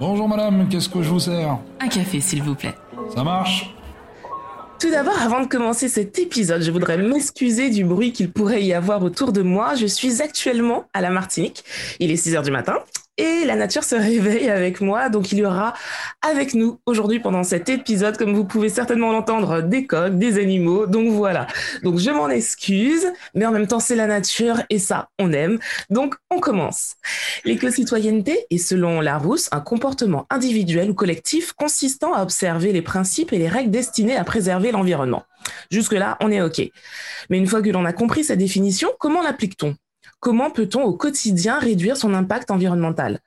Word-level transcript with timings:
Bonjour 0.00 0.26
madame, 0.30 0.66
qu'est-ce 0.66 0.88
que 0.88 1.02
je 1.02 1.10
vous 1.10 1.20
sers 1.20 1.58
Un 1.78 1.88
café, 1.88 2.22
s'il 2.22 2.42
vous 2.42 2.54
plaît. 2.54 2.74
Ça 3.14 3.22
marche 3.22 3.74
Tout 4.80 4.90
d'abord, 4.90 5.20
avant 5.20 5.42
de 5.42 5.46
commencer 5.46 5.90
cet 5.90 6.18
épisode, 6.18 6.62
je 6.62 6.70
voudrais 6.70 6.96
m'excuser 6.96 7.68
du 7.68 7.84
bruit 7.84 8.10
qu'il 8.14 8.32
pourrait 8.32 8.62
y 8.62 8.72
avoir 8.72 9.02
autour 9.02 9.30
de 9.30 9.42
moi. 9.42 9.74
Je 9.74 9.84
suis 9.84 10.22
actuellement 10.22 10.86
à 10.94 11.02
la 11.02 11.10
Martinique. 11.10 11.64
Il 11.98 12.10
est 12.10 12.16
6 12.16 12.34
heures 12.34 12.42
du 12.42 12.50
matin 12.50 12.78
et 13.16 13.44
la 13.44 13.54
nature 13.54 13.84
se 13.84 13.94
réveille 13.94 14.48
avec 14.48 14.80
moi. 14.80 15.08
Donc 15.08 15.32
il 15.32 15.38
y 15.38 15.44
aura 15.44 15.74
avec 16.22 16.54
nous 16.54 16.80
aujourd'hui 16.86 17.20
pendant 17.20 17.42
cet 17.42 17.68
épisode, 17.68 18.16
comme 18.16 18.34
vous 18.34 18.44
pouvez 18.44 18.68
certainement 18.68 19.12
l'entendre, 19.12 19.62
des 19.62 19.86
coqs, 19.86 20.16
des 20.18 20.38
animaux. 20.38 20.86
Donc 20.86 21.10
voilà. 21.10 21.46
Donc 21.82 21.98
je 21.98 22.10
m'en 22.10 22.28
excuse, 22.28 23.06
mais 23.34 23.46
en 23.46 23.52
même 23.52 23.66
temps 23.66 23.80
c'est 23.80 23.96
la 23.96 24.06
nature 24.06 24.62
et 24.70 24.78
ça 24.78 25.08
on 25.18 25.32
aime. 25.32 25.58
Donc 25.90 26.14
on 26.30 26.40
commence. 26.40 26.96
L'éco-citoyenneté 27.44 28.46
est 28.50 28.58
selon 28.58 29.00
Larousse 29.00 29.48
un 29.52 29.60
comportement 29.60 30.26
individuel 30.30 30.90
ou 30.90 30.94
collectif 30.94 31.52
consistant 31.52 32.14
à 32.14 32.22
observer 32.22 32.72
les 32.72 32.82
principes 32.82 33.32
et 33.32 33.38
les 33.38 33.48
règles 33.48 33.70
destinées 33.70 34.16
à 34.16 34.24
préserver 34.24 34.72
l'environnement. 34.72 35.24
Jusque-là, 35.70 36.16
on 36.20 36.30
est 36.30 36.42
OK. 36.42 36.60
Mais 37.28 37.38
une 37.38 37.46
fois 37.46 37.62
que 37.62 37.70
l'on 37.70 37.84
a 37.84 37.92
compris 37.92 38.24
sa 38.24 38.36
définition, 38.36 38.90
comment 38.98 39.22
l'applique-t-on? 39.22 39.74
Comment 40.20 40.50
peut-on 40.50 40.82
au 40.82 40.92
quotidien 40.92 41.58
réduire 41.58 41.96
son 41.96 42.12
impact 42.12 42.50
environnemental? 42.50 43.20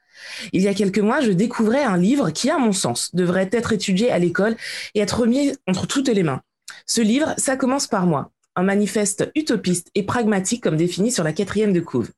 Il 0.52 0.62
y 0.62 0.68
a 0.68 0.76
quelques 0.76 1.00
mois, 1.00 1.22
je 1.22 1.32
découvrais 1.32 1.84
un 1.84 1.98
livre 1.98 2.30
qui, 2.30 2.52
à 2.52 2.60
mon 2.60 2.72
sens, 2.72 3.10
devrait 3.14 3.50
être 3.52 3.74
étudié 3.74 4.12
à 4.12 4.20
l'école 4.20 4.56
et 4.94 5.00
être 5.00 5.22
remis 5.22 5.54
entre 5.68 5.88
toutes 5.88 6.10
les 6.10 6.24
mains. 6.24 6.42
Ce 6.86 7.02
livre, 7.02 7.34
ça 7.38 7.58
commence 7.58 7.88
par 7.88 8.06
moi, 8.06 8.32
un 8.56 8.64
manifeste 8.64 9.32
utopiste 9.36 9.90
et 9.96 10.04
pragmatique 10.04 10.64
comme 10.64 10.78
défini 10.78 11.12
sur 11.12 11.24
la 11.24 11.34
quatrième 11.34 11.74
de 11.74 11.80
couve. 11.80 12.12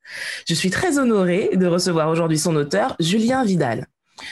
Je 0.48 0.54
suis 0.54 0.70
très 0.70 0.98
honorée 0.98 1.52
de 1.54 1.68
recevoir 1.68 2.10
aujourd'hui 2.10 2.38
son 2.38 2.56
auteur, 2.56 2.98
Julien 3.00 3.46
Vidal. 3.46 3.88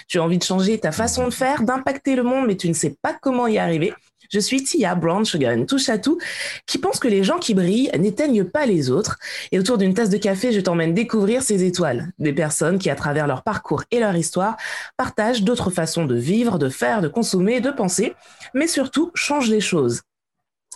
Tu 0.07 0.19
as 0.19 0.23
envie 0.23 0.37
de 0.37 0.43
changer 0.43 0.77
ta 0.77 0.91
façon 0.91 1.25
de 1.25 1.33
faire, 1.33 1.63
d'impacter 1.63 2.15
le 2.15 2.23
monde, 2.23 2.47
mais 2.47 2.57
tu 2.57 2.67
ne 2.67 2.73
sais 2.73 2.95
pas 3.01 3.13
comment 3.21 3.47
y 3.47 3.57
arriver. 3.57 3.93
Je 4.33 4.39
suis 4.39 4.63
Tia 4.63 4.95
Brown 4.95 5.23
Sugar, 5.23 5.55
touche 5.67 5.89
à 5.89 5.99
tout, 5.99 6.17
qui 6.65 6.79
pense 6.79 6.97
que 6.97 7.07
les 7.07 7.23
gens 7.23 7.37
qui 7.37 7.53
brillent 7.53 7.91
n'éteignent 7.99 8.43
pas 8.43 8.65
les 8.65 8.89
autres. 8.89 9.19
Et 9.51 9.59
autour 9.59 9.77
d'une 9.77 9.93
tasse 9.93 10.09
de 10.09 10.17
café, 10.17 10.51
je 10.51 10.59
t'emmène 10.59 10.95
découvrir 10.95 11.43
ces 11.43 11.63
étoiles. 11.63 12.11
Des 12.17 12.33
personnes 12.33 12.79
qui, 12.79 12.89
à 12.89 12.95
travers 12.95 13.27
leur 13.27 13.43
parcours 13.43 13.83
et 13.91 13.99
leur 13.99 14.15
histoire, 14.15 14.57
partagent 14.97 15.43
d'autres 15.43 15.69
façons 15.69 16.05
de 16.05 16.15
vivre, 16.15 16.57
de 16.57 16.69
faire, 16.69 17.01
de 17.01 17.09
consommer, 17.09 17.61
de 17.61 17.69
penser, 17.69 18.15
mais 18.55 18.65
surtout 18.65 19.11
changent 19.13 19.51
les 19.51 19.61
choses. 19.61 20.01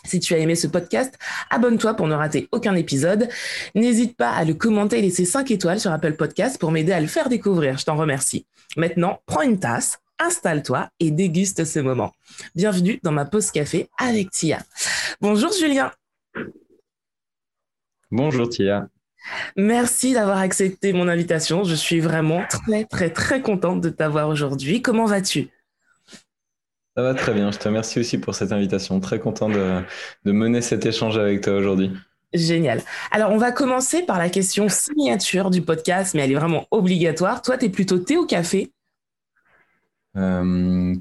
Si 0.06 0.20
tu 0.20 0.36
as 0.36 0.38
aimé 0.38 0.54
ce 0.54 0.68
podcast, 0.68 1.18
abonne-toi 1.50 1.96
pour 1.96 2.08
ne 2.08 2.14
rater 2.14 2.48
aucun 2.52 2.76
épisode. 2.76 3.28
N'hésite 3.74 4.16
pas 4.16 4.30
à 4.30 4.46
le 4.46 4.54
commenter 4.54 5.00
et 5.00 5.02
laisser 5.02 5.26
5 5.26 5.50
étoiles 5.50 5.80
sur 5.80 5.92
Apple 5.92 6.14
Podcast 6.14 6.60
pour 6.60 6.72
m'aider 6.72 6.92
à 6.92 7.02
le 7.02 7.08
faire 7.08 7.28
découvrir. 7.28 7.80
Je 7.80 7.86
t'en 7.86 7.96
remercie. 7.96 8.46
Maintenant, 8.76 9.20
prends 9.26 9.42
une 9.42 9.60
tasse, 9.60 9.98
installe-toi 10.20 10.90
et 11.00 11.12
déguste 11.12 11.66
ce 11.66 11.80
moment. 11.80 12.14
Bienvenue 12.56 13.00
dans 13.04 13.12
ma 13.12 13.26
pause 13.26 13.52
café 13.52 13.90
avec 13.98 14.32
Tia. 14.32 14.60
Bonjour 15.22 15.52
Julien. 15.52 15.92
Bonjour 18.12 18.50
Tia. 18.50 18.88
Merci 19.56 20.14
d'avoir 20.14 20.38
accepté 20.38 20.94
mon 20.94 21.08
invitation. 21.08 21.64
Je 21.64 21.76
suis 21.76 22.00
vraiment 22.00 22.44
très 22.50 22.86
très 22.86 23.10
très 23.10 23.42
contente 23.42 23.82
de 23.82 23.90
t'avoir 23.90 24.30
aujourd'hui. 24.30 24.82
Comment 24.82 25.06
vas-tu? 25.06 25.50
Ça 26.96 27.04
va 27.04 27.14
très 27.14 27.34
bien. 27.34 27.52
Je 27.52 27.60
te 27.60 27.68
remercie 27.68 28.00
aussi 28.00 28.18
pour 28.18 28.34
cette 28.34 28.52
invitation. 28.52 29.00
Très 29.00 29.20
content 29.20 29.50
de, 29.50 29.82
de 30.26 30.32
mener 30.32 30.62
cet 30.62 30.86
échange 30.86 31.18
avec 31.18 31.42
toi 31.42 31.54
aujourd'hui. 31.54 31.92
Génial. 32.34 32.82
Alors, 33.12 33.32
on 33.32 33.38
va 33.38 33.52
commencer 33.52 34.04
par 34.04 34.18
la 34.18 34.30
question 34.30 34.68
signature 34.68 35.50
du 35.50 35.62
podcast, 35.62 36.14
mais 36.14 36.24
elle 36.24 36.32
est 36.32 36.36
vraiment 36.36 36.66
obligatoire. 36.72 37.42
Toi, 37.42 37.58
tu 37.58 37.66
es 37.66 37.70
plutôt 37.70 38.00
thé 38.00 38.18
ou 38.18 38.26
café? 38.26 38.72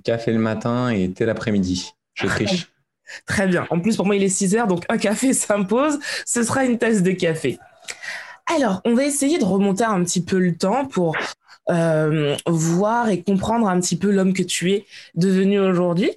Café 0.04 0.32
le 0.32 0.38
matin 0.38 0.90
et 0.90 1.10
thé 1.10 1.24
l'après-midi. 1.24 1.94
Je 2.14 2.26
triche. 2.26 2.68
Très 3.26 3.46
bien. 3.46 3.66
En 3.70 3.80
plus, 3.80 3.96
pour 3.96 4.06
moi, 4.06 4.16
il 4.16 4.22
est 4.22 4.28
6 4.28 4.56
heures, 4.56 4.66
donc 4.66 4.84
un 4.88 4.98
café 4.98 5.32
s'impose. 5.32 5.98
Ce 6.24 6.42
sera 6.42 6.64
une 6.64 6.78
tasse 6.78 7.02
de 7.02 7.12
café. 7.12 7.58
Alors, 8.54 8.80
on 8.84 8.94
va 8.94 9.04
essayer 9.04 9.38
de 9.38 9.44
remonter 9.44 9.84
un 9.84 10.02
petit 10.04 10.22
peu 10.22 10.38
le 10.38 10.56
temps 10.56 10.86
pour 10.86 11.16
euh, 11.68 12.36
voir 12.46 13.08
et 13.08 13.22
comprendre 13.22 13.68
un 13.68 13.80
petit 13.80 13.96
peu 13.96 14.10
l'homme 14.10 14.32
que 14.32 14.42
tu 14.42 14.70
es 14.70 14.86
devenu 15.14 15.58
aujourd'hui. 15.58 16.12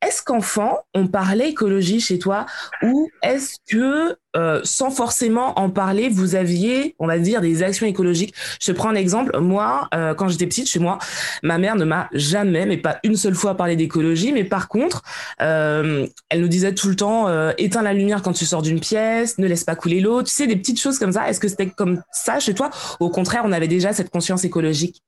Est-ce 0.00 0.22
qu'enfant, 0.22 0.78
on 0.94 1.08
parlait 1.08 1.50
écologie 1.50 2.00
chez 2.00 2.18
toi 2.18 2.46
ou 2.82 3.10
est-ce 3.22 3.56
que 3.68 4.16
euh, 4.36 4.60
sans 4.64 4.90
forcément 4.90 5.58
en 5.58 5.70
parler, 5.70 6.08
vous 6.08 6.34
aviez, 6.34 6.94
on 6.98 7.06
va 7.06 7.18
dire, 7.18 7.40
des 7.40 7.62
actions 7.62 7.86
écologiques. 7.86 8.34
Je 8.60 8.72
prends 8.72 8.88
un 8.88 8.94
exemple. 8.94 9.38
Moi, 9.38 9.88
euh, 9.94 10.14
quand 10.14 10.28
j'étais 10.28 10.46
petite, 10.46 10.68
chez 10.68 10.78
moi, 10.78 10.98
ma 11.42 11.58
mère 11.58 11.76
ne 11.76 11.84
m'a 11.84 12.08
jamais, 12.12 12.66
mais 12.66 12.76
pas 12.76 12.98
une 13.04 13.16
seule 13.16 13.34
fois, 13.34 13.56
parlé 13.56 13.76
d'écologie. 13.76 14.32
Mais 14.32 14.44
par 14.44 14.68
contre, 14.68 15.02
euh, 15.40 16.06
elle 16.30 16.40
nous 16.40 16.48
disait 16.48 16.74
tout 16.74 16.88
le 16.88 16.96
temps 16.96 17.14
éteins 17.58 17.82
la 17.82 17.92
lumière 17.92 18.22
quand 18.22 18.32
tu 18.32 18.44
sors 18.44 18.62
d'une 18.62 18.80
pièce, 18.80 19.38
ne 19.38 19.46
laisse 19.46 19.64
pas 19.64 19.76
couler 19.76 20.00
l'eau. 20.00 20.22
Tu 20.22 20.32
sais, 20.32 20.46
des 20.46 20.56
petites 20.56 20.80
choses 20.80 20.98
comme 20.98 21.12
ça. 21.12 21.28
Est-ce 21.28 21.40
que 21.40 21.48
c'était 21.48 21.70
comme 21.70 22.02
ça 22.12 22.40
chez 22.40 22.54
toi? 22.54 22.70
Au 23.00 23.10
contraire, 23.10 23.42
on 23.44 23.52
avait 23.52 23.68
déjà 23.68 23.92
cette 23.92 24.10
conscience 24.10 24.44
écologique. 24.44 25.02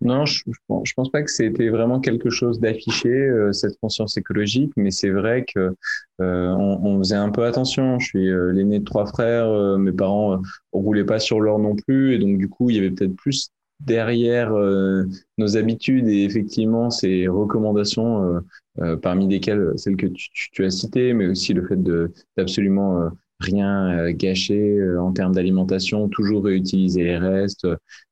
Non, 0.00 0.24
je, 0.26 0.42
je 0.46 0.92
pense 0.94 1.10
pas 1.10 1.22
que 1.22 1.30
c'était 1.30 1.68
vraiment 1.68 2.00
quelque 2.00 2.30
chose 2.30 2.60
d'affiché, 2.60 3.08
euh, 3.08 3.52
cette 3.52 3.78
conscience 3.80 4.16
écologique, 4.16 4.72
mais 4.76 4.90
c'est 4.90 5.10
vrai 5.10 5.44
que 5.44 5.74
euh, 6.20 6.48
on, 6.50 6.84
on, 6.84 6.98
faisait 6.98 7.16
un 7.16 7.30
peu 7.30 7.44
attention. 7.44 7.98
Je 7.98 8.06
suis 8.06 8.28
euh, 8.28 8.52
l'aîné 8.52 8.78
de 8.80 8.84
trois 8.84 9.06
frères, 9.06 9.46
euh, 9.46 9.78
mes 9.78 9.92
parents 9.92 10.40
roulaient 10.72 11.04
pas 11.04 11.18
sur 11.18 11.40
l'or 11.40 11.58
non 11.58 11.74
plus, 11.74 12.14
et 12.14 12.18
donc 12.18 12.38
du 12.38 12.48
coup, 12.48 12.70
il 12.70 12.76
y 12.76 12.78
avait 12.78 12.90
peut-être 12.90 13.16
plus 13.16 13.50
derrière 13.80 14.52
nos 15.38 15.56
habitudes 15.56 16.06
et 16.06 16.22
effectivement 16.22 16.90
ces 16.90 17.26
recommandations, 17.26 18.40
parmi 19.02 19.26
lesquelles 19.26 19.72
celles 19.74 19.96
que 19.96 20.06
tu, 20.06 20.28
tu, 20.52 20.64
as 20.64 20.70
citées, 20.70 21.12
mais 21.14 21.26
aussi 21.26 21.52
le 21.52 21.66
fait 21.66 21.82
de 21.82 22.12
d'absolument 22.36 23.10
rien 23.42 23.90
euh, 23.90 24.12
gâcher 24.12 24.78
euh, 24.78 25.00
en 25.00 25.12
termes 25.12 25.34
d'alimentation, 25.34 26.08
toujours 26.08 26.44
réutiliser 26.44 27.04
les 27.04 27.18
restes, 27.18 27.66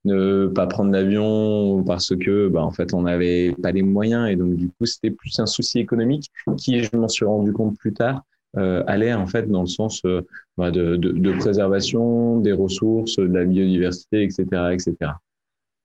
ne 0.04 0.46
pas 0.46 0.66
prendre 0.66 0.90
l'avion 0.90 1.82
parce 1.84 2.14
que 2.16 2.48
bah, 2.48 2.62
en 2.62 2.70
fait 2.70 2.92
on 2.94 3.02
n'avait 3.02 3.54
pas 3.62 3.72
les 3.72 3.82
moyens 3.82 4.28
et 4.28 4.36
donc 4.36 4.56
du 4.56 4.68
coup 4.68 4.86
c'était 4.86 5.10
plus 5.10 5.38
un 5.38 5.46
souci 5.46 5.78
économique 5.78 6.30
qui 6.58 6.82
je 6.82 6.96
m'en 6.96 7.08
suis 7.08 7.24
rendu 7.24 7.52
compte 7.52 7.76
plus 7.78 7.92
tard 7.92 8.22
euh, 8.56 8.82
allait 8.88 9.14
en 9.14 9.28
fait 9.28 9.48
dans 9.48 9.60
le 9.60 9.68
sens 9.68 10.02
euh, 10.04 10.26
bah, 10.56 10.72
de, 10.72 10.96
de, 10.96 11.12
de, 11.12 11.32
préservation 11.38 12.40
des 12.40 12.52
ressources, 12.52 13.16
de 13.16 13.32
la 13.32 13.44
biodiversité, 13.44 14.24
etc., 14.24 14.44
etc. 14.72 15.12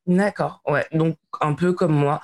D'accord, 0.08 0.62
ouais, 0.68 0.86
donc 0.92 1.16
un 1.42 1.54
peu 1.54 1.74
comme 1.74 1.94
moi. 1.94 2.22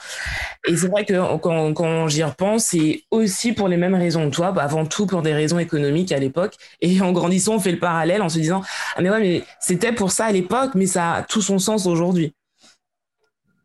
Et 0.67 0.77
c'est 0.77 0.88
vrai 0.88 1.05
que 1.05 1.38
quand, 1.38 1.73
quand 1.73 2.07
j'y 2.07 2.23
repense, 2.23 2.66
c'est 2.66 3.03
aussi 3.09 3.51
pour 3.53 3.67
les 3.67 3.77
mêmes 3.77 3.95
raisons 3.95 4.29
que 4.29 4.35
toi, 4.35 4.51
bah 4.51 4.63
avant 4.63 4.85
tout 4.85 5.07
pour 5.07 5.23
des 5.23 5.33
raisons 5.33 5.57
économiques 5.57 6.11
à 6.11 6.19
l'époque. 6.19 6.55
Et 6.81 7.01
en 7.01 7.11
grandissant, 7.11 7.55
on 7.55 7.59
fait 7.59 7.72
le 7.72 7.79
parallèle 7.79 8.22
en 8.22 8.29
se 8.29 8.38
disant 8.38 8.61
Ah, 8.95 9.01
mais 9.01 9.09
ouais, 9.09 9.19
mais 9.19 9.44
c'était 9.59 9.91
pour 9.91 10.11
ça 10.11 10.25
à 10.25 10.31
l'époque, 10.31 10.71
mais 10.75 10.85
ça 10.85 11.13
a 11.13 11.23
tout 11.23 11.41
son 11.41 11.57
sens 11.57 11.88
aujourd'hui. 11.88 12.33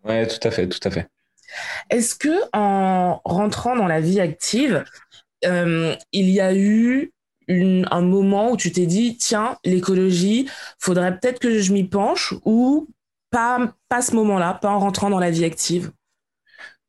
Ouais, 0.05 0.27
tout 0.27 0.47
à 0.47 0.51
fait, 0.51 0.69
tout 0.69 0.81
à 0.89 0.91
fait. 0.91 1.09
Est-ce 1.91 2.15
que 2.15 2.43
en 2.53 3.21
rentrant 3.25 3.77
dans 3.77 3.87
la 3.87 4.01
vie 4.01 4.21
active, 4.21 4.85
euh, 5.45 5.95
il 6.13 6.31
y 6.31 6.41
a 6.41 6.55
eu 6.55 7.13
une, 7.49 7.87
un 7.91 8.01
moment 8.03 8.53
où 8.53 8.57
tu 8.57 8.73
t'es 8.73 8.87
dit 8.87 9.17
Tiens, 9.19 9.59
l'écologie, 9.65 10.49
faudrait 10.79 11.19
peut-être 11.19 11.41
que 11.41 11.61
je 11.61 11.73
m'y 11.73 11.85
penche 11.85 12.35
ou 12.45 12.89
pas, 13.31 13.73
pas 13.89 14.03
ce 14.03 14.15
moment-là, 14.17 14.55
pas 14.55 14.71
en 14.71 14.79
rentrant 14.79 15.11
dans 15.11 15.21
la 15.21 15.31
vie 15.31 15.45
active? 15.45 15.93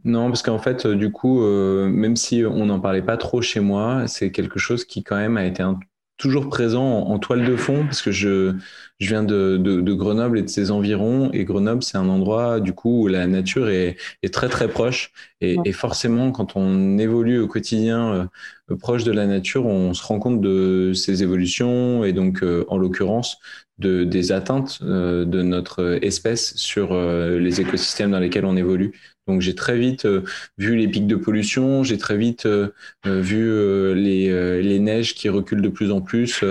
Non, 0.04 0.28
parce 0.28 0.44
qu'en 0.44 0.60
fait, 0.60 0.88
du 0.88 1.12
coup, 1.12 1.44
euh, 1.44 1.88
même 1.90 2.16
si 2.16 2.44
on 2.46 2.68
n'en 2.68 2.80
parlait 2.80 3.02
pas 3.02 3.18
trop 3.18 3.42
chez 3.42 3.60
moi, 3.60 4.08
c'est 4.08 4.32
quelque 4.32 4.60
chose 4.60 4.86
qui 4.86 5.04
quand 5.04 5.18
même 5.18 5.38
a 5.38 5.46
été 5.46 5.64
un, 5.64 5.80
toujours 6.18 6.50
présent 6.50 6.84
en, 6.84 7.12
en, 7.12 7.20
toile 7.20 7.46
de 7.46 7.56
fond, 7.56 7.84
parce 7.84 8.02
que 8.02 8.12
je, 8.12 8.56
je 9.00 9.08
viens 9.08 9.24
de, 9.24 9.58
de, 9.58 9.82
de, 9.82 9.94
Grenoble 9.94 10.40
et 10.40 10.42
de 10.44 10.50
ses 10.50 10.72
environs, 10.72 11.32
et 11.34 11.46
Grenoble, 11.46 11.84
c'est 11.84 11.98
un 11.98 12.10
endroit, 12.10 12.60
du 12.60 12.74
coup, 12.74 13.04
où 13.04 13.08
la 13.08 13.28
nature 13.28 13.70
est, 13.70 13.98
est 14.24 14.34
très, 14.34 14.50
très 14.50 14.68
proche. 14.68 15.12
Et, 15.42 15.58
et, 15.66 15.72
forcément, 15.74 16.32
quand 16.32 16.56
on 16.56 16.98
évolue 16.98 17.40
au 17.40 17.48
quotidien 17.48 18.30
euh, 18.72 18.76
proche 18.78 19.04
de 19.04 19.12
la 19.12 19.26
nature, 19.28 19.66
on 19.66 19.94
se 19.94 20.04
rend 20.04 20.20
compte 20.20 20.42
de 20.42 20.94
ces 20.94 21.24
évolutions, 21.24 22.04
et 22.04 22.14
donc, 22.14 22.44
euh, 22.44 22.66
en 22.70 22.78
l'occurrence, 22.78 23.38
de, 23.78 24.04
des 24.04 24.32
atteintes 24.32 24.80
euh, 24.82 25.26
de 25.26 25.42
notre 25.42 26.00
espèce 26.02 26.56
sur 26.56 26.94
euh, 26.94 27.38
les 27.40 27.62
écosystèmes 27.62 28.12
dans 28.12 28.20
lesquels 28.20 28.46
on 28.46 28.58
évolue. 28.58 28.94
Donc 29.28 29.42
j'ai 29.42 29.56
très 29.56 29.78
vite 29.78 30.06
euh, 30.06 30.24
vu 30.58 30.76
les 30.76 30.88
pics 30.88 31.08
de 31.08 31.16
pollution, 31.16 31.84
j'ai 31.84 31.98
très 31.98 32.18
vite 32.18 32.46
euh, 32.46 32.70
euh 33.06 33.22
vu 33.22 33.94
les, 33.96 34.62
les, 34.62 34.80
neiges 34.80 35.16
qui 35.16 35.30
reculent 35.30 35.62
de 35.62 35.70
plus 35.70 35.92
en 35.92 36.02
plus, 36.02 36.44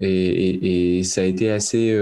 et, 0.00 1.02
ça 1.04 1.22
a 1.22 1.24
été 1.24 1.50
assez 1.50 1.96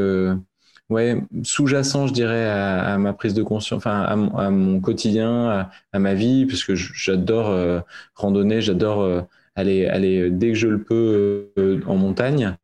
ouais, 0.89 1.17
sous-jacent, 1.43 2.07
je 2.09 2.13
dirais, 2.13 2.47
à, 2.49 2.99
ma 2.99 3.13
prise 3.13 3.35
de 3.35 3.43
conscience, 3.43 3.79
enfin 3.79 4.01
à, 4.03 4.13
à 4.13 4.51
mon 4.51 4.81
quotidien, 4.81 5.49
à, 5.49 5.71
à, 5.93 5.99
ma 5.99 6.15
vie, 6.15 6.47
parce 6.47 6.65
que 6.65 6.75
j'adore 6.75 7.83
randonner, 8.15 8.61
j'adore 8.61 9.27
aller, 9.55 9.87
aller 9.87 10.31
dès 10.31 10.49
que 10.49 10.55
je 10.55 10.69
le 10.69 10.83
peux 10.83 11.51
en 11.87 11.97
montagne. 11.97 12.57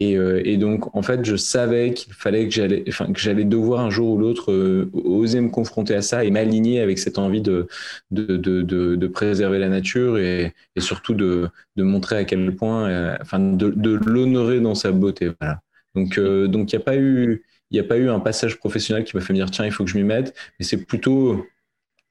Et, 0.00 0.12
et, 0.12 0.56
donc, 0.56 0.94
en 0.94 1.02
fait, 1.02 1.24
je 1.24 1.36
savais 1.36 1.92
qu'il 1.94 2.12
fallait 2.12 2.48
que 2.48 2.54
j'allais, 2.54 2.84
enfin, 2.88 3.12
que 3.12 3.20
j'allais 3.20 3.44
devoir 3.44 3.80
un 3.80 3.90
jour 3.90 4.10
ou 4.10 4.18
l'autre 4.18 4.52
oser 4.92 5.40
me 5.40 5.48
confronter 5.50 5.94
à 5.94 6.02
ça 6.02 6.24
et 6.24 6.30
m'aligner 6.30 6.80
avec 6.80 6.98
cette 6.98 7.18
envie 7.18 7.40
de, 7.40 7.66
de, 8.10 8.36
de, 8.36 8.62
de, 8.62 9.06
préserver 9.06 9.58
la 9.58 9.68
nature 9.68 10.18
et, 10.18 10.52
et 10.76 10.80
surtout 10.80 11.14
de, 11.14 11.48
de 11.76 11.82
montrer 11.82 12.16
à 12.16 12.24
quel 12.24 12.54
point, 12.54 13.16
enfin, 13.20 13.38
de, 13.40 14.00
l'honorer 14.06 14.60
dans 14.60 14.74
sa 14.74 14.92
beauté. 14.92 15.30
Voilà. 15.40 15.60
Donc, 15.94 16.18
donc, 16.18 16.72
il 16.72 16.76
n'y 16.76 16.82
a 16.82 16.84
pas 16.84 16.96
eu, 16.96 17.42
il 17.70 17.74
n'y 17.74 17.80
a 17.80 17.88
pas 17.88 17.96
eu 17.96 18.08
un 18.08 18.20
passage 18.20 18.58
professionnel 18.58 19.04
qui 19.04 19.16
m'a 19.16 19.22
fait 19.22 19.32
me 19.32 19.38
dire 19.38 19.50
tiens, 19.50 19.64
il 19.64 19.72
faut 19.72 19.84
que 19.84 19.90
je 19.90 19.96
m'y 19.96 20.04
mette, 20.04 20.34
mais 20.58 20.64
c'est 20.64 20.84
plutôt 20.84 21.46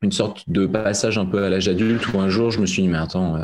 une 0.04 0.12
sorte 0.12 0.50
de 0.50 0.66
passage 0.66 1.18
un 1.18 1.26
peu 1.26 1.44
à 1.44 1.50
l'âge 1.50 1.68
adulte 1.68 2.14
où 2.14 2.20
un 2.20 2.30
jour 2.30 2.52
je 2.52 2.60
me 2.60 2.66
suis 2.66 2.84
dit 2.84 2.90
mais 2.90 2.98
attends 2.98 3.38
euh, 3.38 3.44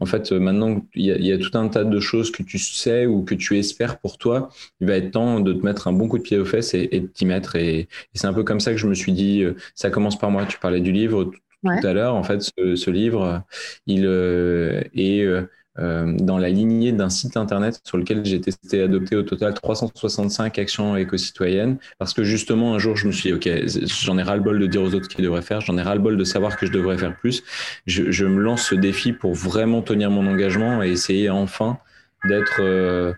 en 0.00 0.06
fait 0.06 0.32
euh, 0.32 0.38
maintenant 0.38 0.80
il 0.94 1.04
y, 1.04 1.32
a, 1.32 1.38
tout 1.38 1.56
un 1.58 1.68
tas 1.68 1.84
de 1.84 2.00
choses 2.00 2.30
que 2.30 2.42
tu 2.42 2.58
sais 2.58 3.06
ou 3.06 3.22
que 3.22 3.34
tu 3.34 3.58
espères 3.58 3.98
pour 3.98 4.16
toi 4.16 4.48
il 4.80 4.86
va 4.86 4.96
être 4.96 5.10
temps 5.10 5.40
de 5.40 5.52
te 5.52 5.64
mettre 5.64 5.88
un 5.88 5.92
bon 5.92 6.08
coup 6.08 6.18
de 6.18 6.22
pied 6.22 6.38
aux 6.38 6.44
fesses 6.44 6.74
et, 6.74 6.86
de 6.88 7.06
t'y 7.06 7.26
mettre. 7.26 7.56
Et, 7.56 7.88
c'est 8.14 8.26
un 8.26 8.32
peu 8.32 8.44
comme 8.44 8.60
ça 8.60 8.72
que 8.72 8.78
je 8.78 8.86
me 8.86 8.94
suis 8.94 9.12
dit 9.12 9.42
euh, 9.42 9.54
ça 9.74 9.90
commence 9.90 10.18
par 10.18 10.30
moi. 10.30 10.46
Tu 10.46 10.58
parlais 10.58 10.80
du 10.80 10.92
livre 10.92 11.24
tout, 11.24 11.86
à 11.86 11.92
l'heure. 11.92 12.14
En 12.14 12.22
fait 12.22 12.42
ce, 12.42 12.90
livre 12.90 13.42
il 13.86 14.04
est 14.04 15.24
euh, 15.24 15.42
dans 15.78 16.38
la 16.38 16.48
lignée 16.48 16.92
d'un 16.92 17.10
site 17.10 17.36
internet 17.36 17.80
sur 17.84 17.98
lequel 17.98 18.24
j'ai 18.24 18.40
testé 18.40 18.82
adopté 18.82 19.14
au 19.14 19.22
total 19.22 19.52
365 19.54 20.58
actions 20.58 20.96
éco-citoyennes 20.96 21.76
parce 21.98 22.14
que 22.14 22.24
justement 22.24 22.74
un 22.74 22.78
jour 22.78 22.96
je 22.96 23.06
me 23.06 23.12
suis 23.12 23.30
dit 23.30 23.34
ok 23.34 23.48
j'en 24.02 24.16
ai 24.16 24.22
ras 24.22 24.36
le 24.36 24.42
bol 24.42 24.58
de 24.58 24.66
dire 24.66 24.82
aux 24.82 24.94
autres 24.94 25.04
ce 25.04 25.14
qu'ils 25.14 25.24
devraient 25.24 25.42
faire 25.42 25.60
j'en 25.60 25.76
ai 25.76 25.82
ras 25.82 25.94
le 25.94 26.00
bol 26.00 26.16
de 26.16 26.24
savoir 26.24 26.56
que 26.56 26.66
je 26.66 26.72
devrais 26.72 26.98
faire 26.98 27.16
plus. 27.16 27.42
Je, 27.86 28.10
je, 28.10 28.24
me 28.24 28.40
lance 28.40 28.68
ce 28.68 28.74
défi 28.74 29.12
pour 29.12 29.34
vraiment 29.34 29.82
tenir 29.82 30.10
mon 30.10 30.26
engagement 30.26 30.82
et 30.82 30.90
essayer 30.90 31.30
enfin 31.30 31.78
d'être 32.28 32.60
euh, 32.60 33.12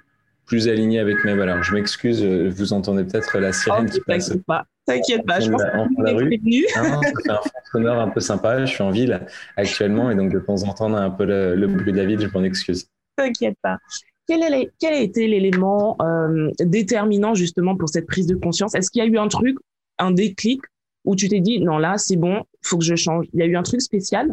plus 0.48 0.68
aligné 0.68 0.98
avec 0.98 1.24
mes 1.24 1.34
valeurs 1.34 1.62
je 1.62 1.74
m'excuse 1.74 2.24
vous 2.24 2.72
entendez 2.72 3.04
peut-être 3.04 3.38
la 3.38 3.52
sirène 3.52 3.86
oh, 3.88 3.92
qui 3.92 4.00
passe 4.00 4.36
pas. 4.46 4.64
T'inquiète 4.88 5.26
pas, 5.26 5.38
je 5.38 5.50
pense 5.50 5.62
que 5.62 6.02
la 6.02 6.12
rue. 6.12 6.40
ça 6.68 6.82
fait 6.82 7.30
un 7.30 7.36
fond 7.36 7.50
sonore 7.72 8.00
un 8.00 8.08
peu 8.08 8.20
sympa. 8.20 8.64
Je 8.64 8.72
suis 8.72 8.82
en 8.82 8.90
ville 8.90 9.20
actuellement 9.58 10.10
et 10.10 10.14
donc 10.14 10.32
de 10.32 10.38
temps 10.38 10.62
en 10.62 10.72
temps, 10.72 10.90
on 10.90 10.94
a 10.94 11.00
un 11.00 11.10
peu 11.10 11.26
le, 11.26 11.66
bruit 11.66 11.92
de 11.92 11.98
la 11.98 12.06
ville. 12.06 12.18
Je 12.18 12.28
m'en 12.32 12.42
excuse. 12.42 12.86
T'inquiète 13.16 13.58
pas. 13.60 13.76
Quel, 14.26 14.42
est, 14.42 14.70
quel, 14.78 14.94
a 14.94 15.00
été 15.00 15.26
l'élément 15.26 15.96
euh, 16.00 16.50
déterminant 16.60 17.34
justement 17.34 17.76
pour 17.76 17.90
cette 17.90 18.06
prise 18.06 18.26
de 18.26 18.34
conscience? 18.34 18.74
Est-ce 18.74 18.90
qu'il 18.90 19.02
y 19.02 19.06
a 19.06 19.08
eu 19.08 19.18
un 19.18 19.28
truc, 19.28 19.58
un 19.98 20.10
déclic 20.10 20.62
où 21.04 21.14
tu 21.14 21.28
t'es 21.28 21.40
dit 21.40 21.60
non 21.60 21.76
là 21.76 21.98
c'est 21.98 22.16
bon, 22.16 22.44
faut 22.62 22.78
que 22.78 22.84
je 22.84 22.94
change? 22.94 23.26
Il 23.34 23.40
y 23.40 23.42
a 23.42 23.46
eu 23.46 23.56
un 23.56 23.62
truc 23.62 23.82
spécial? 23.82 24.32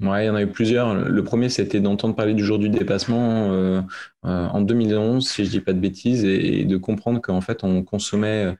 Ouais, 0.00 0.24
il 0.24 0.26
y 0.28 0.30
en 0.30 0.36
a 0.36 0.42
eu 0.42 0.46
plusieurs. 0.46 0.94
Le 0.94 1.24
premier, 1.24 1.48
c'était 1.48 1.80
d'entendre 1.80 2.14
parler 2.14 2.34
du 2.34 2.44
jour 2.44 2.60
du 2.60 2.68
dépassement 2.68 3.50
euh, 3.50 3.82
euh, 4.24 4.46
en 4.46 4.60
2011, 4.60 5.28
si 5.28 5.44
je 5.44 5.50
dis 5.50 5.60
pas 5.60 5.72
de 5.72 5.80
bêtises, 5.80 6.24
et, 6.24 6.64
de 6.64 6.76
comprendre 6.76 7.20
qu'en 7.20 7.40
fait, 7.40 7.64
on 7.64 7.82
consommait 7.82 8.54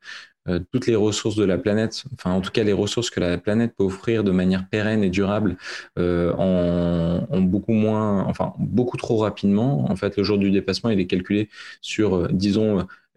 euh, 0.48 0.60
toutes 0.72 0.86
les 0.88 0.96
ressources 0.96 1.36
de 1.36 1.44
la 1.44 1.58
planète, 1.58 2.04
enfin 2.14 2.32
en 2.32 2.40
tout 2.40 2.50
cas 2.52 2.64
les 2.64 2.72
ressources 2.72 3.10
que 3.10 3.20
la 3.20 3.38
planète 3.38 3.74
peut 3.76 3.84
offrir 3.84 4.24
de 4.24 4.30
manière 4.32 4.68
pérenne 4.68 5.04
et 5.04 5.10
durable, 5.10 5.58
euh, 5.98 6.32
en, 6.34 7.40
beaucoup 7.42 7.72
moins, 7.72 8.24
enfin 8.26 8.54
beaucoup 8.58 8.96
trop 8.96 9.18
rapidement. 9.18 9.90
En 9.90 9.96
fait, 9.96 10.16
le 10.16 10.24
jour 10.24 10.38
du 10.38 10.50
dépassement, 10.50 10.90
il 10.90 11.00
est 11.00 11.06
calculé 11.06 11.50
sur, 11.82 12.28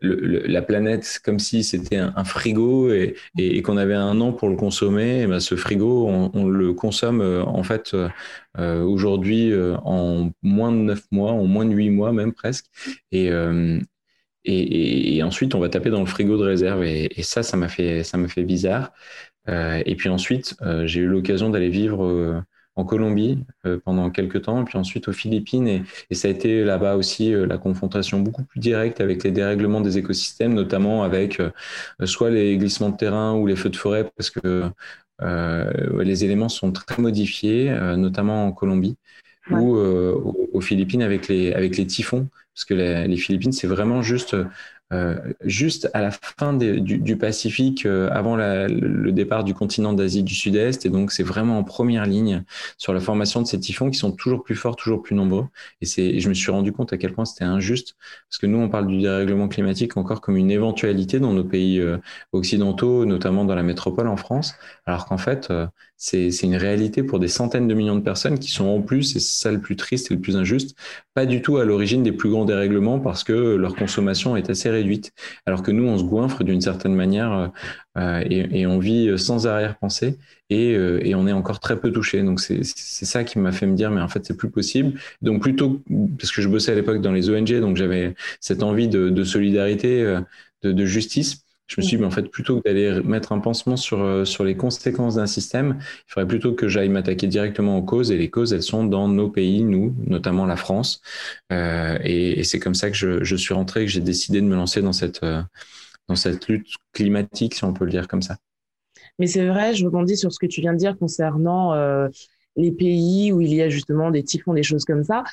euh, 0.04 0.16
disons, 0.22 0.42
la 0.48 0.62
planète 0.62 1.20
comme 1.24 1.40
si 1.40 1.64
c'était 1.64 1.98
un, 1.98 2.24
frigo 2.24 2.92
et, 2.92 3.16
et, 3.38 3.62
qu'on 3.62 3.78
avait 3.78 3.96
un 3.96 4.20
an 4.22 4.34
pour 4.34 4.50
le 4.50 4.56
consommer. 4.56 5.22
Et 5.22 5.28
ben, 5.28 5.40
ce 5.40 5.56
frigo, 5.56 6.08
on, 6.08 6.46
le 6.48 6.74
consomme 6.74 7.22
en 7.22 7.64
fait 7.64 7.96
aujourd'hui 8.58 9.54
en 9.84 10.32
moins 10.42 10.72
de 10.72 10.78
neuf 10.78 11.04
mois, 11.12 11.32
en 11.32 11.46
moins 11.46 11.66
de 11.66 11.74
huit 11.74 11.90
mois 11.90 12.12
même 12.12 12.34
presque. 12.34 12.66
Et, 13.12 13.30
et, 14.44 15.22
ensuite, 15.24 15.56
on 15.56 15.60
va 15.60 15.70
taper 15.70 15.90
dans 15.90 16.00
le 16.00 16.06
frigo 16.06 16.38
de 16.38 16.44
réserve. 16.44 16.84
Et, 16.84 17.10
ça, 17.24 17.44
ça 17.44 17.58
m'a 17.58 17.68
fait, 17.68 18.04
ça 18.04 18.18
m'a 18.18 18.28
fait 18.28 18.44
bizarre. 18.44 18.92
Euh, 19.50 19.82
et 19.86 19.96
puis 19.96 20.10
ensuite, 20.10 20.56
euh, 20.62 20.86
j'ai 20.86 21.02
eu 21.02 21.08
l'occasion 21.08 21.50
d'aller 21.50 21.70
vivre 21.70 22.04
euh, 22.06 22.42
en 22.76 22.86
Colombie 22.86 23.44
pendant 23.86 24.10
quelques 24.10 24.44
temps, 24.44 24.62
et 24.62 24.66
puis 24.66 24.78
ensuite 24.78 25.08
aux 25.08 25.14
Philippines. 25.14 25.68
Et, 25.68 25.84
ça 26.16 26.28
a 26.28 26.32
été 26.32 26.64
là-bas 26.64 26.96
aussi 26.96 27.32
la 27.32 27.58
confrontation 27.58 28.20
beaucoup 28.20 28.44
plus 28.44 28.60
directe 28.60 29.02
avec 29.02 29.24
les 29.24 29.32
dérèglements 29.32 29.82
des 29.82 29.98
écosystèmes, 29.98 30.54
notamment 30.54 31.04
avec 31.04 31.42
soit 32.06 32.30
les 32.30 32.58
glissements 32.58 32.90
de 32.90 32.98
terrain 32.98 33.34
ou 33.36 33.48
les 33.48 33.56
feux 33.56 33.70
de 33.70 33.76
forêt, 33.76 34.10
parce 34.16 34.30
que 34.30 34.64
les 35.22 36.24
éléments 36.26 36.50
sont 36.50 36.72
très 36.72 37.02
modifiés, 37.02 37.70
notamment 37.98 38.48
en 38.48 38.52
Colombie. 38.52 38.98
ou 39.50 39.76
aux 40.54 40.62
Philippines 40.62 41.02
avec 41.02 41.28
les, 41.28 41.54
avec 41.54 41.78
les 41.78 41.86
typhons 41.88 42.28
parce 42.62 42.66
que 42.66 43.08
les 43.08 43.18
Philippines, 43.18 43.52
c'est 43.52 43.68
vraiment 43.68 44.04
juste 44.04 44.36
euh, 44.92 45.16
juste 45.46 45.90
à 45.94 46.02
la 46.02 46.12
fin 46.12 46.54
du, 46.54 47.16
Pacifique, 47.16 47.86
euh, 47.86 48.10
avant 48.12 48.36
le 48.36 49.12
départ 49.12 49.44
du 49.44 49.54
continent 49.54 49.94
d'Asie 49.94 50.24
du 50.24 50.36
Sud-Est. 50.36 50.86
Et 50.86 50.90
donc, 50.90 51.12
c'est 51.12 51.24
vraiment 51.24 51.58
en 51.60 51.64
première 51.64 52.06
ligne 52.06 52.44
sur 52.78 52.94
la 52.94 53.00
formation 53.00 53.42
de 53.42 53.48
ces 53.48 53.60
typhons 53.60 53.90
qui 53.90 53.98
sont 53.98 54.12
toujours 54.12 54.44
plus 54.44 54.56
forts, 54.56 54.76
toujours 54.76 55.02
plus 55.02 55.16
nombreux. 55.16 55.48
Et, 55.82 55.86
c'est, 55.86 56.20
je 56.20 56.28
me 56.30 56.34
suis 56.34 56.52
rendu 56.52 56.74
compte 56.74 56.92
à 56.94 56.98
quel 56.98 57.14
point 57.14 57.26
c'était 57.26 57.46
injuste, 57.46 57.96
parce 58.30 58.38
que 58.38 58.48
nous, 58.48 58.58
on 58.58 58.70
parle 58.70 58.88
du 58.88 59.00
dérèglement 59.00 59.48
climatique 59.48 59.96
encore 59.98 60.20
comme 60.20 60.36
une 60.36 60.52
éventualité 60.52 61.20
dans 61.20 61.34
nos 61.34 61.46
pays 61.46 61.80
euh, 61.80 61.98
occidentaux, 62.34 63.06
notamment 63.06 63.46
dans 63.46 63.56
la 63.56 63.64
métropole 63.64 64.08
en 64.08 64.18
France, 64.18 64.56
alors 64.86 65.06
qu'en 65.06 65.18
fait, 65.18 65.52
c'est, 65.98 66.32
c'est 66.32 66.48
une 66.48 66.56
réalité 66.56 67.04
pour 67.04 67.20
des 67.20 67.28
centaines 67.28 67.68
de 67.68 67.74
millions 67.74 67.96
de 67.96 68.02
personnes 68.02 68.40
qui 68.40 68.52
sont 68.52 68.66
en 68.66 68.82
plus, 68.82 69.16
et 69.16 69.20
c'est 69.20 69.42
ça 69.42 69.52
le 69.52 69.62
plus 69.62 69.76
triste 69.76 70.12
et 70.12 70.16
le 70.16 70.20
plus 70.20 70.36
injuste, 70.36 70.76
pas 71.14 71.26
du 71.26 71.42
tout 71.42 71.58
à 71.58 71.66
l'origine 71.66 72.04
des 72.04 72.12
plus 72.12 72.30
grands 72.30 72.46
dérèglements 72.52 73.00
parce 73.00 73.24
que 73.24 73.56
leur 73.56 73.76
consommation 73.76 74.36
est 74.36 74.50
assez 74.50 74.70
réduite 74.70 75.14
alors 75.46 75.64
que 75.64 75.72
nous, 75.72 75.88
on 75.88 75.98
se 75.98 76.04
goinfre 76.04 76.44
d'une 76.44 76.62
certaine 76.62 76.96
manière 76.96 77.32
euh, 77.32 77.48
euh, 77.98 78.24
et, 78.30 78.66
on 78.66 78.80
vit 78.80 79.18
sans 79.18 79.48
arrière-pensée 79.48 80.18
et, 80.50 80.76
euh, 80.76 81.06
et, 81.06 81.16
on 81.16 81.28
est 81.28 81.32
encore 81.32 81.60
très 81.60 81.80
peu 81.80 81.92
touché. 81.92 82.24
Donc 82.24 82.40
c'est 82.40 82.64
ça 82.64 83.24
qui 83.24 83.40
m'a 83.40 83.52
fait 83.52 83.68
me 83.68 83.76
dire, 83.76 83.92
mais 83.92 84.02
en 84.02 84.08
fait, 84.08 84.26
c'est 84.26 84.38
plus 84.38 84.50
possible. 84.50 85.00
Donc 85.22 85.42
plutôt, 85.42 85.82
parce 86.18 86.32
que 86.32 86.42
je 86.42 86.48
bossais 86.48 86.72
à 86.72 86.76
l'époque 86.76 87.02
dans 87.02 87.12
les 87.12 87.30
ONG, 87.30 87.60
donc 87.60 87.78
j'avais 87.78 88.16
cette 88.40 88.64
envie 88.64 88.88
de, 88.88 89.24
solidarité, 89.24 90.04
de, 90.64 90.72
de 90.72 90.86
justice 90.86 91.44
je 91.72 91.80
me 91.80 91.86
suis 91.86 91.96
dit, 91.96 92.02
mais 92.02 92.08
en 92.08 92.12
fait, 92.12 92.28
plutôt 92.28 92.60
que 92.60 92.64
d'aller 92.68 93.02
mettre 93.02 93.32
un 93.32 93.40
pansement 93.40 93.78
sur, 93.78 94.02
euh, 94.02 94.26
sur 94.26 94.44
les 94.44 94.58
conséquences 94.58 95.16
d'un 95.16 95.26
système, 95.26 95.78
il 95.80 96.12
faudrait 96.12 96.28
plutôt 96.28 96.54
que 96.54 96.68
j'aille 96.68 96.90
m'attaquer 96.90 97.28
directement 97.28 97.78
aux 97.78 97.82
causes. 97.82 98.12
Et 98.12 98.18
les 98.18 98.30
causes, 98.30 98.52
elles 98.52 98.62
sont 98.62 98.84
dans 98.84 99.08
nos 99.08 99.30
pays, 99.30 99.64
nous, 99.64 99.96
notamment 100.06 100.46
la 100.46 100.58
France. 100.58 101.02
Euh, 101.54 101.98
et, 102.04 102.44
c'est 102.44 102.60
comme 102.60 102.74
ça 102.74 102.90
que 102.90 102.98
je, 102.98 103.24
je 103.24 103.36
suis 103.38 103.54
rentré, 103.54 103.86
que 103.86 103.92
j'ai 103.92 104.02
décidé 104.02 104.42
de 104.42 104.48
me 104.48 104.56
lancer 104.56 104.82
dans 104.82 104.92
cette, 104.92 105.24
euh, 105.24 105.42
dans 106.10 106.18
cette 106.18 106.50
lutte 106.50 106.68
climatique, 106.92 107.56
si 107.56 107.64
on 107.64 107.72
peut 107.72 107.86
le 107.86 107.92
dire 107.92 108.10
comme 108.10 108.22
ça. 108.22 108.36
Mais 109.18 109.28
c'est 109.28 109.48
vrai, 109.48 109.74
je 109.74 109.86
rebondis 109.86 110.18
sur 110.18 110.34
ce 110.34 110.40
que 110.40 110.48
tu 110.48 110.60
viens 110.60 110.74
de 110.74 110.78
dire 110.78 110.98
concernant 110.98 111.74
les 112.58 112.72
pays 112.74 113.32
où 113.32 113.40
il 113.40 113.54
y 113.54 113.62
a 113.62 113.70
justement 113.70 114.12
des 114.12 114.24
typhons, 114.24 114.54
des 114.54 114.64
choses 114.64 114.84
comme 114.84 115.06
ça. 115.06 115.24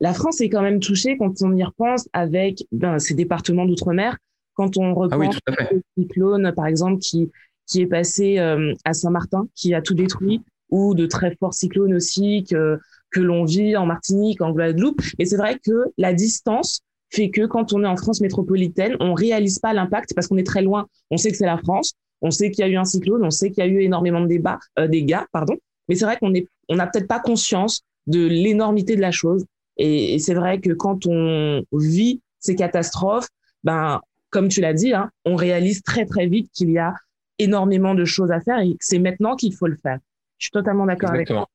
La 0.00 0.12
France 0.12 0.42
est 0.42 0.50
quand 0.50 0.62
même 0.62 0.80
touchée 0.80 1.16
quand 1.16 1.32
on 1.40 1.54
y 1.56 1.64
repense 1.64 2.06
avec 2.12 2.64
ben, 2.70 2.98
ces 2.98 3.14
départements 3.14 3.64
d'outre-mer 3.64 4.18
quand 4.56 4.76
on 4.76 4.90
ah 4.90 4.94
reprend 4.94 5.30
le 5.70 5.82
cyclone, 5.96 6.52
par 6.56 6.66
exemple, 6.66 6.98
qui, 6.98 7.30
qui 7.66 7.82
est 7.82 7.86
passé 7.86 8.38
euh, 8.38 8.72
à 8.84 8.94
Saint-Martin, 8.94 9.46
qui 9.54 9.74
a 9.74 9.82
tout 9.82 9.94
détruit, 9.94 10.42
ou 10.70 10.94
de 10.94 11.06
très 11.06 11.36
forts 11.36 11.54
cyclones 11.54 11.94
aussi 11.94 12.44
que, 12.48 12.78
que 13.10 13.20
l'on 13.20 13.44
vit 13.44 13.76
en 13.76 13.86
Martinique, 13.86 14.40
en 14.40 14.50
Guadeloupe. 14.50 15.00
Et 15.18 15.26
c'est 15.26 15.36
vrai 15.36 15.58
que 15.64 15.84
la 15.98 16.12
distance 16.12 16.80
fait 17.10 17.30
que 17.30 17.46
quand 17.46 17.72
on 17.72 17.84
est 17.84 17.86
en 17.86 17.96
France 17.96 18.20
métropolitaine, 18.20 18.96
on 18.98 19.14
réalise 19.14 19.58
pas 19.58 19.72
l'impact 19.72 20.14
parce 20.14 20.26
qu'on 20.26 20.38
est 20.38 20.46
très 20.46 20.62
loin. 20.62 20.86
On 21.10 21.16
sait 21.16 21.30
que 21.30 21.36
c'est 21.36 21.46
la 21.46 21.58
France, 21.58 21.92
on 22.20 22.30
sait 22.30 22.50
qu'il 22.50 22.64
y 22.64 22.68
a 22.68 22.70
eu 22.70 22.76
un 22.76 22.84
cyclone, 22.84 23.24
on 23.24 23.30
sait 23.30 23.50
qu'il 23.50 23.64
y 23.64 23.66
a 23.66 23.70
eu 23.70 23.80
énormément 23.82 24.20
de 24.20 24.26
débats, 24.26 24.58
euh, 24.78 24.88
dégâts, 24.88 25.22
pardon. 25.32 25.54
Mais 25.88 25.94
c'est 25.94 26.04
vrai 26.04 26.16
qu'on 26.16 26.34
est, 26.34 26.48
on 26.68 26.76
n'a 26.76 26.86
peut-être 26.86 27.06
pas 27.06 27.20
conscience 27.20 27.82
de 28.06 28.26
l'énormité 28.26 28.96
de 28.96 29.00
la 29.00 29.12
chose. 29.12 29.44
Et, 29.76 30.14
et 30.14 30.18
c'est 30.18 30.34
vrai 30.34 30.60
que 30.60 30.72
quand 30.72 31.06
on 31.06 31.62
vit 31.72 32.22
ces 32.40 32.56
catastrophes, 32.56 33.28
ben 33.62 34.00
comme 34.30 34.48
tu 34.48 34.60
l'as 34.60 34.74
dit, 34.74 34.92
hein, 34.92 35.10
on 35.24 35.36
réalise 35.36 35.82
très 35.82 36.06
très 36.06 36.26
vite 36.26 36.50
qu'il 36.52 36.70
y 36.70 36.78
a 36.78 36.94
énormément 37.38 37.94
de 37.94 38.04
choses 38.04 38.30
à 38.30 38.40
faire 38.40 38.58
et 38.60 38.72
que 38.72 38.78
c'est 38.80 38.98
maintenant 38.98 39.36
qu'il 39.36 39.54
faut 39.54 39.66
le 39.66 39.76
faire. 39.76 39.98
Je 40.38 40.46
suis 40.46 40.50
totalement 40.50 40.86
d'accord 40.86 41.10
avec 41.10 41.28
toi. 41.28 41.48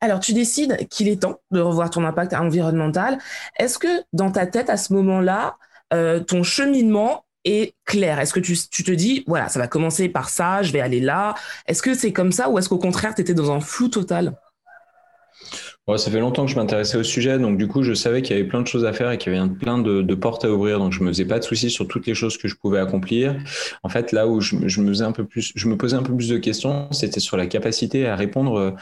Alors, 0.00 0.20
tu 0.20 0.32
décides 0.34 0.76
qu'il 0.88 1.08
est 1.08 1.22
temps 1.22 1.40
de 1.50 1.60
revoir 1.60 1.90
ton 1.90 2.04
impact 2.04 2.34
environnemental. 2.34 3.18
Est-ce 3.58 3.78
que 3.78 4.02
dans 4.12 4.30
ta 4.30 4.46
tête, 4.46 4.68
à 4.68 4.76
ce 4.76 4.92
moment-là, 4.92 5.56
euh, 5.92 6.20
ton 6.20 6.42
cheminement 6.42 7.24
est 7.44 7.74
clair? 7.84 8.20
Est-ce 8.20 8.34
que 8.34 8.40
tu, 8.40 8.56
tu, 8.70 8.84
te 8.84 8.90
dis, 8.92 9.24
voilà, 9.26 9.48
ça 9.48 9.58
va 9.58 9.68
commencer 9.68 10.08
par 10.08 10.28
ça, 10.28 10.62
je 10.62 10.72
vais 10.72 10.80
aller 10.80 11.00
là? 11.00 11.34
Est-ce 11.66 11.82
que 11.82 11.94
c'est 11.94 12.12
comme 12.12 12.32
ça 12.32 12.50
ou 12.50 12.58
est-ce 12.58 12.68
qu'au 12.68 12.78
contraire, 12.78 13.14
tu 13.14 13.22
étais 13.22 13.34
dans 13.34 13.50
un 13.50 13.60
flou 13.60 13.88
total? 13.88 14.36
Ça 15.94 16.10
fait 16.10 16.18
longtemps 16.18 16.46
que 16.46 16.50
je 16.50 16.56
m'intéressais 16.56 16.98
au 16.98 17.04
sujet, 17.04 17.38
donc 17.38 17.58
du 17.58 17.68
coup, 17.68 17.84
je 17.84 17.94
savais 17.94 18.20
qu'il 18.20 18.36
y 18.36 18.40
avait 18.40 18.48
plein 18.48 18.60
de 18.60 18.66
choses 18.66 18.84
à 18.84 18.92
faire 18.92 19.12
et 19.12 19.18
qu'il 19.18 19.32
y 19.32 19.36
avait 19.36 19.48
plein 19.48 19.78
de, 19.78 20.14
portes 20.16 20.44
à 20.44 20.50
ouvrir, 20.50 20.80
donc 20.80 20.92
je 20.92 21.00
me 21.04 21.08
faisais 21.08 21.24
pas 21.24 21.38
de 21.38 21.44
soucis 21.44 21.70
sur 21.70 21.86
toutes 21.86 22.08
les 22.08 22.14
choses 22.14 22.38
que 22.38 22.48
je 22.48 22.56
pouvais 22.56 22.80
accomplir. 22.80 23.36
En 23.84 23.88
fait, 23.88 24.10
là 24.10 24.26
où 24.26 24.40
je, 24.40 24.56
me 24.56 24.86
posais 25.76 25.94
un 25.94 26.02
peu 26.02 26.16
plus 26.16 26.28
de 26.28 26.38
questions, 26.38 26.88
c'était 26.90 27.20
sur 27.20 27.36
la 27.36 27.46
capacité 27.46 28.08
à 28.08 28.16
répondre 28.16 28.74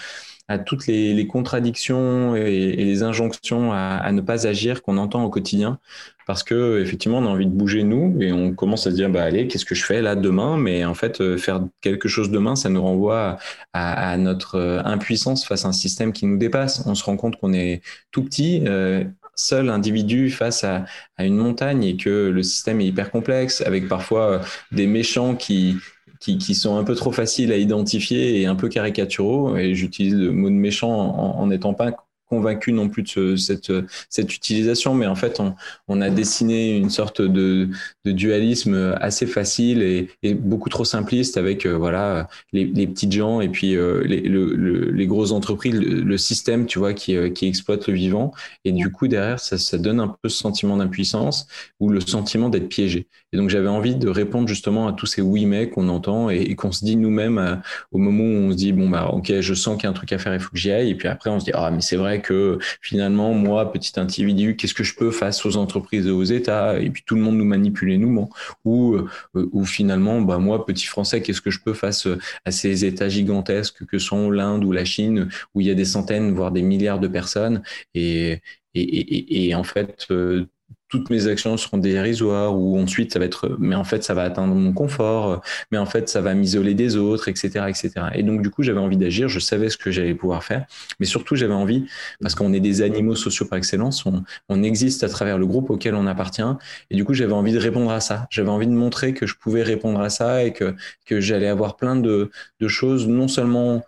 à 0.49 0.59
toutes 0.59 0.87
les, 0.87 1.27
contradictions 1.27 2.37
et, 2.37 2.77
les 2.77 3.03
injonctions 3.03 3.73
à, 3.73 4.11
ne 4.13 4.21
pas 4.21 4.47
agir 4.47 4.83
qu'on 4.83 4.99
entend 4.99 5.25
au 5.25 5.31
quotidien. 5.31 5.79
Parce 6.27 6.43
que 6.43 6.81
effectivement, 6.81 7.19
on 7.19 7.27
a 7.27 7.29
envie 7.29 7.47
de 7.47 7.51
bouger 7.51 7.83
nous 7.83 8.17
et 8.21 8.33
on 8.33 8.55
commence 8.55 8.87
à 8.87 8.91
se 8.91 8.97
dire 8.97 9.11
bah 9.11 9.23
allez, 9.23 9.47
qu'est-ce 9.47 9.67
que 9.67 9.75
je 9.75 9.85
fais 9.85 10.01
là 10.01 10.17
demain? 10.17 10.57
Mais 10.57 10.85
en 10.85 10.95
fait, 10.95 11.21
euh, 11.21 11.37
faire 11.37 11.63
quelque 11.83 12.09
chose 12.09 12.31
demain, 12.31 12.57
ça 12.57 12.71
nous 12.71 12.81
renvoie 12.81 13.39
à, 13.75 14.17
notre 14.17 14.55
euh, 14.57 14.83
impuissance 14.85 15.47
face 15.47 15.67
à 15.67 15.69
un 15.69 15.73
système 15.73 16.13
qui 16.13 16.27
nous 16.27 16.39
dépasse. 16.39 16.83
On 16.87 16.95
se 16.95 17.05
rend 17.05 17.17
compte 17.17 17.39
qu'on 17.39 17.53
est 17.53 17.83
tout 18.11 18.23
petit. 18.23 18.63
Euh, 18.67 19.05
seul 19.37 19.69
individu 19.69 20.31
face 20.31 20.63
à, 20.63 20.85
à, 21.17 21.25
une 21.25 21.37
montagne 21.37 21.83
et 21.83 21.97
que 21.97 22.29
le 22.29 22.43
système 22.45 22.81
est 22.81 22.87
hyper 22.87 23.11
complexe, 23.11 23.63
avec 23.63 23.89
parfois 23.89 24.43
des 24.71 24.87
méchants 24.87 25.35
qui, 25.35 25.77
qui, 26.25 26.55
sont 26.55 26.77
un 26.77 26.85
peu 26.85 26.95
trop 26.95 27.13
faciles 27.13 27.53
à 27.53 27.57
identifier 27.57 28.41
et 28.41 28.47
un 28.47 28.55
peu 28.55 28.69
caricaturaux. 28.69 29.57
Et 29.57 29.75
j'utilise 29.75 30.15
le 30.15 30.33
mot 30.33 30.49
de 30.49 30.55
méchant 30.55 30.91
en, 30.91 31.41
en 31.41 31.47
n'étant 31.47 31.75
pas 31.75 32.04
convaincu 32.29 32.73
non 32.73 32.89
plus 32.89 33.03
de 33.03 33.37
cette, 33.37 33.73
cette 34.09 34.35
utilisation, 34.35 34.95
mais 34.95 35.07
en 35.07 35.15
fait, 35.15 35.41
on, 35.41 35.55
on 35.89 36.01
a 36.01 36.11
dessiné 36.11 36.77
une 36.77 36.91
sorte 36.91 37.21
de, 37.21 37.69
de 38.05 38.13
dualisme 38.13 38.95
assez 39.01 39.27
facile 39.27 39.83
et, 39.83 40.35
beaucoup 40.35 40.69
trop 40.69 40.85
simpliste 40.85 41.37
avec 41.37 41.67
euh, 41.67 41.77
voilà 41.77 42.29
les, 42.53 42.65
les, 42.65 42.87
petites 42.87 43.13
gens 43.13 43.41
et 43.41 43.49
puis 43.49 43.77
euh, 43.77 44.03
les, 44.05 44.21
le, 44.21 44.91
les 44.91 45.07
grosses 45.07 45.33
entreprises, 45.33 45.75
le, 45.75 46.19
système, 46.19 46.67
tu 46.67 46.79
vois, 46.79 46.95
qui, 46.95 47.17
euh, 47.17 47.31
qui 47.31 47.47
exploite 47.47 47.87
le 47.89 47.95
vivant. 47.95 48.33
Et 48.65 48.73
du 48.73 48.91
coup, 48.91 49.09
derrière, 49.09 49.41
ça, 49.41 49.59
ça 49.59 49.79
donne 49.79 50.01
un 50.01 50.09
peu 50.09 50.29
ce 50.29 50.39
sentiment 50.39 50.77
d'impuissance 50.77 51.47
ou 51.81 51.91
le 51.91 52.01
sentiment 52.01 52.49
d'être 52.49 52.69
piégé. 52.69 53.07
Et 53.33 53.37
donc, 53.37 53.51
j'avais 53.51 53.69
envie 53.69 53.97
de 53.97 54.09
répondre 54.09 54.49
justement 54.49 54.89
à 54.89 54.93
tous 54.93 55.07
ces 55.07 55.23
oui 55.23 55.47
mais 55.47 55.69
qu'on 55.69 55.89
entend 55.89 56.31
et, 56.31 56.41
et 56.41 56.55
qu'on 56.55 56.73
se 56.73 56.85
dit 56.85 56.97
nous-mêmes 56.97 57.61
au 57.93 57.99
moment 57.99 58.25
où 58.25 58.49
on 58.49 58.51
se 58.53 58.57
dit 58.57 58.73
bon 58.73 58.89
bah 58.89 59.11
ok, 59.13 59.41
je 59.41 59.55
sens 59.55 59.77
qu'il 59.77 59.85
y 59.85 59.87
a 59.87 59.91
un 59.91 59.95
truc 59.95 60.13
à 60.13 60.19
faire, 60.19 60.35
il 60.35 60.41
faut 60.41 60.51
que 60.51 60.59
j'y 60.59 60.71
aille. 60.71 60.91
Et 60.91 60.95
puis 60.95 61.09
après, 61.09 61.31
on 61.31 61.41
se 61.41 61.45
dit 61.45 61.53
ah 61.55 61.71
mais 61.71 61.81
c'est 61.81 61.97
vrai 61.97 62.14
que 62.21 62.59
finalement, 62.81 63.33
moi, 63.35 63.73
petit 63.73 63.99
individu, 63.99 64.57
qu'est-ce 64.57 64.75
que 64.75 64.85
je 64.85 64.95
peux 64.95 65.11
face 65.11 65.45
aux 65.47 65.57
entreprises 65.57 66.07
et 66.07 66.11
aux 66.11 66.25
États? 66.25 66.81
Et 66.81 66.91
puis 66.91 67.03
tout 67.07 67.15
le 67.15 67.23
monde 67.23 67.37
nous 67.37 67.45
manipule 67.45 67.93
et 67.93 67.99
nous 67.99 68.11
ment. 68.11 68.31
Ou, 68.65 68.97
euh, 68.97 69.09
ou 69.53 69.65
finalement, 69.65 70.21
bah, 70.21 70.39
moi, 70.39 70.65
petit 70.67 70.87
Français, 70.87 71.23
qu'est-ce 71.23 71.41
que 71.41 71.51
je 71.51 71.61
peux 71.61 71.75
face 71.75 72.09
à 72.45 72.51
ces 72.51 72.85
États 72.85 73.09
gigantesques 73.09 73.85
que 73.87 73.99
sont 73.99 74.31
l'Inde 74.31 74.65
ou 74.65 74.73
la 74.73 74.85
Chine, 74.85 75.29
où 75.55 75.61
il 75.61 75.67
y 75.67 75.71
a 75.71 75.75
des 75.75 75.85
centaines, 75.85 76.33
voire 76.35 76.53
des 76.53 76.63
milliards 76.63 77.01
de 77.01 77.09
personnes? 77.09 77.63
Et, 77.95 78.41
et, 78.75 78.81
et, 78.83 79.49
et 79.49 79.55
en 79.55 79.65
fait, 79.65 80.07
euh, 80.11 80.47
toutes 80.95 81.11
mes 81.11 81.27
actions 81.27 81.57
seront 81.57 81.79
dérisoires 81.79 82.57
ou 82.57 82.79
ensuite 82.79 83.13
ça 83.13 83.19
va 83.19 83.25
être 83.25 83.57
mais 83.59 83.75
en 83.75 83.85
fait 83.85 84.05
ça 84.05 84.15
va 84.15 84.23
atteindre 84.23 84.55
mon 84.55 84.73
confort 84.73 85.43
mais 85.73 85.79
en 85.79 85.87
fait 85.87 86.09
ça 86.09 86.21
va 86.21 86.35
m'isoler 86.35 86.75
des 86.75 86.97
autres 86.97 87.29
etc 87.29 87.67
etc 87.69 88.07
et 88.15 88.23
donc 88.23 88.43
du 88.43 88.51
coup 88.51 88.63
j'avais 88.63 88.79
envie 88.79 88.97
d'agir 88.97 89.29
je 89.29 89.41
savais 89.41 89.71
ce 89.71 89.77
que 89.77 89.91
j'allais 89.91 90.15
pouvoir 90.15 90.45
faire 90.45 90.67
mais 91.01 91.07
surtout 91.07 91.35
j'avais 91.35 91.55
envie 91.55 91.87
parce 92.21 92.37
qu'on 92.37 92.53
est 92.53 92.61
des 92.61 92.81
animaux 92.83 93.17
sociaux 93.17 93.47
par 93.47 93.59
excellence 93.59 94.05
on, 94.49 94.63
existe 94.63 95.05
à 95.05 95.09
travers 95.09 95.37
le 95.37 95.47
groupe 95.47 95.69
auquel 95.71 95.95
on 95.95 96.07
appartient 96.07 96.43
et 96.91 96.97
du 96.97 97.05
coup 97.05 97.13
j'avais 97.13 97.33
envie 97.33 97.53
de 97.53 97.59
répondre 97.59 97.91
à 97.91 98.01
ça. 98.01 98.27
J'avais 98.31 98.49
envie 98.49 98.67
de 98.67 98.73
montrer 98.73 99.13
que 99.13 99.27
je 99.27 99.35
pouvais 99.35 99.63
répondre 99.63 100.01
à 100.01 100.09
ça 100.11 100.45
et 100.45 100.53
que 100.53 100.75
que 101.07 101.21
j'allais 101.21 101.49
avoir 101.49 101.77
plein 101.77 101.97
de, 101.97 102.31
de 102.61 102.69
choses 102.69 103.07
non 103.09 103.29
seulement 103.29 103.85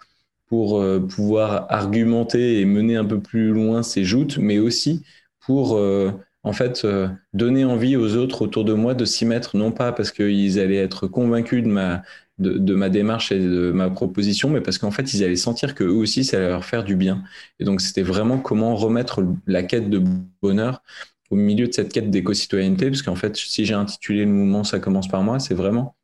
pour 0.47 0.81
euh, 0.81 1.01
pouvoir 1.01 1.67
argumenter 1.71 2.61
et 2.61 2.65
mener 2.65 2.97
un 2.97 3.05
peu 3.05 3.21
plus 3.21 3.51
loin 3.53 3.83
ces 3.83 4.05
joutes 4.05 4.39
mais 4.39 4.59
aussi 4.59 5.05
pour 5.41 5.77
euh, 5.77 6.13
en 6.47 6.53
fait, 6.53 6.85
euh, 6.85 7.09
donner 7.35 7.65
envie 7.65 7.97
aux 7.97 8.15
autres 8.15 8.43
autour 8.43 8.65
de 8.65 8.73
moi 8.73 8.95
de 8.95 9.05
s'y 9.05 9.27
mettre, 9.27 9.57
non 9.57 9.73
pas 9.73 9.91
parce 9.91 10.13
qu'ils 10.13 10.61
allaient 10.61 10.77
être 10.77 11.09
convaincus 11.09 11.65
de 11.65 11.69
ma, 11.69 12.89
démarche 12.89 13.33
et 13.33 13.41
de 13.41 13.73
ma 13.73 13.91
proposition, 13.91 14.49
mais 14.49 14.61
parce 14.61 14.79
qu'en 14.79 14.93
fait, 14.93 15.13
ils 15.13 15.25
allaient 15.25 15.35
sentir 15.35 15.75
que 15.75 15.83
eux 15.83 15.91
aussi, 15.91 16.23
ça 16.23 16.37
allait 16.37 16.51
leur 16.51 16.65
faire 16.65 16.85
du 16.85 16.95
bien. 16.95 17.25
Et 17.59 17.65
donc, 17.65 17.81
c'était 17.81 18.03
vraiment 18.03 18.39
comment 18.39 18.77
remettre 18.77 19.25
la 19.49 19.65
quête 19.65 19.91
de 19.91 20.01
bonheur 20.41 20.85
au 21.31 21.35
milieu 21.35 21.67
de 21.67 21.73
cette 21.73 21.93
quête 21.93 22.11
d'éco-citoyenneté, 22.11 22.91
parce 22.91 23.03
qu'en 23.03 23.17
fait, 23.17 23.37
si 23.37 23.65
j'ai 23.65 23.75
intitulé 23.75 24.25
le 24.25 24.31
mouvement 24.31 24.63
Ça 24.63 24.79
commence 24.79 25.09
par 25.09 25.25
moi, 25.25 25.41
c'est 25.41 25.55
vraiment 25.55 25.97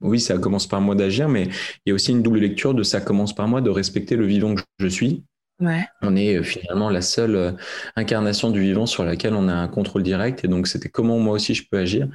oui, 0.00 0.18
ça 0.18 0.38
commence 0.38 0.66
par 0.66 0.80
moi 0.80 0.94
d'agir, 0.94 1.28
mais 1.28 1.48
il 1.84 1.90
y 1.90 1.92
a 1.92 1.94
aussi 1.94 2.12
une 2.12 2.22
double 2.22 2.38
lecture 2.38 2.72
de 2.72 2.82
ça 2.82 3.02
commence 3.02 3.34
par 3.34 3.48
moi 3.48 3.60
de 3.60 3.68
respecter 3.68 4.16
le 4.16 4.24
vivant 4.24 4.54
que 4.54 4.62
je 4.78 4.86
suis 4.86 5.24
on 6.02 6.16
est 6.16 6.36
euh, 6.36 6.42
finalement 6.42 6.90
la 6.90 7.02
seule 7.02 7.36
euh, 7.36 7.52
incarnation 7.96 8.50
du 8.50 8.60
vivant 8.60 8.86
sur 8.86 9.04
laquelle 9.04 9.34
on 9.34 9.48
a 9.48 9.54
un 9.54 9.68
contrôle 9.68 10.02
direct. 10.02 10.44
Et 10.44 10.48
donc, 10.48 10.66
c'était 10.66 10.88
comment 10.88 11.18
moi 11.18 11.34
aussi 11.34 11.54
je 11.54 11.66
peux 11.70 11.78
agir 11.78 12.08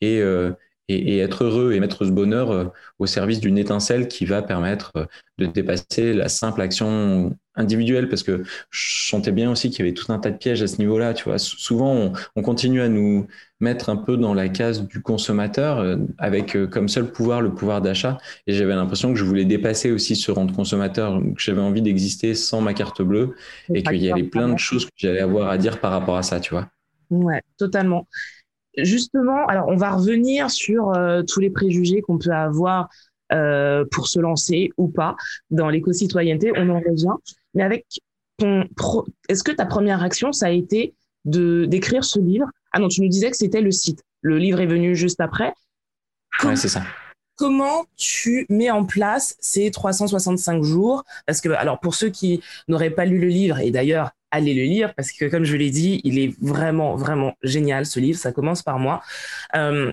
et, 0.00 0.20
euh, 0.20 0.52
et, 0.88 1.18
être 1.18 1.44
heureux 1.44 1.72
et 1.72 1.80
mettre 1.80 2.04
ce 2.04 2.10
bonheur 2.10 2.72
au 2.98 3.06
service 3.06 3.40
d'une 3.40 3.58
étincelle 3.58 4.08
qui 4.08 4.24
va 4.24 4.42
permettre 4.42 4.92
de 5.38 5.46
dépasser 5.46 6.12
la 6.12 6.28
simple 6.28 6.60
action 6.60 7.36
individuelle. 7.60 8.08
Parce 8.08 8.22
que 8.22 8.42
je 8.70 9.08
sentais 9.08 9.32
bien 9.32 9.50
aussi 9.50 9.70
qu'il 9.70 9.84
y 9.84 9.88
avait 9.88 9.94
tout 9.94 10.12
un 10.12 10.18
tas 10.18 10.30
de 10.30 10.36
pièges 10.36 10.62
à 10.62 10.66
ce 10.66 10.78
niveau-là. 10.78 11.14
Tu 11.14 11.24
vois, 11.24 11.38
souvent, 11.38 12.12
on 12.36 12.42
continue 12.42 12.80
à 12.80 12.88
nous 12.88 13.26
mettre 13.60 13.90
un 13.90 13.96
peu 13.96 14.16
dans 14.16 14.34
la 14.34 14.48
case 14.48 14.86
du 14.86 15.02
consommateur 15.02 15.78
euh, 15.78 15.96
avec 16.18 16.56
euh, 16.56 16.66
comme 16.66 16.88
seul 16.88 17.12
pouvoir 17.12 17.42
le 17.42 17.52
pouvoir 17.52 17.82
d'achat. 17.82 18.18
Et 18.46 18.54
j'avais 18.54 18.74
l'impression 18.74 19.12
que 19.12 19.18
je 19.18 19.24
voulais 19.24 19.44
dépasser 19.44 19.90
aussi 19.90 20.16
ce 20.16 20.32
rang 20.32 20.46
de 20.46 20.52
consommateur, 20.52 21.20
que 21.20 21.40
j'avais 21.40 21.60
envie 21.60 21.82
d'exister 21.82 22.34
sans 22.34 22.62
ma 22.62 22.74
carte 22.74 23.02
bleue 23.02 23.34
et 23.74 23.82
qu'il 23.82 24.02
y 24.02 24.10
avait 24.10 24.24
plein 24.24 24.48
de 24.48 24.58
choses 24.58 24.86
que 24.86 24.92
j'allais 24.96 25.20
avoir 25.20 25.50
à 25.50 25.58
dire 25.58 25.78
par 25.78 25.92
rapport 25.92 26.16
à 26.16 26.22
ça, 26.22 26.40
tu 26.40 26.54
vois. 26.54 26.68
Ouais, 27.10 27.42
totalement. 27.58 28.06
Justement, 28.78 29.46
alors 29.46 29.66
on 29.68 29.76
va 29.76 29.90
revenir 29.90 30.50
sur 30.50 30.94
euh, 30.94 31.22
tous 31.22 31.40
les 31.40 31.50
préjugés 31.50 32.02
qu'on 32.02 32.18
peut 32.18 32.30
avoir 32.30 32.88
euh, 33.32 33.84
pour 33.90 34.06
se 34.06 34.20
lancer 34.20 34.70
ou 34.76 34.88
pas 34.88 35.16
dans 35.50 35.68
l'éco-citoyenneté, 35.68 36.52
on 36.56 36.68
en 36.68 36.80
revient. 36.80 37.14
Mais 37.54 37.62
avec 37.62 37.86
ton, 38.38 38.64
est-ce 39.28 39.42
que 39.42 39.52
ta 39.52 39.66
première 39.66 40.02
action, 40.02 40.32
ça 40.32 40.46
a 40.46 40.50
été 40.50 40.94
de 41.24 41.66
d'écrire 41.66 42.04
ce 42.04 42.18
livre? 42.18 42.46
Ah 42.72 42.78
non, 42.78 42.88
tu 42.88 43.02
nous 43.02 43.08
disais 43.08 43.30
que 43.30 43.36
c'était 43.36 43.60
le 43.60 43.70
site. 43.70 44.02
Le 44.22 44.38
livre 44.38 44.60
est 44.60 44.66
venu 44.66 44.94
juste 44.94 45.20
après. 45.20 45.52
Oui, 46.44 46.56
c'est 46.56 46.68
ça. 46.68 46.82
Comment 47.36 47.86
tu 47.96 48.46
mets 48.50 48.70
en 48.70 48.84
place 48.84 49.34
ces 49.40 49.70
365 49.70 50.62
jours? 50.62 51.04
Parce 51.26 51.40
que, 51.40 51.48
alors, 51.48 51.80
pour 51.80 51.94
ceux 51.94 52.10
qui 52.10 52.42
n'auraient 52.68 52.90
pas 52.90 53.06
lu 53.06 53.18
le 53.18 53.28
livre, 53.28 53.58
et 53.60 53.70
d'ailleurs, 53.70 54.10
allez 54.30 54.52
le 54.52 54.62
lire, 54.62 54.94
parce 54.94 55.10
que, 55.10 55.24
comme 55.24 55.44
je 55.44 55.56
l'ai 55.56 55.70
dit, 55.70 56.00
il 56.04 56.18
est 56.18 56.34
vraiment, 56.42 56.96
vraiment 56.96 57.34
génial, 57.42 57.86
ce 57.86 57.98
livre. 57.98 58.18
Ça 58.18 58.32
commence 58.32 58.62
par 58.62 58.78
moi. 58.78 59.02
Euh, 59.54 59.90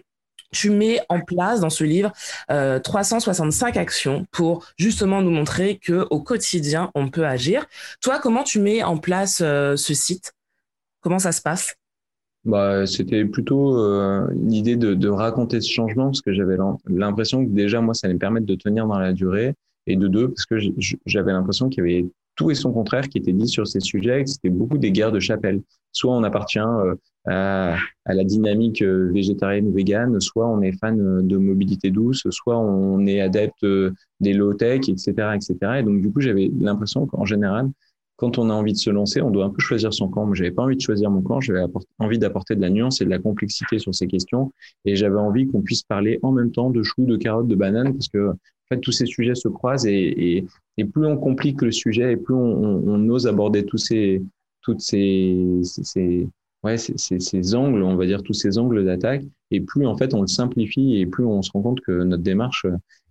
tu 0.52 0.70
mets 0.70 1.00
en 1.10 1.22
place 1.22 1.60
dans 1.60 1.70
ce 1.70 1.84
livre 1.84 2.12
365 2.48 3.78
euh, 3.78 3.80
actions 3.80 4.26
pour 4.32 4.66
justement 4.78 5.22
nous 5.22 5.32
montrer 5.32 5.78
que 5.78 6.08
au 6.10 6.22
quotidien 6.22 6.92
on 6.96 7.10
peut 7.10 7.26
agir. 7.26 7.66
Toi, 8.02 8.20
comment 8.20 8.44
tu 8.44 8.60
mets 8.60 8.84
en 8.84 8.98
place 8.98 9.42
euh, 9.44 9.76
ce 9.76 9.94
site? 9.94 10.34
Comment 11.02 11.20
ça 11.20 11.32
se 11.32 11.42
passe? 11.42 11.76
Bah, 12.46 12.86
c'était 12.86 13.26
plutôt 13.26 13.78
euh, 13.78 14.26
une 14.32 14.54
idée 14.54 14.78
de, 14.78 14.94
de, 14.94 15.10
raconter 15.10 15.60
ce 15.60 15.70
changement 15.70 16.06
parce 16.06 16.22
que 16.22 16.32
j'avais 16.34 16.56
l'impression 16.88 17.46
que 17.46 17.50
déjà 17.50 17.82
moi 17.82 17.94
ça 17.94 18.08
allait 18.08 18.14
me 18.14 18.20
permettre 18.20 18.46
de 18.46 18.56
tenir 18.56 18.88
dans 18.88 18.98
la 18.98 19.12
durée 19.12 19.54
et 19.86 19.98
de 19.98 20.08
deux 20.08 20.30
parce 20.30 20.46
que 20.46 20.56
j'avais 21.06 21.34
l'impression 21.34 21.68
qu'il 21.68 21.84
y 21.84 21.88
avait 21.88 22.06
tout 22.38 22.50
et 22.52 22.56
son 22.56 22.72
contraire 22.72 23.10
qui 23.10 23.18
était 23.18 23.34
dit 23.34 23.48
sur 23.48 23.68
ces 23.68 23.82
sujets, 23.82 24.24
c'était 24.26 24.50
beaucoup 24.50 24.78
des 24.78 24.92
guerres 24.92 25.12
de 25.12 25.20
chapelle. 25.20 25.62
Soit 25.92 26.16
on 26.16 26.24
appartient 26.24 26.60
euh, 26.60 26.96
à, 27.26 27.76
la 28.06 28.24
dynamique 28.24 28.82
euh, 28.82 29.12
végétarienne 29.12 29.68
ou 29.68 29.74
végane, 29.74 30.20
soit 30.22 30.48
on 30.48 30.62
est 30.62 30.72
fan 30.72 31.28
de 31.28 31.38
mobilité 31.38 31.92
douce, 31.92 32.26
soit 32.30 32.58
on 32.58 33.06
est 33.06 33.20
adepte 33.20 33.66
des 34.20 34.34
low-tech, 34.34 34.88
etc., 34.88 35.12
etc. 35.36 35.56
Et 35.80 35.84
donc 35.84 36.02
du 36.02 36.12
coup 36.12 36.22
j'avais 36.22 36.50
l'impression 36.58 37.06
qu'en 37.08 37.26
général 37.26 37.70
quand 38.18 38.40
on 38.40 38.50
a 38.50 38.54
envie 38.54 38.74
de 38.74 38.78
se 38.78 38.90
lancer, 38.90 39.22
on 39.22 39.30
doit 39.30 39.46
un 39.46 39.52
peu 39.52 39.62
choisir 39.62 39.94
son 39.94 40.10
camp. 40.10 40.26
Moi, 40.26 40.36
j'avais 40.36 40.52
pas 40.52 40.64
envie 40.64 40.76
de 40.76 40.82
choisir 40.82 41.10
mon 41.10 41.22
camp, 41.22 41.40
j'avais 41.40 41.64
envie 42.00 42.18
d'apporter 42.18 42.56
de 42.56 42.62
la 42.62 42.70
nuance 42.70 43.00
et 43.00 43.06
de 43.06 43.12
la 43.12 43.20
complexité 43.20 43.78
sur 43.78 43.94
ces 43.94 44.08
questions, 44.08 44.52
et 44.86 44.96
j'avais 44.96 45.20
envie 45.20 45.48
qu'on 45.48 45.62
puisse 45.62 45.84
parler 45.84 46.20
en 46.24 46.32
même 46.32 46.52
temps 46.52 46.72
de 46.72 46.82
choux, 46.82 47.06
de 47.06 47.16
carottes, 47.16 47.48
de 47.48 47.56
bananes, 47.56 47.94
parce 47.94 48.10
que 48.10 48.32
en 48.70 48.76
fait, 48.76 48.82
tous 48.82 48.92
ces 48.92 49.06
sujets 49.06 49.36
se 49.36 49.48
croisent 49.48 49.86
et, 49.86 49.94
et, 49.94 50.46
et 50.78 50.86
plus 50.86 51.06
on 51.06 51.18
complique 51.18 51.62
le 51.62 51.72
sujet 51.72 52.14
et 52.14 52.18
plus 52.18 52.34
on, 52.34 52.40
on, 52.40 52.84
on 52.88 53.10
ose 53.10 53.28
aborder 53.28 53.66
tous 53.66 53.78
ces, 53.78 54.22
toutes 54.62 54.82
ces, 54.82 55.38
ces, 55.64 56.28
ouais, 56.64 56.78
ces, 56.78 57.56
angles, 57.56 57.82
on 57.84 57.96
va 57.96 58.06
dire 58.06 58.24
tous 58.24 58.34
ces 58.34 58.58
angles 58.58 58.84
d'attaque, 58.84 59.24
et 59.52 59.62
plus 59.62 59.86
en 59.86 59.96
fait 59.96 60.14
on 60.14 60.22
le 60.22 60.28
simplifie 60.28 60.98
et 60.98 61.06
plus 61.06 61.24
on 61.26 61.42
se 61.42 61.52
rend 61.52 61.62
compte 61.62 61.82
que 61.82 62.04
notre 62.04 62.24
démarche, 62.24 62.66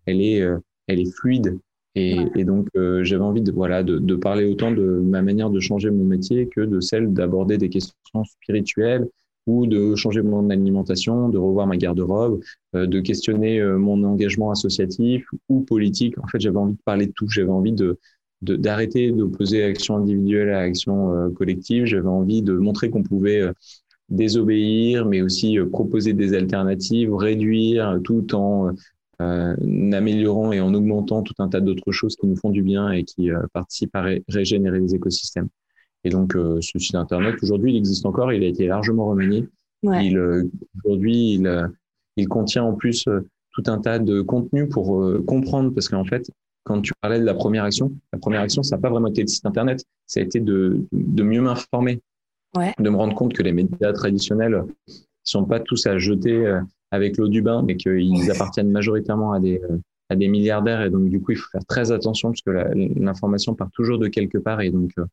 elle 0.04 0.20
est, 0.20 0.42
euh, 0.42 0.58
elle 0.86 1.00
est 1.00 1.10
fluide. 1.10 1.58
Et, 1.98 2.44
donc, 2.44 2.68
euh, 2.76 3.02
j'avais 3.04 3.22
envie 3.22 3.40
de, 3.40 3.50
voilà, 3.50 3.82
de, 3.82 3.98
de, 3.98 4.16
parler 4.16 4.44
autant 4.44 4.70
de 4.70 5.00
ma 5.02 5.22
manière 5.22 5.48
de 5.48 5.60
changer 5.60 5.90
mon 5.90 6.04
métier 6.04 6.46
que 6.46 6.60
de 6.60 6.78
celle 6.78 7.14
d'aborder 7.14 7.56
des 7.56 7.70
questions 7.70 8.22
spirituelles 8.24 9.08
ou 9.46 9.66
de 9.66 9.94
changer 9.94 10.22
mon 10.22 10.50
alimentation, 10.50 11.28
de 11.28 11.38
revoir 11.38 11.66
ma 11.66 11.76
garde-robe, 11.76 12.40
euh, 12.74 12.86
de 12.86 13.00
questionner 13.00 13.60
euh, 13.60 13.78
mon 13.78 14.02
engagement 14.04 14.50
associatif 14.50 15.26
ou 15.48 15.60
politique. 15.60 16.18
En 16.18 16.26
fait, 16.26 16.40
j'avais 16.40 16.56
envie 16.56 16.74
de 16.74 16.82
parler 16.84 17.06
de 17.06 17.12
tout. 17.12 17.28
J'avais 17.28 17.50
envie 17.50 17.72
de 17.72 17.98
d'arrêter 18.42 19.12
d'opposer 19.12 19.64
action 19.64 19.96
individuelle 19.96 20.50
à 20.50 20.60
action 20.60 21.32
collective. 21.34 21.86
J'avais 21.86 22.06
envie 22.06 22.42
de 22.42 22.52
montrer 22.52 22.90
qu'on 22.90 23.02
pouvait 23.02 23.50
désobéir, 24.10 25.06
mais 25.06 25.22
aussi 25.22 25.56
proposer 25.72 26.12
des 26.12 26.34
alternatives, 26.34 27.14
réduire 27.14 27.98
tout 28.04 28.34
en 28.34 28.72
améliorant 29.18 30.52
et 30.52 30.60
en 30.60 30.74
augmentant 30.74 31.22
tout 31.22 31.34
un 31.38 31.48
tas 31.48 31.62
d'autres 31.62 31.92
choses 31.92 32.14
qui 32.14 32.26
nous 32.26 32.36
font 32.36 32.50
du 32.50 32.62
bien 32.62 32.90
et 32.90 33.04
qui 33.04 33.30
participent 33.54 33.96
à 33.96 34.04
régénérer 34.28 34.80
les 34.80 34.94
écosystèmes. 34.94 35.48
Et 36.06 36.08
donc, 36.08 36.34
ce 36.34 36.78
site 36.78 36.94
internet, 36.94 37.34
aujourd'hui, 37.42 37.72
il 37.72 37.76
existe 37.76 38.06
encore, 38.06 38.32
il 38.32 38.44
a 38.44 38.46
été 38.46 38.68
largement 38.68 39.06
remanié. 39.06 39.48
Il, 39.82 40.48
aujourd'hui, 40.84 41.34
il, 41.34 41.70
il 42.16 42.28
contient 42.28 42.62
en 42.62 42.74
plus 42.74 43.08
tout 43.52 43.62
un 43.66 43.78
tas 43.78 43.98
de 43.98 44.20
contenus 44.20 44.68
pour 44.70 45.04
comprendre, 45.26 45.74
parce 45.74 45.88
qu'en 45.88 46.04
fait, 46.04 46.30
quand 46.62 46.80
tu 46.80 46.92
parlais 47.00 47.18
de 47.18 47.24
la 47.24 47.34
première 47.34 47.64
action, 47.64 47.92
la 48.12 48.20
première 48.20 48.40
action, 48.40 48.62
ça 48.62 48.76
n'a 48.76 48.82
pas 48.82 48.90
vraiment 48.90 49.08
été 49.08 49.22
le 49.22 49.26
site 49.26 49.46
internet, 49.46 49.84
ça 50.06 50.20
a 50.20 50.22
été 50.22 50.38
de, 50.38 50.86
de 50.92 51.22
mieux 51.24 51.40
m'informer, 51.40 52.00
de 52.78 52.88
me 52.90 52.96
rendre 52.96 53.14
compte 53.14 53.34
que 53.34 53.42
les 53.42 53.52
médias 53.52 53.92
traditionnels 53.92 54.64
ne 54.88 54.94
sont 55.24 55.44
pas 55.44 55.58
tous 55.60 55.86
à 55.86 55.98
jeter 55.98 56.46
euh, 56.46 56.60
avec 56.92 57.16
l'eau 57.18 57.28
du 57.28 57.42
bain, 57.42 57.62
mais 57.62 57.76
qu'ils 57.76 58.30
appartiennent 58.30 58.70
majoritairement 58.70 59.32
à 59.32 59.40
des, 59.40 59.60
euh, 59.70 59.78
à 60.08 60.16
des 60.16 60.28
milliardaires. 60.28 60.82
Et 60.82 60.90
donc, 60.90 61.08
du 61.08 61.20
coup, 61.20 61.32
il 61.32 61.36
faut 61.36 61.50
faire 61.50 61.64
très 61.66 61.92
attention 61.92 62.30
parce 62.30 62.42
que 62.42 62.50
l'information 62.98 63.54
part 63.54 63.70
toujours 63.72 63.98
de 63.98 64.08
quelque 64.08 64.38
part. 64.38 64.60
Et 64.60 64.70
donc, 64.70 64.90
euh, 64.98 65.04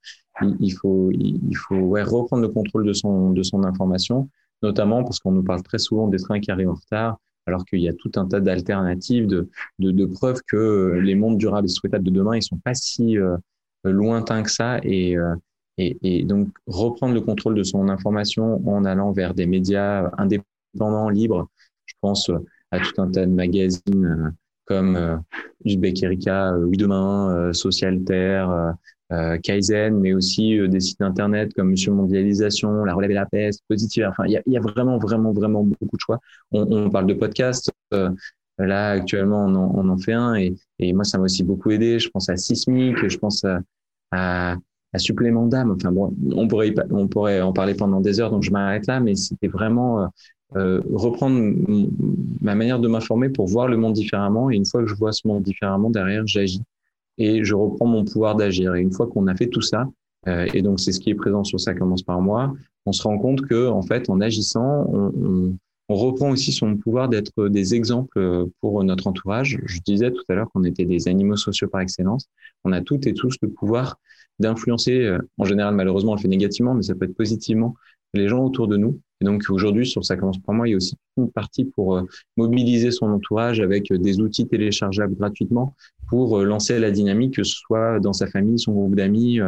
il 0.59 0.71
faut, 0.71 1.11
il 1.11 1.55
faut 1.55 1.89
reprendre 1.89 2.41
le 2.41 2.49
contrôle 2.49 2.85
de 2.85 2.93
son, 2.93 3.31
de 3.31 3.43
son 3.43 3.63
information, 3.63 4.29
notamment 4.61 5.03
parce 5.03 5.19
qu'on 5.19 5.31
nous 5.31 5.43
parle 5.43 5.63
très 5.63 5.79
souvent 5.79 6.07
des 6.07 6.17
trains 6.17 6.39
qui 6.39 6.51
arrivent 6.51 6.69
en 6.69 6.75
retard, 6.75 7.17
alors 7.45 7.65
qu'il 7.65 7.79
y 7.79 7.89
a 7.89 7.93
tout 7.93 8.11
un 8.15 8.27
tas 8.27 8.39
d'alternatives, 8.39 9.27
de, 9.27 9.49
de, 9.79 10.05
preuves 10.05 10.41
que 10.47 10.99
les 11.01 11.15
mondes 11.15 11.37
durables 11.37 11.65
et 11.65 11.69
souhaitables 11.69 12.05
de 12.05 12.11
demain, 12.11 12.37
ils 12.37 12.43
sont 12.43 12.57
pas 12.57 12.73
si 12.73 13.17
euh, 13.17 13.37
lointains 13.83 14.43
que 14.43 14.51
ça. 14.51 14.77
Euh, 14.77 15.35
et, 15.77 15.97
et, 16.03 16.23
donc, 16.23 16.49
reprendre 16.67 17.15
le 17.15 17.21
contrôle 17.21 17.55
de 17.55 17.63
son 17.63 17.89
information 17.89 18.65
en 18.67 18.85
allant 18.85 19.11
vers 19.11 19.33
des 19.33 19.47
médias 19.47 20.11
indépendants, 20.17 21.09
libres. 21.09 21.49
Je 21.85 21.95
pense 21.99 22.31
à 22.71 22.79
tout 22.79 23.01
un 23.01 23.11
tas 23.11 23.25
de 23.25 23.31
magazines 23.31 24.33
comme 24.65 24.95
euh, 24.95 25.17
Uzbek 25.65 26.03
Erika, 26.03 26.53
Oui 26.57 26.77
Demain, 26.77 27.51
Social 27.53 28.03
Terre, 28.03 28.75
euh, 29.13 29.37
Kaizen, 29.37 29.99
mais 29.99 30.13
aussi 30.13 30.57
euh, 30.57 30.67
des 30.67 30.79
sites 30.79 31.01
internet 31.01 31.53
comme 31.53 31.69
Monsieur 31.69 31.91
Mondialisation, 31.91 32.83
La 32.83 32.95
Relève 32.95 33.11
et 33.11 33.15
la 33.15 33.25
Peste, 33.27 33.61
Positive. 33.67 34.07
Enfin, 34.09 34.23
il 34.25 34.41
y 34.45 34.57
a, 34.57 34.59
vraiment, 34.59 34.97
vraiment, 34.97 35.33
vraiment 35.33 35.63
beaucoup 35.63 35.97
de 35.97 36.01
choix. 36.01 36.19
On, 36.51 36.89
parle 36.89 37.05
de 37.05 37.13
podcasts. 37.13 37.69
Euh, 37.93 38.09
là, 38.57 38.91
actuellement, 38.91 39.45
on 39.45 39.89
en, 39.89 39.97
fait 39.97 40.13
un 40.13 40.35
et, 40.35 40.55
et 40.79 40.93
moi, 40.93 41.03
ça 41.03 41.19
m'a 41.19 41.25
aussi 41.25 41.43
beaucoup 41.43 41.69
aidé. 41.69 41.99
Je 41.99 42.09
pense 42.09 42.27
à 42.29 42.37
Sismic, 42.37 43.07
je 43.07 43.17
pense 43.17 43.43
à, 43.43 43.59
à, 44.11 44.55
à 44.93 44.97
Supplément 44.97 45.45
d'âme. 45.45 45.71
Enfin 45.71 45.91
bon, 45.91 46.15
on 46.31 46.47
pourrait, 46.47 46.73
on 46.89 47.07
pourrait 47.07 47.41
en 47.41 47.53
parler 47.53 47.75
pendant 47.75 48.01
des 48.01 48.19
heures, 48.19 48.31
donc 48.31 48.41
je 48.41 48.51
m'arrête 48.51 48.87
là, 48.87 48.99
mais 48.99 49.15
c'était 49.15 49.47
vraiment 49.47 50.09
euh, 50.55 50.81
reprendre 50.93 51.55
ma 52.41 52.55
manière 52.55 52.79
de 52.79 52.87
m'informer 52.87 53.29
pour 53.29 53.47
voir 53.47 53.67
le 53.67 53.77
monde 53.77 53.93
différemment. 53.93 54.51
Et 54.51 54.55
une 54.55 54.65
fois 54.65 54.81
que 54.81 54.87
je 54.87 54.95
vois 54.95 55.11
ce 55.11 55.27
monde 55.27 55.43
différemment, 55.43 55.89
derrière, 55.89 56.25
j'agis 56.25 56.61
et 57.17 57.43
je 57.43 57.55
reprends 57.55 57.85
mon 57.85 58.05
pouvoir 58.05 58.35
d'agir. 58.35 58.75
Et 58.75 58.81
une 58.81 58.91
fois 58.91 59.07
qu'on 59.07 59.27
a 59.27 59.35
fait 59.35 59.47
tout 59.47 59.61
ça, 59.61 59.87
euh, 60.27 60.47
et 60.53 60.61
donc 60.61 60.79
c'est 60.79 60.91
ce 60.91 60.99
qui 60.99 61.09
est 61.09 61.15
présent 61.15 61.43
sur 61.43 61.59
ça 61.59 61.73
commence 61.73 62.03
par 62.03 62.21
moi, 62.21 62.53
on 62.85 62.91
se 62.91 63.03
rend 63.03 63.17
compte 63.17 63.41
que 63.41 63.67
en 63.67 63.81
fait, 63.81 64.09
en 64.09 64.21
agissant, 64.21 64.85
on, 64.91 65.55
on, 65.89 65.95
reprend 65.95 66.31
aussi 66.31 66.51
son 66.51 66.75
pouvoir 66.75 67.09
d'être 67.09 67.49
des 67.49 67.75
exemples 67.75 68.17
euh, 68.17 68.45
pour 68.61 68.83
notre 68.83 69.07
entourage. 69.07 69.59
Je 69.65 69.79
disais 69.85 70.11
tout 70.11 70.23
à 70.29 70.33
l'heure 70.33 70.49
qu'on 70.51 70.63
était 70.63 70.85
des 70.85 71.07
animaux 71.07 71.35
sociaux 71.35 71.67
par 71.67 71.81
excellence. 71.81 72.27
On 72.63 72.71
a 72.71 72.81
toutes 72.81 73.05
et 73.05 73.13
tous 73.13 73.35
le 73.41 73.49
pouvoir 73.49 73.97
d'influencer, 74.39 75.15
en 75.37 75.45
général 75.45 75.75
malheureusement 75.75 76.13
on 76.13 76.15
le 76.15 76.21
fait 76.21 76.27
négativement, 76.27 76.73
mais 76.73 76.81
ça 76.81 76.95
peut 76.95 77.05
être 77.05 77.15
positivement, 77.15 77.75
les 78.15 78.27
gens 78.27 78.43
autour 78.43 78.67
de 78.67 78.77
nous. 78.77 78.99
Et 79.23 79.25
donc 79.25 79.45
aujourd'hui, 79.49 79.87
sur 79.87 80.03
Ça 80.03 80.17
commence 80.17 80.37
par 80.39 80.53
moi, 80.53 80.67
il 80.67 80.71
y 80.71 80.73
a 80.73 80.77
aussi 80.77 80.97
une 81.15 81.31
partie 81.31 81.63
pour 81.63 81.95
euh, 81.95 82.01
mobiliser 82.35 82.91
son 82.91 83.05
entourage 83.05 83.61
avec 83.61 83.89
euh, 83.89 83.97
des 83.97 84.19
outils 84.19 84.45
téléchargeables 84.49 85.15
gratuitement 85.15 85.75
pour 86.09 86.39
euh, 86.39 86.43
lancer 86.43 86.77
la 86.77 86.91
dynamique, 86.91 87.35
que 87.35 87.43
ce 87.43 87.55
soit 87.55 88.01
dans 88.01 88.11
sa 88.11 88.27
famille, 88.27 88.59
son 88.59 88.73
groupe 88.73 88.95
d'amis, 88.95 89.39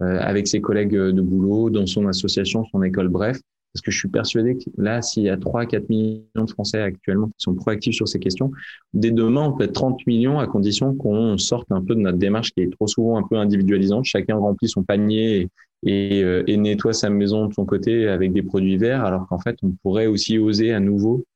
avec 0.00 0.46
ses 0.46 0.60
collègues 0.60 0.94
de 0.94 1.20
boulot, 1.22 1.70
dans 1.70 1.86
son 1.86 2.06
association, 2.06 2.64
son 2.70 2.82
école, 2.82 3.08
bref. 3.08 3.40
Parce 3.76 3.82
que 3.82 3.90
je 3.90 3.98
suis 3.98 4.08
persuadé 4.08 4.56
que 4.56 4.70
là, 4.78 5.02
s'il 5.02 5.24
y 5.24 5.28
a 5.28 5.36
3 5.36 5.66
4 5.66 5.90
millions 5.90 6.22
de 6.34 6.50
Français 6.50 6.80
actuellement 6.80 7.26
qui 7.26 7.34
sont 7.38 7.54
proactifs 7.54 7.94
sur 7.94 8.08
ces 8.08 8.18
questions, 8.18 8.50
dès 8.94 9.10
demain, 9.10 9.42
on 9.48 9.52
peut 9.52 9.64
être 9.64 9.74
30 9.74 10.06
millions 10.06 10.38
à 10.38 10.46
condition 10.46 10.94
qu'on 10.94 11.36
sorte 11.36 11.70
un 11.70 11.82
peu 11.82 11.94
de 11.94 12.00
notre 12.00 12.16
démarche 12.16 12.52
qui 12.54 12.62
est 12.62 12.72
trop 12.72 12.86
souvent 12.86 13.18
un 13.18 13.22
peu 13.22 13.36
individualisante. 13.36 14.06
Chacun 14.06 14.36
remplit 14.36 14.68
son 14.68 14.82
panier 14.82 15.50
et, 15.84 16.20
et, 16.20 16.42
et 16.46 16.56
nettoie 16.56 16.94
sa 16.94 17.10
maison 17.10 17.48
de 17.48 17.52
son 17.52 17.66
côté 17.66 18.08
avec 18.08 18.32
des 18.32 18.42
produits 18.42 18.78
verts, 18.78 19.04
alors 19.04 19.26
qu'en 19.28 19.38
fait, 19.38 19.58
on 19.62 19.72
pourrait 19.82 20.06
aussi 20.06 20.38
oser 20.38 20.72
à 20.72 20.80
nouveau 20.80 21.26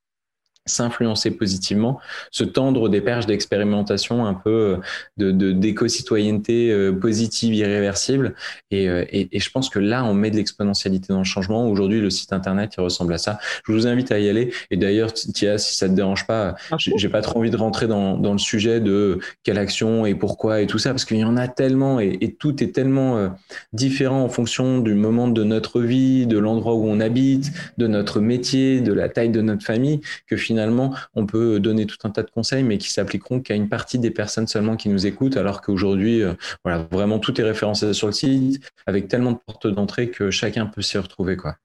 s'influencer 0.70 1.30
positivement, 1.30 2.00
se 2.30 2.44
tendre 2.44 2.88
des 2.88 3.00
perches 3.00 3.26
d'expérimentation 3.26 4.26
un 4.26 4.34
peu 4.34 4.78
de 5.16 5.30
d'éco-citoyenneté 5.52 6.70
euh, 6.70 6.92
positive, 6.92 7.54
irréversible. 7.54 8.34
Et, 8.70 8.88
euh, 8.88 9.04
et, 9.10 9.28
et, 9.32 9.40
je 9.40 9.50
pense 9.50 9.68
que 9.68 9.78
là, 9.78 10.04
on 10.04 10.14
met 10.14 10.30
de 10.30 10.36
l'exponentialité 10.36 11.12
dans 11.12 11.18
le 11.18 11.24
changement. 11.24 11.68
Aujourd'hui, 11.68 12.00
le 12.00 12.10
site 12.10 12.32
internet, 12.32 12.72
il 12.76 12.80
ressemble 12.80 13.14
à 13.14 13.18
ça. 13.18 13.38
Je 13.66 13.72
vous 13.72 13.86
invite 13.86 14.12
à 14.12 14.18
y 14.18 14.28
aller. 14.28 14.52
Et 14.70 14.76
d'ailleurs, 14.76 15.12
Tia, 15.12 15.58
si 15.58 15.76
ça 15.76 15.88
te 15.88 15.94
dérange 15.94 16.26
pas, 16.26 16.54
j'ai 16.78 17.08
pas 17.08 17.22
trop 17.22 17.40
envie 17.40 17.50
de 17.50 17.56
rentrer 17.56 17.86
dans, 17.86 18.16
dans 18.16 18.32
le 18.32 18.38
sujet 18.38 18.80
de 18.80 19.18
quelle 19.42 19.58
action 19.58 20.06
et 20.06 20.14
pourquoi 20.14 20.60
et 20.60 20.66
tout 20.66 20.78
ça, 20.78 20.90
parce 20.90 21.04
qu'il 21.04 21.18
y 21.18 21.24
en 21.24 21.36
a 21.36 21.48
tellement 21.48 22.00
et, 22.00 22.18
et, 22.20 22.34
tout 22.34 22.62
est 22.62 22.72
tellement 22.72 23.18
euh, 23.18 23.28
différent 23.72 24.22
en 24.22 24.28
fonction 24.28 24.78
du 24.78 24.94
moment 24.94 25.28
de 25.28 25.44
notre 25.44 25.80
vie, 25.80 26.26
de 26.26 26.38
l'endroit 26.38 26.74
où 26.74 26.86
on 26.86 27.00
habite, 27.00 27.52
de 27.76 27.86
notre 27.86 28.20
métier, 28.20 28.80
de 28.80 28.92
la 28.92 29.08
taille 29.08 29.30
de 29.30 29.42
notre 29.42 29.64
famille, 29.64 30.00
que 30.26 30.36
finalement 30.36 30.59
finalement, 30.60 30.94
on 31.14 31.24
peut 31.24 31.58
donner 31.58 31.86
tout 31.86 31.96
un 32.04 32.10
tas 32.10 32.22
de 32.22 32.30
conseils, 32.30 32.62
mais 32.62 32.76
qui 32.76 32.90
s'appliqueront 32.90 33.40
qu'à 33.40 33.54
une 33.54 33.68
partie 33.68 33.98
des 33.98 34.10
personnes 34.10 34.46
seulement 34.46 34.76
qui 34.76 34.90
nous 34.90 35.06
écoutent, 35.06 35.36
alors 35.38 35.62
qu'aujourd'hui, 35.62 36.22
euh, 36.22 36.34
voilà, 36.64 36.86
vraiment 36.90 37.18
tout 37.18 37.40
est 37.40 37.44
référencé 37.44 37.92
sur 37.94 38.08
le 38.08 38.12
site, 38.12 38.60
avec 38.86 39.08
tellement 39.08 39.32
de 39.32 39.38
portes 39.46 39.66
d'entrée 39.66 40.10
que 40.10 40.30
chacun 40.30 40.66
peut 40.66 40.82
s'y 40.82 40.98
retrouver, 40.98 41.36
quoi. 41.36 41.56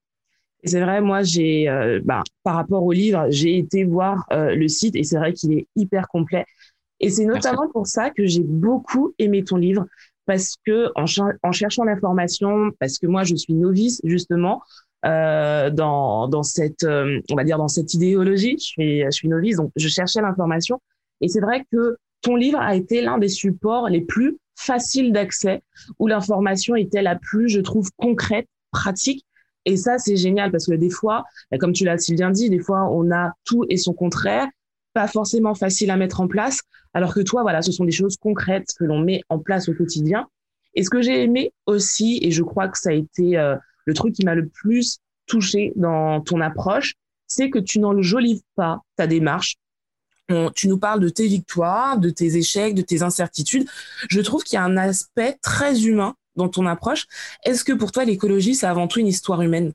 C'est 0.63 0.79
vrai, 0.79 1.01
moi, 1.01 1.21
j'ai, 1.21 1.69
euh, 1.69 1.99
bah, 2.03 2.23
par 2.43 2.55
rapport 2.55 2.83
au 2.83 2.91
livre, 2.91 3.27
j'ai 3.29 3.57
été 3.57 3.83
voir 3.83 4.25
euh, 4.31 4.55
le 4.55 4.67
site 4.67 4.95
et 4.95 5.03
c'est 5.03 5.17
vrai 5.17 5.33
qu'il 5.33 5.53
est 5.53 5.67
hyper 5.75 6.07
complet. 6.07 6.45
Et 6.99 7.09
c'est 7.09 7.25
notamment 7.25 7.63
Merci. 7.63 7.73
pour 7.73 7.87
ça 7.87 8.09
que 8.09 8.25
j'ai 8.25 8.41
beaucoup 8.41 9.13
aimé 9.19 9.43
ton 9.43 9.57
livre 9.57 9.85
parce 10.25 10.55
que 10.65 10.89
en, 10.95 11.05
en 11.43 11.51
cherchant 11.51 11.83
l'information, 11.83 12.71
parce 12.79 12.97
que 12.97 13.05
moi 13.05 13.23
je 13.23 13.35
suis 13.35 13.53
novice 13.53 14.01
justement, 14.03 14.63
euh, 15.05 15.69
dans, 15.69 16.27
dans 16.27 16.43
cette, 16.43 16.83
euh, 16.83 17.19
on 17.31 17.35
va 17.35 17.43
dire, 17.43 17.57
dans 17.57 17.67
cette 17.67 17.93
idéologie. 17.93 18.55
Je 18.59 18.65
suis, 18.65 19.01
je 19.03 19.11
suis 19.11 19.27
novice, 19.27 19.57
donc 19.57 19.71
je 19.75 19.87
cherchais 19.87 20.21
l'information. 20.21 20.81
Et 21.21 21.27
c'est 21.27 21.41
vrai 21.41 21.63
que 21.71 21.97
ton 22.21 22.35
livre 22.35 22.59
a 22.59 22.75
été 22.75 23.01
l'un 23.01 23.17
des 23.17 23.29
supports 23.29 23.87
les 23.89 24.01
plus 24.01 24.37
faciles 24.55 25.11
d'accès, 25.11 25.61
où 25.99 26.07
l'information 26.07 26.75
était 26.75 27.01
la 27.01 27.15
plus, 27.15 27.49
je 27.49 27.59
trouve, 27.59 27.89
concrète, 27.97 28.47
pratique. 28.71 29.25
Et 29.65 29.77
ça, 29.77 29.97
c'est 29.97 30.15
génial 30.15 30.51
parce 30.51 30.67
que 30.67 30.73
des 30.73 30.89
fois, 30.89 31.23
bah, 31.51 31.57
comme 31.57 31.73
tu 31.73 31.85
l'as 31.85 31.97
si 31.97 32.13
bien 32.13 32.31
dit, 32.31 32.49
des 32.49 32.59
fois, 32.59 32.89
on 32.91 33.11
a 33.11 33.31
tout 33.43 33.65
et 33.69 33.77
son 33.77 33.93
contraire, 33.93 34.47
pas 34.93 35.07
forcément 35.07 35.55
facile 35.55 35.91
à 35.91 35.97
mettre 35.97 36.21
en 36.21 36.27
place, 36.27 36.61
alors 36.93 37.13
que 37.13 37.19
toi, 37.19 37.41
voilà, 37.41 37.61
ce 37.61 37.71
sont 37.71 37.83
des 37.83 37.91
choses 37.91 38.15
concrètes 38.17 38.69
que 38.79 38.85
l'on 38.85 38.99
met 38.99 39.21
en 39.29 39.39
place 39.39 39.67
au 39.67 39.73
quotidien. 39.73 40.27
Et 40.75 40.83
ce 40.83 40.89
que 40.89 41.01
j'ai 41.01 41.23
aimé 41.23 41.51
aussi, 41.65 42.19
et 42.21 42.31
je 42.31 42.43
crois 42.43 42.69
que 42.69 42.77
ça 42.77 42.89
a 42.89 42.93
été 42.93 43.37
euh, 43.37 43.55
le 43.85 43.93
truc 43.93 44.13
qui 44.13 44.25
m'a 44.25 44.35
le 44.35 44.47
plus 44.47 44.99
touché 45.25 45.73
dans 45.75 46.21
ton 46.21 46.41
approche, 46.41 46.93
c'est 47.27 47.49
que 47.49 47.59
tu 47.59 47.79
n'enjolives 47.79 48.41
pas 48.55 48.81
ta 48.95 49.07
démarche. 49.07 49.55
tu 50.55 50.67
nous 50.67 50.77
parles 50.77 50.99
de 50.99 51.09
tes 51.09 51.27
victoires, 51.27 51.97
de 51.97 52.09
tes 52.09 52.35
échecs, 52.37 52.75
de 52.75 52.81
tes 52.81 53.01
incertitudes. 53.01 53.67
Je 54.09 54.21
trouve 54.21 54.43
qu'il 54.43 54.55
y 54.55 54.59
a 54.59 54.63
un 54.63 54.77
aspect 54.77 55.37
très 55.41 55.85
humain 55.85 56.15
dans 56.35 56.49
ton 56.49 56.65
approche. 56.65 57.05
Est-ce 57.43 57.63
que 57.63 57.73
pour 57.73 57.91
toi, 57.91 58.05
l'écologie, 58.05 58.55
c'est 58.55 58.67
avant 58.67 58.87
tout 58.87 58.99
une 58.99 59.07
histoire 59.07 59.41
humaine? 59.41 59.73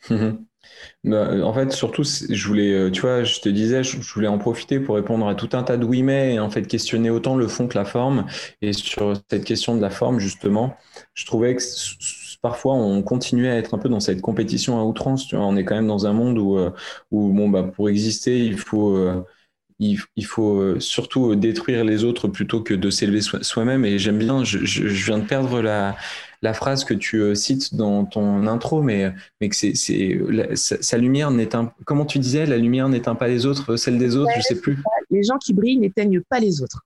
Bah, 1.04 1.28
en 1.44 1.52
fait, 1.52 1.72
surtout, 1.72 2.04
je 2.04 2.46
voulais, 2.46 2.72
euh, 2.72 2.90
tu 2.90 3.00
vois, 3.00 3.24
je 3.24 3.40
te 3.40 3.48
disais, 3.48 3.82
je 3.82 3.98
voulais 4.14 4.28
en 4.28 4.38
profiter 4.38 4.78
pour 4.78 4.94
répondre 4.94 5.26
à 5.26 5.34
tout 5.34 5.48
un 5.52 5.62
tas 5.64 5.76
de 5.76 5.84
oui 5.84 6.02
mais 6.02 6.34
et 6.34 6.38
en 6.38 6.50
fait 6.50 6.62
questionner 6.66 7.10
autant 7.10 7.34
le 7.34 7.48
fond 7.48 7.66
que 7.66 7.76
la 7.76 7.84
forme. 7.84 8.26
Et 8.60 8.72
sur 8.72 9.20
cette 9.28 9.44
question 9.44 9.76
de 9.76 9.82
la 9.82 9.90
forme, 9.90 10.20
justement, 10.20 10.76
je 11.14 11.26
trouvais 11.26 11.56
que 11.56 11.62
parfois 12.42 12.74
on 12.74 13.02
continuait 13.02 13.50
à 13.50 13.56
être 13.56 13.74
un 13.74 13.78
peu 13.78 13.88
dans 13.88 14.00
cette 14.00 14.20
compétition 14.20 14.78
à 14.78 14.84
outrance. 14.84 15.26
Tu 15.26 15.36
vois, 15.36 15.46
on 15.46 15.56
est 15.56 15.64
quand 15.64 15.76
même 15.76 15.86
dans 15.86 16.06
un 16.06 16.12
monde 16.12 16.38
où, 16.38 16.58
euh, 16.58 16.70
où 17.10 17.32
bon, 17.32 17.48
bah, 17.48 17.62
pour 17.62 17.88
exister, 17.88 18.44
il 18.44 18.58
faut, 18.58 18.96
euh, 18.96 19.24
il, 19.78 19.98
il, 20.16 20.26
faut 20.26 20.56
euh, 20.58 20.80
surtout 20.80 21.34
détruire 21.36 21.84
les 21.84 22.04
autres 22.04 22.28
plutôt 22.28 22.60
que 22.60 22.74
de 22.74 22.90
s'élever 22.90 23.20
soi-même. 23.22 23.84
Et 23.84 23.98
j'aime 23.98 24.18
bien, 24.18 24.44
je, 24.44 24.58
je, 24.64 24.88
je, 24.88 25.06
viens 25.06 25.18
de 25.18 25.24
perdre 25.24 25.62
la, 25.62 25.96
la 26.42 26.52
phrase 26.52 26.84
que 26.84 26.94
tu 26.94 27.34
cites 27.36 27.74
dans 27.76 28.04
ton 28.04 28.46
intro, 28.48 28.82
mais, 28.82 29.14
mais 29.40 29.48
que 29.48 29.56
c'est, 29.56 29.74
c'est 29.76 30.20
sa, 30.54 30.82
sa, 30.82 30.98
lumière 30.98 31.30
n'éteint, 31.30 31.72
comment 31.86 32.04
tu 32.04 32.18
disais, 32.18 32.44
la 32.44 32.58
lumière 32.58 32.88
n'éteint 32.88 33.14
pas 33.14 33.28
les 33.28 33.46
autres, 33.46 33.76
celle 33.76 33.98
des 33.98 34.16
autres, 34.16 34.32
ouais, 34.32 34.40
je 34.40 34.54
sais 34.54 34.60
plus. 34.60 34.78
Les 35.10 35.22
gens 35.22 35.38
qui 35.38 35.54
brillent 35.54 35.78
n'éteignent 35.78 36.22
pas 36.28 36.40
les 36.40 36.60
autres. 36.60 36.82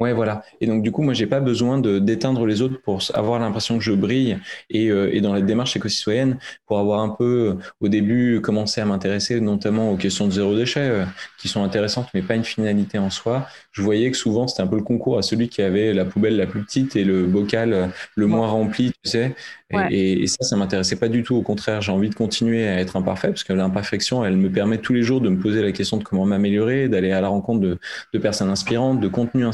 Ouais, 0.00 0.14
voilà. 0.14 0.42
Et 0.62 0.66
donc, 0.66 0.82
du 0.82 0.90
coup, 0.92 1.02
moi, 1.02 1.12
j'ai 1.12 1.26
pas 1.26 1.40
besoin 1.40 1.78
de 1.78 1.98
d'éteindre 1.98 2.46
les 2.46 2.62
autres 2.62 2.80
pour 2.82 3.02
avoir 3.12 3.38
l'impression 3.38 3.76
que 3.76 3.84
je 3.84 3.92
brille. 3.92 4.38
Et, 4.70 4.88
euh, 4.90 5.14
et 5.14 5.20
dans 5.20 5.34
la 5.34 5.42
démarche 5.42 5.76
éco-citoyenne, 5.76 6.38
pour 6.66 6.78
avoir 6.78 7.00
un 7.00 7.10
peu, 7.10 7.58
au 7.80 7.88
début, 7.88 8.40
commencé 8.40 8.80
à 8.80 8.86
m'intéresser 8.86 9.40
notamment 9.40 9.90
aux 9.92 9.98
questions 9.98 10.26
de 10.26 10.32
zéro 10.32 10.56
déchet, 10.56 10.80
euh, 10.80 11.04
qui 11.38 11.48
sont 11.48 11.62
intéressantes, 11.62 12.08
mais 12.14 12.22
pas 12.22 12.34
une 12.34 12.44
finalité 12.44 12.98
en 12.98 13.10
soi, 13.10 13.46
je 13.72 13.82
voyais 13.82 14.10
que 14.10 14.16
souvent, 14.16 14.48
c'était 14.48 14.62
un 14.62 14.66
peu 14.66 14.76
le 14.76 14.82
concours 14.82 15.18
à 15.18 15.22
celui 15.22 15.50
qui 15.50 15.60
avait 15.60 15.92
la 15.92 16.06
poubelle 16.06 16.36
la 16.36 16.46
plus 16.46 16.62
petite 16.64 16.96
et 16.96 17.04
le 17.04 17.26
bocal 17.26 17.72
euh, 17.74 17.86
le 18.16 18.26
moins 18.26 18.48
rempli, 18.48 18.92
tu 19.04 19.10
sais. 19.10 19.34
Et, 19.72 20.22
et, 20.22 20.26
ça, 20.26 20.38
ça 20.40 20.56
m'intéressait 20.56 20.96
pas 20.96 21.08
du 21.08 21.22
tout. 21.22 21.36
Au 21.36 21.42
contraire, 21.42 21.80
j'ai 21.80 21.92
envie 21.92 22.10
de 22.10 22.14
continuer 22.14 22.66
à 22.66 22.80
être 22.80 22.96
imparfait 22.96 23.28
parce 23.28 23.44
que 23.44 23.52
l'imperfection, 23.52 24.24
elle 24.24 24.36
me 24.36 24.50
permet 24.50 24.78
tous 24.78 24.92
les 24.92 25.02
jours 25.02 25.20
de 25.20 25.28
me 25.28 25.38
poser 25.38 25.62
la 25.62 25.70
question 25.70 25.96
de 25.96 26.02
comment 26.02 26.26
m'améliorer, 26.26 26.88
d'aller 26.88 27.12
à 27.12 27.20
la 27.20 27.28
rencontre 27.28 27.60
de, 27.60 27.78
de 28.12 28.18
personnes 28.18 28.48
inspirantes, 28.48 28.98
de 29.00 29.06
contenus 29.08 29.46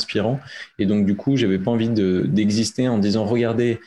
et 0.79 0.87
donc, 0.87 1.07
du 1.07 1.16
coup, 1.16 1.37
j'avais 1.37 1.59
pas 1.59 1.70
envie 1.70 1.88
d'exister 1.88 2.88
en 2.88 2.99
disant, 2.99 3.25
regardez, 3.25 3.81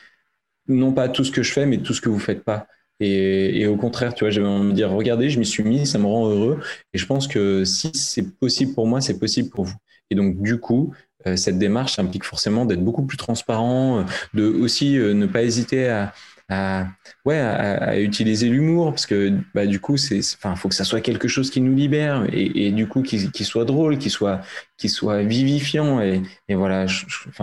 non 0.68 0.92
pas 0.92 1.08
tout 1.08 1.24
ce 1.24 1.30
que 1.30 1.42
je 1.42 1.52
fais, 1.52 1.66
mais 1.66 1.78
tout 1.78 1.94
ce 1.94 2.00
que 2.00 2.08
vous 2.08 2.18
faites 2.18 2.44
pas. 2.44 2.66
Et, 3.00 3.66
au 3.66 3.76
contraire, 3.76 4.14
tu 4.14 4.24
vois, 4.24 4.30
j'avais 4.30 4.46
envie 4.46 4.68
de 4.68 4.74
dire, 4.74 4.90
regardez, 4.90 5.30
je 5.30 5.38
m'y 5.38 5.46
suis 5.46 5.64
mis, 5.64 5.86
ça 5.86 5.98
me 5.98 6.04
rend 6.06 6.28
heureux. 6.28 6.60
Et 6.92 6.98
je 6.98 7.06
pense 7.06 7.26
que 7.28 7.64
si 7.64 7.90
c'est 7.94 8.38
possible 8.38 8.74
pour 8.74 8.86
moi, 8.86 9.00
c'est 9.00 9.18
possible 9.18 9.48
pour 9.48 9.64
vous. 9.64 9.76
Et 10.10 10.14
donc, 10.14 10.42
du 10.42 10.58
coup, 10.58 10.92
euh, 11.26 11.36
cette 11.36 11.58
démarche 11.58 11.98
implique 11.98 12.24
forcément 12.24 12.66
d'être 12.66 12.84
beaucoup 12.84 13.04
plus 13.04 13.16
transparent, 13.16 14.04
de 14.34 14.44
aussi 14.44 14.98
euh, 14.98 15.14
ne 15.14 15.26
pas 15.26 15.42
hésiter 15.42 15.88
à, 15.88 16.12
à, 16.50 16.88
ouais, 17.24 17.38
à, 17.38 17.98
utiliser 18.00 18.48
l'humour 18.48 18.90
parce 18.90 19.06
que 19.06 19.32
bah, 19.54 19.66
du 19.66 19.80
coup, 19.80 19.94
enfin, 19.94 20.56
faut 20.56 20.68
que 20.68 20.74
ça 20.74 20.84
soit 20.84 21.00
quelque 21.00 21.28
chose 21.28 21.50
qui 21.50 21.60
nous 21.60 21.74
libère 21.74 22.26
et, 22.32 22.72
du 22.72 22.86
coup, 22.88 23.02
qui, 23.02 23.44
soit 23.44 23.64
drôle, 23.64 23.98
qui 23.98 24.10
soit, 24.10 24.40
qui 24.76 24.88
soit 24.88 25.22
vivifiant. 25.22 26.00
Et, 26.02 26.22
et 26.48 26.54
voilà, 26.54 26.86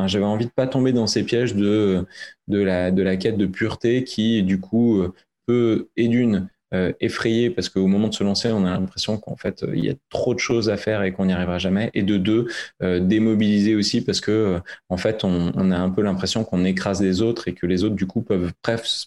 j'avais 0.05 0.25
envie 0.25 0.45
de 0.45 0.51
pas 0.51 0.67
tomber 0.67 0.93
dans 0.93 1.07
ces 1.07 1.23
pièges 1.23 1.55
de, 1.55 2.05
de 2.47 2.59
la, 2.59 2.91
de 2.91 3.01
la 3.01 3.17
quête 3.17 3.37
de 3.37 3.45
pureté 3.45 4.03
qui, 4.03 4.43
du 4.43 4.59
coup, 4.59 5.03
peut, 5.47 5.89
et 5.95 6.07
d'une, 6.07 6.49
euh, 6.73 6.91
effrayé 6.99 7.49
parce 7.49 7.69
qu'au 7.69 7.87
moment 7.87 8.09
de 8.09 8.13
se 8.13 8.25
lancer, 8.25 8.51
on 8.51 8.65
a 8.65 8.71
l'impression 8.71 9.17
qu'en 9.17 9.37
fait, 9.37 9.63
il 9.73 9.85
y 9.85 9.89
a 9.89 9.93
trop 10.09 10.33
de 10.33 10.39
choses 10.39 10.69
à 10.69 10.75
faire 10.75 11.01
et 11.03 11.13
qu'on 11.13 11.25
n'y 11.25 11.31
arrivera 11.31 11.59
jamais. 11.59 11.89
Et 11.93 12.03
de 12.03 12.17
deux, 12.17 12.47
euh, 12.83 12.99
démobiliser 12.99 13.73
aussi 13.75 14.03
parce 14.03 14.19
que, 14.19 14.31
euh, 14.31 14.59
en 14.89 14.97
fait, 14.97 15.23
on, 15.23 15.71
a 15.71 15.77
un 15.77 15.89
peu 15.89 16.01
l'impression 16.01 16.43
qu'on 16.43 16.65
écrase 16.65 17.01
les 17.01 17.21
autres 17.21 17.47
et 17.47 17.53
que 17.53 17.65
les 17.65 17.85
autres, 17.85 17.95
du 17.95 18.05
coup, 18.05 18.21
peuvent 18.21 18.51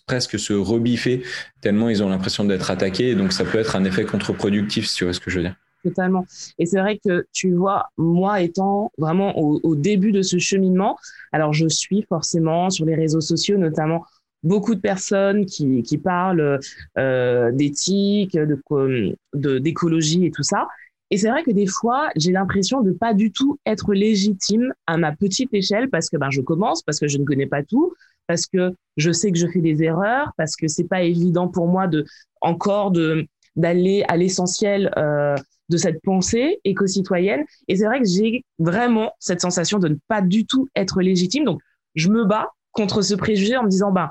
presque 0.07 0.39
se 0.39 0.53
rebiffer 0.53 1.23
tellement 1.61 1.91
ils 1.91 2.03
ont 2.03 2.09
l'impression 2.09 2.45
d'être 2.45 2.71
attaqués. 2.71 3.11
Et 3.11 3.15
donc, 3.15 3.33
ça 3.33 3.45
peut 3.45 3.59
être 3.59 3.77
un 3.77 3.85
effet 3.85 4.05
contre-productif, 4.05 4.87
si 4.87 4.97
tu 4.97 5.05
vois 5.05 5.13
ce 5.13 5.21
que 5.21 5.31
je 5.31 5.37
veux 5.37 5.45
dire. 5.45 5.57
Totalement. 5.85 6.27
Et 6.59 6.67
c'est 6.67 6.79
vrai 6.79 6.99
que 7.03 7.27
tu 7.33 7.53
vois, 7.53 7.91
moi 7.97 8.43
étant 8.43 8.91
vraiment 8.99 9.39
au 9.39 9.75
début 9.75 10.13
de 10.13 10.21
ce 10.21 10.39
cheminement, 10.39 10.99
alors 11.33 11.55
je 11.55 11.69
suis 11.69 12.03
forcément 12.09 12.69
sur 12.69 12.85
les 12.85 12.95
réseaux 12.95 13.23
sociaux, 13.23 13.57
notamment 13.57 14.05
beaucoup 14.43 14.75
de 14.75 14.81
personnes 14.81 15.47
qui, 15.47 15.83
qui 15.83 15.99
parlent 15.99 16.61
euh, 16.99 17.53
d'éthique, 17.53 18.37
de, 18.37 19.59
d'écologie 19.59 20.27
et 20.27 20.31
tout 20.31 20.43
ça. 20.43 20.69
Et 21.11 21.17
c'est 21.17 21.29
vrai 21.29 21.43
que 21.43 21.51
des 21.51 21.67
fois, 21.67 22.09
j'ai 22.17 22.31
l'impression 22.31 22.83
de 22.83 22.93
pas 22.93 23.15
du 23.15 23.33
tout 23.33 23.59
être 23.67 23.93
légitime 23.95 24.73
à 24.87 24.97
ma 24.97 25.15
petite 25.15 25.53
échelle 25.53 25.91
parce 25.91 26.09
que 26.09 26.17
ben, 26.17 26.31
je 26.31 26.41
commence, 26.41 26.83
parce 26.83 27.01
que 27.01 27.09
je 27.09 27.19
ne 27.19 27.25
connais 27.25 27.47
pas 27.47 27.65
tout, 27.65 27.93
parce 28.29 28.47
que 28.47 28.75
je 28.97 29.11
sais 29.11 29.33
que 29.33 29.39
je 29.39 29.49
fais 29.49 29.61
des 29.61 29.83
erreurs, 29.83 30.33
parce 30.37 30.55
que 30.55 30.69
c'est 30.69 30.85
pas 30.85 31.03
évident 31.03 31.49
pour 31.49 31.67
moi 31.67 31.89
de 31.89 32.05
encore 32.41 32.93
de 32.93 33.27
d'aller 33.57 34.05
à 34.09 34.17
l'essentiel 34.17 34.91
euh, 34.97 35.35
de 35.69 35.77
cette 35.77 36.01
pensée 36.03 36.61
éco-citoyenne. 36.65 37.45
Et 37.67 37.77
c'est 37.77 37.87
vrai 37.87 38.01
que 38.01 38.07
j'ai 38.07 38.45
vraiment 38.61 39.13
cette 39.19 39.41
sensation 39.41 39.81
de 39.81 39.89
ne 39.89 39.97
pas 40.07 40.23
du 40.23 40.47
tout 40.47 40.69
être 40.77 41.03
légitime. 41.03 41.45
Donc, 41.45 41.61
je 41.97 42.09
me 42.09 42.25
bats 42.25 42.51
contre 42.71 43.03
ce 43.03 43.15
préjugé 43.15 43.57
en 43.57 43.65
me 43.65 43.69
disant, 43.69 43.91
bah, 43.91 44.11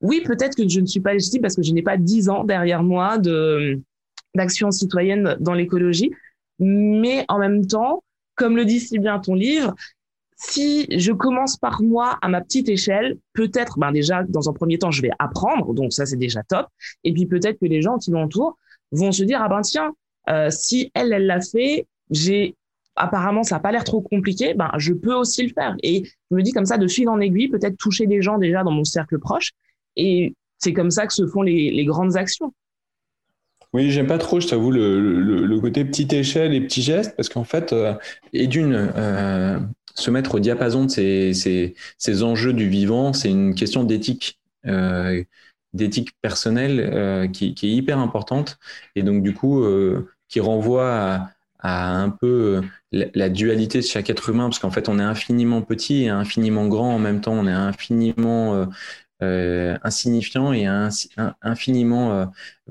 oui, 0.00 0.22
peut-être 0.24 0.56
que 0.56 0.68
je 0.68 0.80
ne 0.80 0.86
suis 0.86 1.00
pas 1.00 1.14
légitime 1.14 1.42
parce 1.42 1.56
que 1.56 1.62
je 1.62 1.72
n'ai 1.72 1.82
pas 1.82 1.96
dix 1.96 2.28
ans 2.28 2.44
derrière 2.44 2.82
moi 2.82 3.18
de, 3.18 3.80
d'action 4.34 4.70
citoyenne 4.70 5.36
dans 5.40 5.54
l'écologie. 5.54 6.12
Mais 6.58 7.24
en 7.28 7.38
même 7.38 7.66
temps, 7.66 8.02
comme 8.34 8.56
le 8.56 8.64
dit 8.64 8.80
si 8.80 8.98
bien 8.98 9.18
ton 9.18 9.34
livre, 9.34 9.74
si 10.36 10.86
je 10.90 11.12
commence 11.12 11.56
par 11.56 11.82
moi 11.82 12.18
à 12.20 12.28
ma 12.28 12.42
petite 12.42 12.68
échelle, 12.68 13.16
peut-être, 13.32 13.78
ben 13.78 13.90
déjà, 13.90 14.22
dans 14.24 14.48
un 14.50 14.52
premier 14.52 14.78
temps, 14.78 14.90
je 14.90 15.00
vais 15.00 15.10
apprendre, 15.18 15.72
donc 15.72 15.92
ça 15.92 16.04
c'est 16.04 16.16
déjà 16.16 16.42
top. 16.42 16.66
Et 17.04 17.12
puis 17.12 17.26
peut-être 17.26 17.58
que 17.58 17.66
les 17.66 17.80
gens 17.80 17.96
qui 17.98 18.10
m'entourent 18.10 18.58
vont 18.92 19.12
se 19.12 19.24
dire, 19.24 19.40
ah 19.42 19.48
ben 19.48 19.62
tiens, 19.62 19.94
euh, 20.28 20.50
si 20.50 20.90
elle, 20.94 21.12
elle 21.12 21.26
l'a 21.26 21.40
fait, 21.40 21.86
j'ai 22.10 22.54
apparemment 22.96 23.42
ça 23.42 23.56
n'a 23.56 23.60
pas 23.60 23.72
l'air 23.72 23.84
trop 23.84 24.00
compliqué, 24.00 24.54
ben 24.54 24.70
je 24.76 24.92
peux 24.92 25.14
aussi 25.14 25.42
le 25.42 25.52
faire. 25.52 25.74
Et 25.82 26.04
je 26.30 26.36
me 26.36 26.42
dis 26.42 26.52
comme 26.52 26.66
ça, 26.66 26.76
de 26.78 26.86
fil 26.86 27.08
en 27.08 27.20
aiguille, 27.20 27.48
peut-être 27.48 27.76
toucher 27.76 28.06
des 28.06 28.20
gens 28.20 28.38
déjà 28.38 28.62
dans 28.62 28.70
mon 28.70 28.84
cercle 28.84 29.18
proche. 29.18 29.52
Et 29.96 30.34
c'est 30.58 30.72
comme 30.72 30.90
ça 30.90 31.06
que 31.06 31.12
se 31.12 31.26
font 31.26 31.42
les, 31.42 31.84
grandes 31.84 32.16
actions. 32.16 32.52
Oui, 33.72 33.90
j'aime 33.90 34.06
pas 34.06 34.18
trop, 34.18 34.40
je 34.40 34.48
t'avoue, 34.48 34.70
le, 34.70 35.00
le, 35.20 35.60
côté 35.60 35.84
petite 35.84 36.12
échelle 36.12 36.54
et 36.54 36.60
petits 36.60 36.82
gestes, 36.82 37.14
parce 37.16 37.28
qu'en 37.28 37.44
fait, 37.44 37.72
euh, 37.72 37.94
et 38.32 38.46
d'une, 38.46 38.74
euh, 38.74 39.58
se 39.94 40.10
mettre 40.10 40.36
au 40.36 40.40
diapason 40.40 40.84
de 40.84 40.90
ces, 40.90 41.34
ces, 41.34 41.74
ces 41.98 42.22
enjeux 42.22 42.52
du 42.52 42.68
vivant, 42.68 43.12
c'est 43.12 43.30
une 43.30 43.54
question 43.54 43.84
d'éthique. 43.84 44.38
Euh, 44.66 45.22
d'éthique 45.74 46.12
personnelle 46.22 46.80
euh, 46.80 47.28
qui, 47.28 47.48
est 47.48 47.62
hyper 47.64 47.98
importante 47.98 48.58
et 48.94 49.02
donc 49.02 49.22
du 49.22 49.34
coup 49.34 49.62
qui 50.28 50.40
renvoie 50.40 51.28
à, 51.58 52.00
un 52.00 52.10
peu 52.10 52.62
euh, 52.94 53.08
la, 53.14 53.28
dualité 53.28 53.80
de 53.80 53.84
chaque 53.84 54.10
être 54.10 54.28
humain, 54.28 54.44
parce 54.44 54.58
qu'en 54.58 54.70
fait, 54.70 54.88
on 54.88 54.98
est 54.98 55.02
infiniment 55.02 55.62
petit 55.62 56.04
et 56.04 56.08
infiniment 56.08 56.66
grand 56.68 56.94
en 56.94 56.98
même 56.98 57.20
temps, 57.20 57.32
on 57.32 57.46
est 57.46 57.52
infiniment 57.52 58.66
euh, 59.22 59.74
euh 59.74 59.78
insignifiant 59.82 60.52
et 60.52 60.66
infiniment 61.42 62.30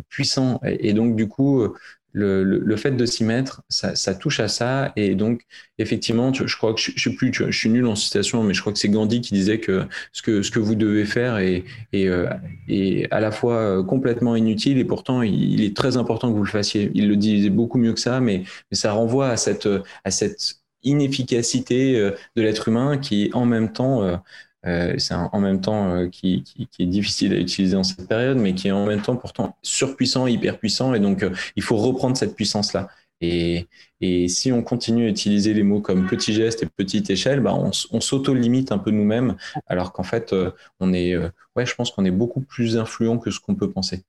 puissant. 0.09 0.59
Et, 0.63 0.93
donc, 0.93 1.15
du 1.15 1.27
coup, 1.27 1.67
le, 2.15 2.43
le, 2.43 2.75
fait 2.77 2.91
de 2.91 3.05
s'y 3.05 3.25
mettre, 3.25 3.61
ça, 3.67 4.15
touche 4.15 4.39
à 4.39 4.47
ça. 4.47 4.93
Et 4.95 5.15
donc, 5.15 5.41
effectivement, 5.77 6.33
je 6.33 6.55
crois 6.55 6.73
que 6.73 6.79
je, 6.79 6.91
je, 6.95 6.99
suis 6.99 7.15
plus, 7.15 7.33
je 7.33 7.51
suis 7.51 7.69
nul 7.69 7.85
en 7.85 7.95
citation, 7.95 8.41
mais 8.41 8.53
je 8.53 8.61
crois 8.61 8.71
que 8.71 8.79
c'est 8.79 8.89
Gandhi 8.89 9.19
qui 9.19 9.33
disait 9.33 9.59
que 9.59 9.85
ce 10.13 10.21
que, 10.21 10.41
ce 10.41 10.49
que 10.49 10.59
vous 10.59 10.75
devez 10.75 11.03
faire 11.03 11.37
est, 11.39 11.65
est, 11.91 12.07
euh, 12.07 12.29
à 13.11 13.19
la 13.19 13.31
fois 13.31 13.55
euh, 13.55 13.83
complètement 13.83 14.37
inutile 14.37 14.77
et 14.77 14.85
pourtant 14.85 15.21
il, 15.23 15.61
est 15.61 15.75
très 15.75 15.97
important 15.97 16.31
que 16.31 16.37
vous 16.37 16.45
le 16.45 16.49
fassiez. 16.49 16.89
Il 16.93 17.09
le 17.09 17.17
disait 17.17 17.49
beaucoup 17.49 17.77
mieux 17.77 17.93
que 17.93 17.99
ça, 17.99 18.21
mais, 18.21 18.43
mais 18.71 18.77
ça 18.77 18.93
renvoie 18.93 19.27
à 19.27 19.37
cette, 19.37 19.67
à 20.05 20.11
cette 20.11 20.61
inefficacité 20.83 21.99
euh, 21.99 22.11
de 22.37 22.41
l'être 22.41 22.69
humain 22.69 22.97
qui, 22.97 23.29
en 23.33 23.45
même 23.45 23.73
temps, 23.73 24.21
euh, 24.65 24.95
c'est 24.97 25.13
en 25.13 25.39
même 25.39 25.61
temps 25.61 25.93
euh, 25.93 26.07
qui, 26.09 26.43
est 26.79 26.85
difficile 26.85 27.33
à 27.33 27.37
utiliser 27.37 27.75
en 27.75 27.83
cette 27.83 28.07
période, 28.07 28.37
mais 28.37 28.53
qui 28.55 28.67
est 28.67 28.71
en 28.71 28.85
même 28.85 29.01
temps 29.01 29.15
pourtant 29.15 29.55
surpuissant, 29.61 30.27
hyper 30.27 30.57
puissant. 30.57 30.93
Et 30.93 30.99
donc, 30.99 31.23
euh, 31.23 31.31
il 31.55 31.63
faut 31.63 31.77
reprendre 31.77 32.17
cette 32.17 32.35
puissance-là. 32.35 32.87
Et, 33.21 33.67
et, 34.01 34.27
si 34.27 34.51
on 34.51 34.61
continue 34.61 35.05
à 35.05 35.09
utiliser 35.09 35.53
les 35.53 35.63
mots 35.63 35.81
comme 35.81 36.07
petit 36.07 36.33
geste 36.33 36.63
et 36.63 36.65
petite 36.65 37.09
échelle, 37.09 37.39
bah 37.39 37.53
on, 37.55 37.71
on 37.91 38.01
s'auto-limite 38.01 38.71
un 38.71 38.77
peu 38.77 38.91
nous-mêmes, 38.91 39.37
alors 39.67 39.93
qu'en 39.93 40.03
fait, 40.03 40.35
on 40.79 40.93
est, 40.93 41.15
ouais, 41.55 41.65
je 41.65 41.75
pense 41.75 41.91
qu'on 41.91 42.03
est 42.03 42.11
beaucoup 42.11 42.41
plus 42.41 42.77
influent 42.77 43.17
que 43.17 43.31
ce 43.31 43.39
qu'on 43.39 43.55
peut 43.55 43.71
penser. 43.71 44.03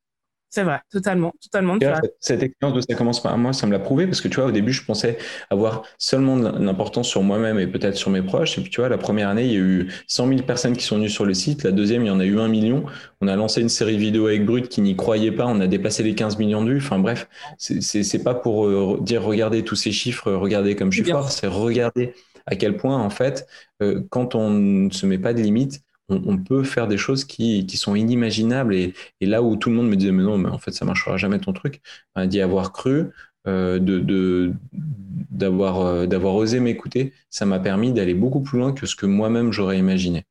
C'est 0.57 0.63
vrai, 0.63 0.81
totalement, 0.91 1.35
totalement. 1.43 1.77
cette 2.19 2.43
expérience 2.43 2.75
de 2.75 2.81
ça 2.81 2.97
commence 2.97 3.23
par 3.23 3.37
moi, 3.37 3.53
ça 3.53 3.67
me 3.67 3.73
l'a 3.73 3.79
prouvé 3.79 4.07
parce 4.07 4.23
que 4.23 4.29
tu 4.29 4.37
vois, 4.37 4.47
au 4.47 4.53
début, 4.53 4.73
je 4.73 4.83
pensais 4.83 5.19
avoir 5.51 5.83
seulement 5.99 6.35
l'importance 6.35 7.09
sur 7.09 7.23
moi-même 7.23 7.59
et 7.59 7.67
peut-être 7.67 7.97
sur 7.97 8.11
mes 8.11 8.23
proches. 8.23 8.57
Et 8.57 8.63
puis 8.63 8.71
tu 8.71 8.81
vois, 8.81 8.89
la 8.89 8.97
première 8.97 9.29
année, 9.29 9.45
il 9.45 9.53
y 9.53 9.57
a 9.57 9.59
eu 9.59 9.93
100 10.07 10.29
000 10.29 10.41
personnes 10.45 10.75
qui 10.75 10.83
sont 10.83 10.97
venues 10.97 11.11
sur 11.11 11.27
le 11.27 11.35
site. 11.35 11.63
La 11.63 11.73
deuxième, 11.73 12.05
il 12.05 12.07
y 12.07 12.11
en 12.11 12.21
a 12.21 12.25
eu 12.25 12.39
un 12.39 12.49
million. 12.49 12.87
On 13.21 13.29
a 13.29 13.37
lancé 13.37 13.61
une 13.61 13.69
série 13.69 13.97
de 13.97 14.01
vidéos 14.01 14.29
avec 14.29 14.47
Brut 14.47 14.71
qui 14.71 14.81
n'y 14.81 14.97
croyait 14.97 15.31
pas. 15.31 15.45
On 15.45 15.61
a 15.61 15.67
dépassé 15.67 16.03
les 16.03 16.15
15 16.15 16.39
millions 16.39 16.65
de 16.65 16.71
vues. 16.71 16.79
Enfin 16.79 16.99
bref, 16.99 17.29
c'est 17.59 18.25
pas 18.25 18.35
pour 18.35 18.65
euh, 18.65 18.99
dire 19.03 19.23
regardez 19.23 19.63
tous 19.63 19.77
ces 19.77 19.93
chiffres, 19.93 20.33
regardez 20.33 20.75
comme 20.75 20.91
je 20.91 21.03
suis 21.03 21.13
fort. 21.13 21.31
C'est 21.31 21.49
regarder 21.49 22.15
à 22.47 22.57
quel 22.57 22.77
point, 22.79 22.97
en 22.97 23.11
fait, 23.11 23.47
euh, 23.83 24.03
quand 24.09 24.35
on 24.35 24.51
ne 24.51 24.91
se 24.91 25.05
met 25.05 25.19
pas 25.19 25.35
de 25.35 25.43
limites, 25.43 25.83
on, 26.09 26.39
peut 26.39 26.63
faire 26.63 26.87
des 26.87 26.99
choses 26.99 27.25
qui, 27.25 27.67
sont 27.77 27.95
inimaginables. 27.95 28.75
Et, 28.75 28.95
là 29.21 29.43
où 29.43 29.57
tout 29.57 29.71
le 29.71 29.77
monde 29.77 29.89
me 29.89 29.97
disait, 29.97 30.13
mais 30.13 30.23
non, 30.23 30.39
mais 30.39 30.49
en 30.49 30.59
fait, 30.59 30.73
ça 30.73 30.85
marchera 30.85 31.17
jamais 31.17 31.39
ton 31.39 31.53
truc, 31.53 31.81
ben, 32.15 32.27
d'y 32.27 32.41
avoir 32.41 32.73
cru, 32.73 33.07
euh, 33.47 33.79
de, 33.79 34.53
d'avoir, 34.73 35.81
euh, 35.81 36.07
d'avoir 36.07 36.35
osé 36.35 36.61
m'écouter, 36.61 37.13
ça 37.31 37.47
m'a 37.47 37.61
permis 37.61 37.93
d'aller 37.93 38.15
beaucoup 38.15 38.41
plus 38.41 38.59
loin 38.59 38.73
que 38.73 38.87
ce 38.87 38.97
que 38.97 39.07
moi-même 39.07 39.53
j'aurais 39.53 39.79
imaginé. 39.79 40.25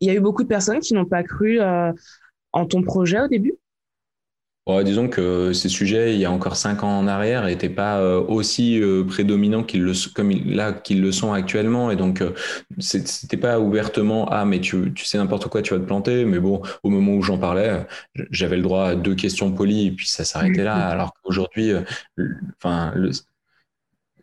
Il 0.00 0.06
y 0.06 0.10
a 0.10 0.14
eu 0.14 0.20
beaucoup 0.20 0.42
de 0.42 0.48
personnes 0.48 0.80
qui 0.80 0.94
n'ont 0.94 1.06
pas 1.06 1.22
cru 1.22 1.60
euh, 1.60 1.92
en 2.52 2.66
ton 2.66 2.82
projet 2.82 3.20
au 3.20 3.28
début? 3.28 3.54
Disons 4.84 5.08
que 5.08 5.52
ces 5.54 5.70
sujets, 5.70 6.14
il 6.14 6.20
y 6.20 6.26
a 6.26 6.30
encore 6.30 6.56
cinq 6.56 6.82
ans 6.82 6.98
en 6.98 7.06
arrière, 7.06 7.46
n'étaient 7.46 7.70
pas 7.70 7.98
euh, 8.00 8.20
aussi 8.20 8.80
euh, 8.80 9.02
prédominants 9.02 9.62
qu'ils 9.62 9.82
le, 9.82 9.92
comme 10.14 10.30
là 10.30 10.72
qu'ils 10.72 11.00
le 11.00 11.10
sont 11.10 11.32
actuellement. 11.32 11.90
Et 11.90 11.96
donc, 11.96 12.20
euh, 12.20 12.34
c'était 12.78 13.38
pas 13.38 13.60
ouvertement 13.60 14.28
ah 14.30 14.44
mais 14.44 14.60
tu, 14.60 14.92
tu 14.94 15.04
sais 15.06 15.16
n'importe 15.16 15.48
quoi, 15.48 15.62
tu 15.62 15.72
vas 15.72 15.80
te 15.80 15.86
planter. 15.86 16.26
Mais 16.26 16.38
bon, 16.38 16.60
au 16.82 16.90
moment 16.90 17.12
où 17.12 17.22
j'en 17.22 17.38
parlais, 17.38 17.86
j'avais 18.30 18.56
le 18.56 18.62
droit 18.62 18.88
à 18.88 18.94
deux 18.94 19.14
questions 19.14 19.52
polies 19.52 19.86
et 19.86 19.90
puis 19.92 20.06
ça 20.06 20.24
s'arrêtait 20.24 20.64
là. 20.64 20.76
Alors 20.88 21.14
qu'aujourd'hui, 21.14 21.72
enfin, 22.56 22.92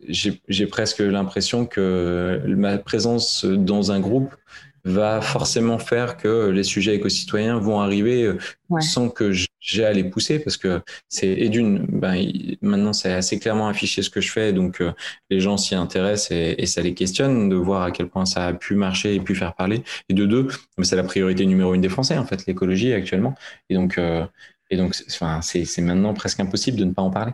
j'ai 0.08 0.68
presque 0.68 1.00
l'impression 1.00 1.66
que 1.66 2.42
ma 2.48 2.78
présence 2.78 3.46
dans 3.46 3.92
un 3.92 4.00
groupe 4.00 4.36
va 4.86 5.19
forcément 5.19 5.80
faire 5.80 6.15
que 6.15 6.50
les 6.50 6.63
sujets 6.63 6.95
éco-citoyens 6.95 7.58
vont 7.58 7.80
arriver 7.82 8.24
euh, 8.24 8.38
sans 8.80 9.10
que 9.10 9.32
j'ai 9.60 9.84
à 9.84 9.91
les 9.91 10.04
pousser 10.04 10.38
parce 10.39 10.58
que 10.58 10.82
c'est 11.10 11.28
et 11.28 11.50
d'une 11.50 11.80
ben, 11.88 12.15
maintenant 12.62 12.93
c'est 12.93 13.12
assez 13.12 13.39
clairement 13.39 13.67
affiché 13.67 14.04
ce 14.04 14.12
que 14.12 14.21
je 14.21 14.32
fais 14.32 14.54
donc 14.54 14.82
euh, 14.82 14.93
les 15.32 15.39
gens 15.39 15.58
s'y 15.58 15.74
intéressent 15.74 16.32
et, 16.32 16.56
et, 16.60 16.67
ça 16.67 16.82
les 16.82 16.93
questionne 16.93 17.50
de 17.50 17.56
voir 17.56 17.82
à 17.82 17.91
quel 17.91 18.08
point 18.08 18.26
ça 18.26 18.45
a 18.45 18.54
pu 18.54 18.76
marcher 18.76 19.15
et 19.15 19.19
pu 19.19 19.34
faire 19.36 19.56
parler. 19.56 19.84
Et 20.10 20.13
de 20.13 20.26
deux 20.26 20.48
c'est 20.84 20.95
la 20.95 21.04
priorité 21.04 21.45
numéro 21.48 21.74
une 21.74 21.82
des 21.82 21.89
Français 21.89 22.17
en 22.17 22.26
fait 22.26 22.45
l'écologie 22.45 22.93
actuellement. 22.93 23.34
Et 23.69 23.76
donc 23.76 23.98
euh, 23.98 24.26
et 24.69 24.78
donc 24.78 24.95
enfin 25.10 25.41
c'est 25.41 25.82
maintenant 25.82 26.13
presque 26.13 26.39
impossible 26.39 26.78
de 26.78 26.86
ne 26.86 26.91
pas 26.93 27.02
en 27.02 27.10
parler 27.10 27.32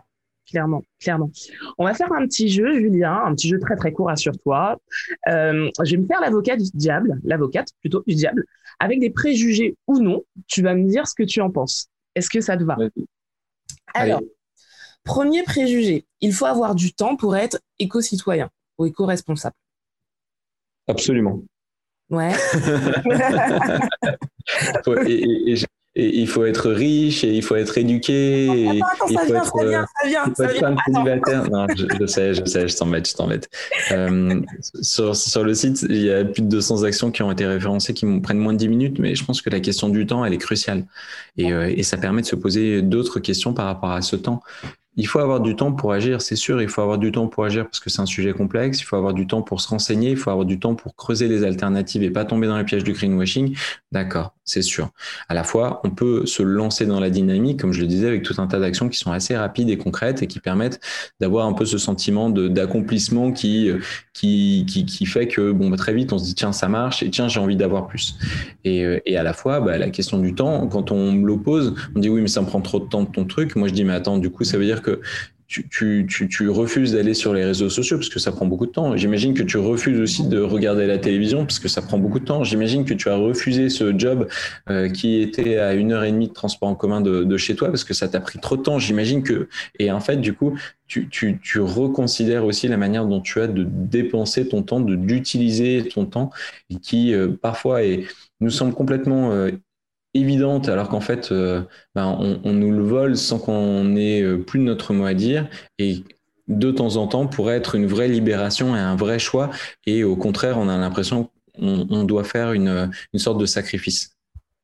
clairement, 0.51 0.83
clairement. 0.99 1.31
On 1.77 1.85
va 1.85 1.93
faire 1.93 2.11
un 2.13 2.25
petit 2.27 2.49
jeu, 2.49 2.79
Julien, 2.79 3.23
un 3.25 3.33
petit 3.33 3.49
jeu 3.49 3.59
très 3.59 3.75
très 3.75 3.91
court, 3.91 4.09
assure-toi. 4.09 4.79
Euh, 5.29 5.69
je 5.83 5.91
vais 5.91 5.97
me 5.97 6.05
faire 6.05 6.21
l'avocat 6.21 6.57
du 6.57 6.69
diable, 6.73 7.19
l'avocate 7.23 7.69
plutôt 7.79 8.03
du 8.05 8.15
diable, 8.15 8.45
avec 8.79 8.99
des 8.99 9.09
préjugés 9.09 9.75
ou 9.87 9.99
non. 9.99 10.23
Tu 10.47 10.61
vas 10.61 10.75
me 10.75 10.87
dire 10.87 11.07
ce 11.07 11.15
que 11.15 11.23
tu 11.23 11.41
en 11.41 11.49
penses. 11.49 11.87
Est-ce 12.15 12.29
que 12.29 12.41
ça 12.41 12.57
te 12.57 12.63
va? 12.63 12.77
Alors, 13.93 14.21
premier 15.03 15.43
préjugé, 15.43 16.05
il 16.19 16.33
faut 16.33 16.45
avoir 16.45 16.75
du 16.75 16.93
temps 16.93 17.15
pour 17.15 17.35
être 17.35 17.59
éco-citoyen 17.79 18.49
ou 18.77 18.85
éco-responsable. 18.85 19.55
Absolument. 20.87 21.41
Ouais. 22.09 22.33
et, 25.07 25.51
et 25.51 25.55
il 25.95 26.27
faut 26.27 26.45
être 26.45 26.71
riche 26.71 27.23
et 27.23 27.33
il 27.33 27.43
faut 27.43 27.55
être 27.55 27.77
éduqué. 27.77 28.45
et 28.45 28.79
il 29.09 29.17
ça, 29.17 29.41
faut 29.43 29.59
vient, 29.59 29.85
ça 30.01 30.07
vient, 30.07 30.23
ça 30.33 30.47
vient, 30.47 30.47
ça 30.47 30.47
vient. 30.47 30.75
célibataire. 30.85 31.49
Non, 31.51 31.67
je, 31.75 31.85
je, 31.99 32.05
sais, 32.05 32.33
je 32.33 32.45
sais, 32.45 32.67
je 32.67 32.77
t'embête, 32.77 33.09
je 33.09 33.13
t'embête. 33.13 33.49
Euh, 33.91 34.41
sur, 34.81 35.15
sur, 35.15 35.43
le 35.43 35.53
site, 35.53 35.85
il 35.89 36.01
y 36.01 36.11
a 36.11 36.23
plus 36.23 36.43
de 36.43 36.47
200 36.47 36.83
actions 36.83 37.11
qui 37.11 37.23
ont 37.23 37.31
été 37.31 37.45
référencées 37.45 37.93
qui 37.93 38.05
prennent 38.21 38.37
moins 38.37 38.53
de 38.53 38.57
10 38.57 38.69
minutes, 38.69 38.99
mais 38.99 39.15
je 39.15 39.25
pense 39.25 39.41
que 39.41 39.49
la 39.49 39.59
question 39.59 39.89
du 39.89 40.05
temps, 40.05 40.23
elle 40.23 40.33
est 40.33 40.37
cruciale. 40.37 40.85
Et, 41.37 41.51
euh, 41.51 41.73
et 41.75 41.83
ça 41.83 41.97
permet 41.97 42.21
de 42.21 42.27
se 42.27 42.35
poser 42.35 42.81
d'autres 42.81 43.19
questions 43.19 43.53
par 43.53 43.65
rapport 43.65 43.91
à 43.91 44.01
ce 44.01 44.15
temps. 44.15 44.41
Il 44.97 45.07
faut 45.07 45.19
avoir 45.19 45.39
du 45.39 45.55
temps 45.55 45.71
pour 45.71 45.93
agir, 45.93 46.21
c'est 46.21 46.35
sûr. 46.35 46.61
Il 46.61 46.67
faut 46.67 46.81
avoir 46.81 46.97
du 46.97 47.13
temps 47.13 47.27
pour 47.27 47.45
agir 47.45 47.63
parce 47.63 47.79
que 47.79 47.89
c'est 47.89 48.01
un 48.01 48.05
sujet 48.05 48.33
complexe. 48.33 48.81
Il 48.81 48.83
faut 48.83 48.97
avoir 48.97 49.13
du 49.13 49.25
temps 49.25 49.41
pour 49.41 49.61
se 49.61 49.69
renseigner. 49.69 50.11
Il 50.11 50.17
faut 50.17 50.31
avoir 50.31 50.45
du 50.45 50.59
temps 50.59 50.75
pour 50.75 50.97
creuser 50.97 51.29
les 51.29 51.45
alternatives 51.45 52.03
et 52.03 52.09
pas 52.09 52.25
tomber 52.25 52.47
dans 52.47 52.57
les 52.57 52.65
pièges 52.65 52.83
du 52.83 52.91
greenwashing. 52.91 53.55
D'accord, 53.93 54.33
c'est 54.51 54.61
sûr. 54.61 54.89
À 55.29 55.33
la 55.33 55.43
fois, 55.43 55.79
on 55.85 55.91
peut 55.91 56.25
se 56.25 56.43
lancer 56.43 56.85
dans 56.85 56.99
la 56.99 57.09
dynamique, 57.09 57.61
comme 57.61 57.71
je 57.71 57.79
le 57.79 57.87
disais, 57.87 58.07
avec 58.07 58.23
tout 58.23 58.35
un 58.37 58.47
tas 58.47 58.59
d'actions 58.59 58.89
qui 58.89 58.99
sont 58.99 59.11
assez 59.11 59.35
rapides 59.35 59.69
et 59.69 59.77
concrètes 59.77 60.21
et 60.21 60.27
qui 60.27 60.39
permettent 60.39 60.81
d'avoir 61.21 61.47
un 61.47 61.53
peu 61.53 61.65
ce 61.65 61.77
sentiment 61.77 62.29
d'accomplissement 62.29 63.31
qui, 63.31 63.71
qui, 64.13 64.65
qui, 64.67 64.85
qui, 64.85 65.05
fait 65.05 65.27
que 65.27 65.51
bon, 65.51 65.69
bah, 65.69 65.77
très 65.77 65.93
vite, 65.93 66.11
on 66.11 66.17
se 66.17 66.25
dit 66.25 66.35
tiens, 66.35 66.51
ça 66.51 66.67
marche 66.67 67.01
et 67.01 67.09
tiens, 67.09 67.29
j'ai 67.29 67.39
envie 67.39 67.55
d'avoir 67.55 67.87
plus. 67.87 68.15
Et, 68.65 68.83
euh, 68.83 68.99
et, 69.05 69.15
à 69.15 69.23
la 69.23 69.33
fois, 69.33 69.61
bah, 69.61 69.77
la 69.77 69.89
question 69.89 70.19
du 70.19 70.35
temps, 70.35 70.67
quand 70.67 70.91
on 70.91 71.13
me 71.13 71.25
l'oppose, 71.25 71.73
on 71.95 71.99
dit 71.99 72.09
oui, 72.09 72.21
mais 72.21 72.27
ça 72.27 72.41
me 72.41 72.47
prend 72.47 72.59
trop 72.59 72.79
de 72.79 72.85
temps 72.85 73.03
de 73.03 73.09
ton 73.09 73.25
truc. 73.25 73.55
Moi, 73.55 73.69
je 73.69 73.73
dis 73.73 73.85
mais 73.85 73.93
attends, 73.93 74.17
du 74.17 74.29
coup, 74.29 74.43
ça 74.43 74.57
veut 74.57 74.65
dire 74.65 74.81
que 74.81 74.99
tu, 75.51 76.49
refuses 76.49 76.93
d'aller 76.93 77.13
sur 77.13 77.33
les 77.33 77.43
réseaux 77.43 77.69
sociaux 77.69 77.97
parce 77.97 78.09
que 78.09 78.19
ça 78.19 78.31
prend 78.31 78.45
beaucoup 78.45 78.65
de 78.65 78.71
temps. 78.71 78.95
J'imagine 78.95 79.33
que 79.33 79.43
tu 79.43 79.57
refuses 79.57 79.99
aussi 79.99 80.27
de 80.27 80.39
regarder 80.39 80.87
la 80.87 80.97
télévision 80.97 81.45
parce 81.45 81.59
que 81.59 81.67
ça 81.67 81.81
prend 81.81 81.97
beaucoup 81.97 82.19
de 82.19 82.25
temps. 82.25 82.43
J'imagine 82.43 82.85
que 82.85 82.93
tu 82.93 83.09
as 83.09 83.15
refusé 83.15 83.69
ce 83.69 83.97
job 83.97 84.27
euh, 84.69 84.89
qui 84.89 85.21
était 85.21 85.57
à 85.57 85.73
une 85.73 85.91
heure 85.91 86.03
et 86.03 86.11
demie 86.11 86.29
de 86.29 86.33
transport 86.33 86.69
en 86.69 86.75
commun 86.75 87.01
de, 87.01 87.37
chez 87.37 87.55
toi 87.55 87.67
parce 87.67 87.83
que 87.83 87.93
ça 87.93 88.07
t'a 88.07 88.21
pris 88.21 88.39
trop 88.39 88.55
de 88.55 88.61
temps. 88.61 88.79
J'imagine 88.79 89.23
que 89.23 89.49
et 89.79 89.91
en 89.91 89.99
fait 89.99 90.17
du 90.17 90.33
coup 90.33 90.57
tu, 90.87 91.59
reconsidères 91.59 92.45
aussi 92.45 92.67
la 92.67 92.77
manière 92.77 93.05
dont 93.05 93.21
tu 93.21 93.39
as 93.41 93.47
de 93.47 93.65
dépenser 93.67 94.47
ton 94.47 94.63
temps, 94.63 94.79
de 94.79 94.95
d'utiliser 94.95 95.87
ton 95.87 96.05
temps, 96.05 96.31
qui 96.81 97.13
euh, 97.13 97.29
parfois 97.41 97.83
est, 97.83 98.05
nous 98.41 98.49
semble 98.49 98.73
complètement 98.73 99.31
euh, 99.31 99.51
évidente 100.13 100.69
alors 100.69 100.89
qu'en 100.89 101.01
fait 101.01 101.31
euh, 101.31 101.61
ben, 101.95 102.17
on, 102.19 102.41
on, 102.43 102.53
nous 102.53 102.71
le 102.71 102.83
vole 102.83 103.15
sans 103.17 103.39
qu'on 103.39 103.95
ait 103.95 104.21
euh, 104.21 104.37
plus 104.37 104.59
de 104.59 104.63
notre 104.65 104.93
mot 104.93 105.05
à 105.05 105.13
dire 105.13 105.49
et 105.77 106.03
de 106.47 106.71
temps 106.71 106.97
en 106.97 107.07
temps 107.07 107.27
pourrait 107.27 107.55
être 107.55 107.75
une 107.75 107.85
vraie 107.85 108.09
libération 108.09 108.75
et 108.75 108.79
un 108.79 108.95
vrai 108.95 109.19
choix 109.19 109.49
et 109.85 110.03
au 110.03 110.15
contraire 110.17 110.57
on 110.57 110.67
a 110.67 110.77
l'impression 110.77 111.29
qu'on 111.55 111.87
on 111.89 112.03
doit 112.03 112.23
faire 112.23 112.53
une, 112.53 112.91
une 113.13 113.19
sorte 113.19 113.39
de 113.39 113.45
sacrifice. 113.45 114.15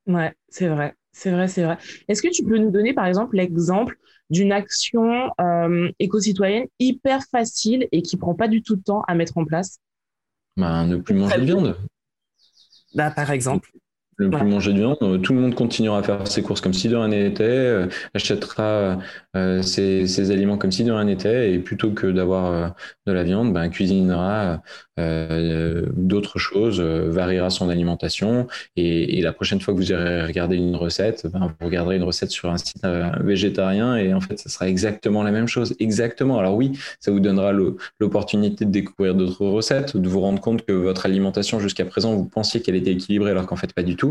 Ouais, 0.05 0.33
c'est 0.49 0.67
vrai, 0.69 0.95
c'est 1.11 1.31
vrai, 1.31 1.47
c'est 1.47 1.63
vrai. 1.63 1.77
Est-ce 2.07 2.21
que 2.21 2.29
tu 2.29 2.43
peux 2.43 2.57
nous 2.57 2.71
donner 2.71 2.93
par 2.93 3.05
exemple 3.05 3.35
l'exemple 3.35 3.97
d'une 4.29 4.51
action 4.51 5.31
euh, 5.39 5.89
éco-citoyenne 5.99 6.65
hyper 6.79 7.23
facile 7.29 7.87
et 7.91 8.01
qui 8.01 8.17
prend 8.17 8.35
pas 8.35 8.47
du 8.47 8.61
tout 8.61 8.75
de 8.77 8.83
temps 8.83 9.01
à 9.07 9.15
mettre 9.15 9.37
en 9.37 9.45
place? 9.45 9.79
Ben, 10.57 10.85
Ne 10.87 10.97
plus 10.97 11.15
manger 11.15 11.39
de 11.39 11.45
viande. 11.45 11.77
Bah, 12.95 13.11
par 13.11 13.31
exemple 13.31 13.71
ne 14.19 14.27
plus 14.29 14.45
manger 14.45 14.73
de 14.73 14.79
viande. 14.79 15.21
Tout 15.21 15.33
le 15.33 15.39
monde 15.39 15.55
continuera 15.55 15.99
à 15.99 16.03
faire 16.03 16.27
ses 16.27 16.41
courses 16.41 16.61
comme 16.61 16.73
si 16.73 16.89
de 16.89 16.95
rien 16.95 17.07
n'était, 17.09 17.43
euh, 17.43 17.87
achètera 18.13 18.99
euh, 19.35 19.61
ses, 19.61 20.07
ses, 20.07 20.31
aliments 20.31 20.57
comme 20.57 20.71
si 20.71 20.83
de 20.83 20.91
rien 20.91 21.05
n'était, 21.05 21.53
et 21.53 21.59
plutôt 21.59 21.91
que 21.91 22.07
d'avoir 22.07 22.45
euh, 22.51 22.67
de 23.05 23.11
la 23.11 23.23
viande, 23.23 23.53
ben, 23.53 23.69
cuisinera 23.69 24.61
euh, 24.99 25.85
d'autres 25.95 26.39
choses, 26.39 26.79
euh, 26.79 27.09
variera 27.09 27.49
son 27.49 27.69
alimentation, 27.69 28.47
et, 28.75 29.19
et, 29.19 29.21
la 29.21 29.33
prochaine 29.33 29.61
fois 29.61 29.73
que 29.73 29.79
vous 29.79 29.91
irez 29.91 30.25
regarder 30.25 30.57
une 30.57 30.75
recette, 30.75 31.27
ben, 31.31 31.53
vous 31.59 31.65
regarderez 31.65 31.97
une 31.97 32.03
recette 32.03 32.31
sur 32.31 32.49
un 32.49 32.57
site 32.57 32.85
végétarien, 33.19 33.97
et 33.97 34.13
en 34.13 34.21
fait, 34.21 34.39
ça 34.39 34.49
sera 34.49 34.67
exactement 34.67 35.23
la 35.23 35.31
même 35.31 35.47
chose. 35.47 35.75
Exactement. 35.79 36.39
Alors 36.39 36.55
oui, 36.55 36.71
ça 36.99 37.11
vous 37.11 37.19
donnera 37.19 37.51
l'opportunité 37.99 38.65
de 38.65 38.71
découvrir 38.71 39.15
d'autres 39.15 39.45
recettes, 39.45 39.97
de 39.97 40.09
vous 40.09 40.21
rendre 40.21 40.41
compte 40.41 40.65
que 40.65 40.73
votre 40.73 41.05
alimentation 41.05 41.59
jusqu'à 41.59 41.85
présent, 41.85 42.15
vous 42.15 42.25
pensiez 42.25 42.61
qu'elle 42.61 42.75
était 42.75 42.91
équilibrée 42.91 43.31
alors 43.31 43.45
qu'en 43.45 43.55
fait 43.55 43.73
pas 43.73 43.83
du 43.83 43.95
tout. 43.95 44.06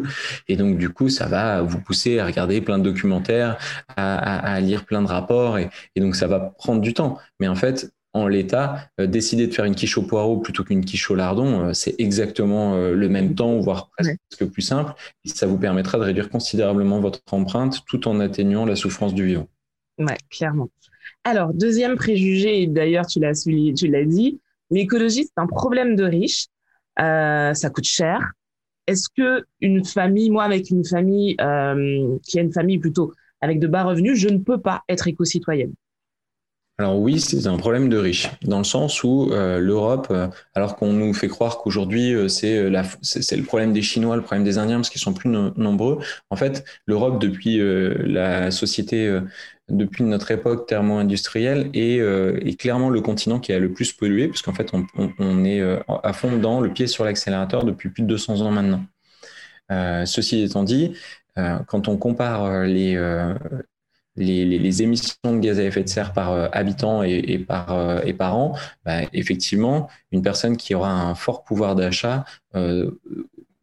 Et 0.48 0.56
donc, 0.56 0.78
du 0.78 0.90
coup, 0.90 1.08
ça 1.08 1.26
va 1.26 1.62
vous 1.62 1.80
pousser 1.80 2.18
à 2.18 2.26
regarder 2.26 2.60
plein 2.60 2.78
de 2.78 2.84
documentaires, 2.84 3.58
à, 3.96 4.16
à, 4.16 4.54
à 4.54 4.60
lire 4.60 4.84
plein 4.84 5.02
de 5.02 5.08
rapports. 5.08 5.58
Et, 5.58 5.68
et, 5.94 6.00
donc, 6.00 6.16
ça 6.16 6.26
va 6.26 6.40
prendre 6.40 6.80
du 6.80 6.94
temps. 6.94 7.18
Mais 7.40 7.48
en 7.48 7.56
fait, 7.56 7.90
en 8.16 8.28
l'état, 8.28 8.88
euh, 8.98 9.06
décider 9.06 9.46
de 9.46 9.52
faire 9.52 9.66
une 9.66 9.74
quiche 9.74 9.98
au 9.98 10.02
poireau 10.02 10.38
plutôt 10.38 10.64
qu'une 10.64 10.84
quiche 10.84 11.10
au 11.10 11.14
lardon, 11.14 11.66
euh, 11.66 11.72
c'est 11.74 11.94
exactement 11.98 12.74
euh, 12.74 12.94
le 12.94 13.08
même 13.08 13.34
temps, 13.34 13.60
voire 13.60 13.90
presque 13.90 14.50
plus 14.50 14.62
simple. 14.62 14.94
Et 15.24 15.28
ça 15.28 15.46
vous 15.46 15.58
permettra 15.58 15.98
de 15.98 16.04
réduire 16.04 16.30
considérablement 16.30 17.00
votre 17.00 17.20
empreinte 17.30 17.84
tout 17.86 18.08
en 18.08 18.18
atténuant 18.20 18.64
la 18.64 18.74
souffrance 18.74 19.12
du 19.12 19.26
vivant. 19.26 19.48
Ouais, 19.98 20.16
clairement. 20.30 20.70
Alors, 21.24 21.52
deuxième 21.52 21.96
préjugé, 21.96 22.62
et 22.62 22.66
d'ailleurs, 22.66 23.06
tu 23.06 23.20
l'as 23.20 23.34
tu 23.34 23.88
l'as 23.88 24.04
dit, 24.04 24.40
l'écologie, 24.70 25.24
c'est 25.24 25.40
un 25.40 25.46
problème 25.46 25.94
de 25.94 26.04
riches. 26.04 26.46
Ça 26.98 27.70
coûte 27.70 27.84
cher, 27.84 28.32
est-ce 28.86 29.08
que 29.08 29.44
une 29.60 29.84
famille, 29.84 30.30
moi 30.30 30.44
avec 30.44 30.70
une 30.70 30.84
famille 30.84 31.36
euh, 31.40 32.16
qui 32.22 32.38
a 32.38 32.42
une 32.42 32.52
famille 32.52 32.78
plutôt 32.78 33.12
avec 33.40 33.60
de 33.60 33.66
bas 33.66 33.84
revenus, 33.84 34.18
je 34.18 34.28
ne 34.28 34.38
peux 34.38 34.58
pas 34.58 34.82
être 34.88 35.08
éco-citoyenne? 35.08 35.72
Alors 36.78 36.98
oui, 36.98 37.20
c'est 37.20 37.46
un 37.46 37.56
problème 37.56 37.88
de 37.88 37.96
riches, 37.96 38.28
dans 38.42 38.58
le 38.58 38.64
sens 38.64 39.02
où 39.02 39.30
euh, 39.32 39.58
l'Europe, 39.58 40.08
euh, 40.10 40.28
alors 40.54 40.76
qu'on 40.76 40.92
nous 40.92 41.14
fait 41.14 41.28
croire 41.28 41.56
qu'aujourd'hui 41.56 42.14
c'est 42.28 42.68
le 42.68 43.42
problème 43.44 43.72
des 43.72 43.80
Chinois, 43.80 44.14
le 44.14 44.20
problème 44.20 44.44
des 44.44 44.58
Indiens, 44.58 44.76
parce 44.76 44.90
qu'ils 44.90 45.00
sont 45.00 45.14
plus 45.14 45.30
no 45.30 45.52
nombreux. 45.56 45.98
En 46.28 46.36
fait, 46.36 46.66
l'Europe 46.84 47.18
depuis 47.18 47.58
la 47.58 48.50
société, 48.50 49.20
depuis 49.68 50.04
notre 50.04 50.30
époque 50.30 50.66
thermo-industrielle, 50.68 51.70
est, 51.74 51.98
est, 51.98 52.60
clairement 52.60 52.90
le 52.90 53.00
continent 53.00 53.40
qui 53.40 53.52
a 53.52 53.58
le 53.58 53.72
plus 53.72 53.92
pollué, 53.92 54.28
puisqu'en 54.28 54.54
fait 54.54 54.72
on, 54.72 54.86
on, 54.96 55.12
on, 55.18 55.44
est 55.44 55.60
à 55.88 56.12
fond 56.12 56.36
dans 56.36 56.60
le 56.60 56.72
pied 56.72 56.86
sur 56.86 57.04
l'accélérateur 57.04 57.64
depuis 57.64 57.88
plus 57.88 58.02
de 58.02 58.08
200 58.08 58.42
ans 58.42 58.52
maintenant. 58.52 58.84
ceci 60.06 60.42
étant 60.42 60.62
dit, 60.62 60.94
quand 61.34 61.88
on 61.88 61.96
compare 61.96 62.62
les 62.64 62.96
les, 64.16 64.44
les, 64.44 64.58
les, 64.58 64.82
émissions 64.82 65.16
de 65.24 65.38
gaz 65.38 65.58
à 65.58 65.64
effet 65.64 65.82
de 65.82 65.88
serre 65.88 66.12
par 66.12 66.32
euh, 66.32 66.48
habitant 66.52 67.02
et, 67.02 67.22
et, 67.26 67.38
par, 67.38 67.72
euh, 67.72 68.00
et 68.04 68.14
par 68.14 68.36
an, 68.36 68.56
bah, 68.84 69.02
effectivement, 69.12 69.88
une 70.10 70.22
personne 70.22 70.56
qui 70.56 70.74
aura 70.74 70.90
un 70.90 71.14
fort 71.14 71.44
pouvoir 71.44 71.74
d'achat 71.74 72.24
euh, 72.54 72.90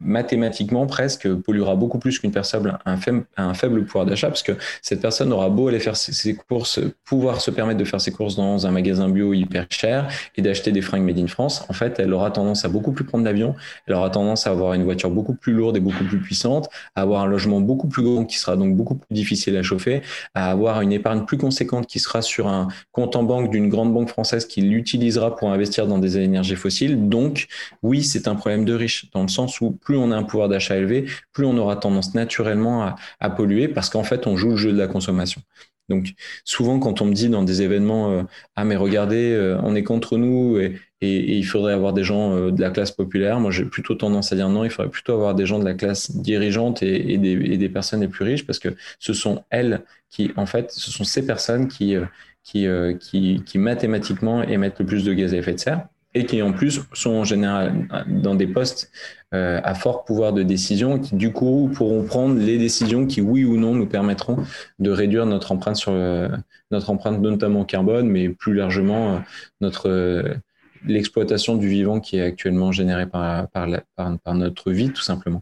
mathématiquement 0.03 0.85
presque 0.85 1.31
polluera 1.33 1.75
beaucoup 1.75 1.99
plus 1.99 2.19
qu'une 2.19 2.31
personne 2.31 2.77
faible, 2.97 3.25
un 3.37 3.53
faible 3.53 3.85
pouvoir 3.85 4.05
d'achat 4.05 4.27
parce 4.27 4.43
que 4.43 4.53
cette 4.81 5.01
personne 5.01 5.31
aura 5.31 5.49
beau 5.49 5.67
aller 5.67 5.79
faire 5.79 5.95
ses, 5.95 6.35
courses, 6.35 6.79
pouvoir 7.05 7.41
se 7.41 7.51
permettre 7.51 7.79
de 7.79 7.85
faire 7.85 8.01
ses 8.01 8.11
courses 8.11 8.35
dans 8.35 8.65
un 8.67 8.71
magasin 8.71 9.09
bio 9.09 9.33
hyper 9.33 9.65
cher 9.69 10.07
et 10.35 10.41
d'acheter 10.41 10.71
des 10.71 10.81
fringues 10.81 11.03
made 11.03 11.19
in 11.19 11.27
France, 11.27 11.65
en 11.69 11.73
fait, 11.73 11.99
elle 11.99 12.13
aura 12.13 12.31
tendance 12.31 12.65
à 12.65 12.69
beaucoup 12.69 12.91
plus 12.91 13.05
prendre 13.05 13.23
l'avion, 13.23 13.55
elle 13.87 13.95
aura 13.95 14.09
tendance 14.09 14.47
à 14.47 14.51
avoir 14.51 14.73
une 14.73 14.83
voiture 14.83 15.09
beaucoup 15.09 15.33
plus 15.35 15.53
lourde 15.53 15.77
et 15.77 15.79
beaucoup 15.79 16.03
plus 16.03 16.19
puissante, 16.19 16.69
à 16.95 17.01
avoir 17.01 17.23
un 17.23 17.27
logement 17.27 17.61
beaucoup 17.61 17.87
plus 17.87 18.03
grand 18.03 18.25
qui 18.25 18.37
sera 18.37 18.55
donc 18.55 18.75
beaucoup 18.75 18.95
plus 18.95 19.13
difficile 19.13 19.55
à 19.57 19.63
chauffer, 19.63 20.01
à 20.33 20.51
avoir 20.51 20.81
une 20.81 20.91
épargne 20.91 21.25
plus 21.25 21.37
conséquente 21.37 21.87
qui 21.87 21.99
sera 21.99 22.21
sur 22.21 22.47
un 22.47 22.67
compte 22.91 23.15
en 23.15 23.23
banque 23.23 23.49
d'une 23.49 23.69
grande 23.69 23.93
banque 23.93 24.09
française 24.09 24.45
qui 24.45 24.61
l'utilisera 24.61 25.35
pour 25.35 25.51
investir 25.51 25.87
dans 25.87 25.99
des 25.99 26.17
énergies 26.17 26.55
fossiles. 26.55 27.09
Donc, 27.09 27.47
oui, 27.81 28.03
c'est 28.03 28.27
un 28.27 28.35
problème 28.35 28.65
de 28.65 28.73
riche 28.73 29.09
dans 29.13 29.21
le 29.21 29.27
sens 29.27 29.61
où 29.61 29.71
plus 29.71 29.92
plus 29.93 29.99
on 29.99 30.09
a 30.09 30.17
un 30.17 30.23
pouvoir 30.23 30.49
d'achat 30.49 30.75
élevé, 30.75 31.05
plus 31.33 31.45
on 31.45 31.55
aura 31.55 31.75
tendance 31.75 32.15
naturellement 32.15 32.95
à, 33.19 33.29
polluer 33.29 33.67
parce 33.67 33.91
qu'en 33.91 34.03
fait, 34.03 34.25
on 34.25 34.37
joue 34.37 34.49
le 34.51 34.55
jeu 34.55 34.73
de 34.73 34.77
la 34.79 34.87
consommation. 34.87 35.39
Donc 35.87 36.13
souvent 36.45 36.79
quand 36.79 37.01
on 37.01 37.05
me 37.05 37.13
dit 37.13 37.29
dans 37.29 37.43
des 37.43 37.61
événements 37.61 38.25
ah 38.55 38.63
mais 38.63 38.77
regardez 38.77 39.37
on 39.63 39.75
est 39.75 39.83
contre 39.83 40.17
nous 40.17 40.57
et, 40.57 40.79
il 41.01 41.43
faudrait 41.43 41.73
avoir 41.73 41.91
des 41.91 42.05
gens 42.05 42.49
de 42.49 42.61
la 42.61 42.69
classe 42.69 42.91
populaire, 42.91 43.41
moi 43.41 43.51
j'ai 43.51 43.65
plutôt 43.65 43.93
tendance 43.93 44.31
à 44.31 44.37
dire 44.37 44.47
non, 44.47 44.63
il 44.63 44.69
faudrait 44.69 44.89
plutôt 44.89 45.13
avoir 45.13 45.35
des 45.35 45.45
gens 45.45 45.59
de 45.59 45.65
la 45.65 45.73
classe 45.73 46.15
dirigeante 46.15 46.81
et, 46.81 47.17
des, 47.17 47.57
des, 47.57 47.69
personnes 47.69 47.99
les 47.99 48.07
plus 48.07 48.23
riches 48.23 48.45
parce 48.47 48.59
que 48.59 48.69
ce 48.99 49.11
sont 49.13 49.43
elles 49.49 49.81
qui 50.09 50.31
en 50.37 50.45
fait 50.45 50.71
ce 50.71 50.89
sont 50.89 51.03
ces 51.03 51.25
personnes 51.25 51.67
qui 51.67 51.97
qui, 52.43 52.65
qui, 53.01 53.43
qui 53.45 53.57
mathématiquement 53.57 54.41
émettent 54.43 54.79
le 54.79 54.85
plus 54.85 55.03
de 55.03 55.13
gaz 55.13 55.33
à 55.33 55.37
effet 55.37 55.53
de 55.53 55.59
serre 55.59 55.87
et 56.15 56.25
qui 56.25 56.41
en 56.41 56.53
plus 56.53 56.81
sont 56.93 57.11
en 57.11 57.23
général 57.23 57.87
dans 58.07 58.35
des 58.35 58.47
postes 58.47 58.91
euh, 59.33 59.59
à 59.63 59.73
fort 59.73 60.05
pouvoir 60.05 60.31
de 60.31 60.43
décision, 60.43 60.99
qui 60.99 61.15
du 61.15 61.31
coup 61.31 61.71
pourront 61.73 62.03
prendre 62.03 62.37
les 62.37 62.59
décisions 62.59 63.07
qui, 63.07 63.19
oui 63.19 63.43
ou 63.43 63.57
non, 63.57 63.73
nous 63.73 63.87
permettront 63.87 64.37
de 64.77 64.91
réduire 64.91 65.25
notre 65.25 65.51
empreinte 65.51 65.75
sur 65.75 65.91
euh, 65.91 66.29
notre 66.69 66.91
empreinte 66.91 67.19
notamment 67.19 67.65
carbone, 67.65 68.07
mais 68.07 68.29
plus 68.29 68.53
largement 68.53 69.15
euh, 69.15 69.19
notre 69.59 70.37
l'exploitation 70.85 71.55
du 71.55 71.67
vivant 71.69 71.99
qui 72.01 72.17
est 72.17 72.21
actuellement 72.21 72.73
générée 72.73 73.07
par, 73.07 73.47
par, 73.49 73.67
par, 73.95 74.35
notre 74.35 74.71
vie, 74.71 74.91
tout 74.91 75.01
simplement. 75.01 75.41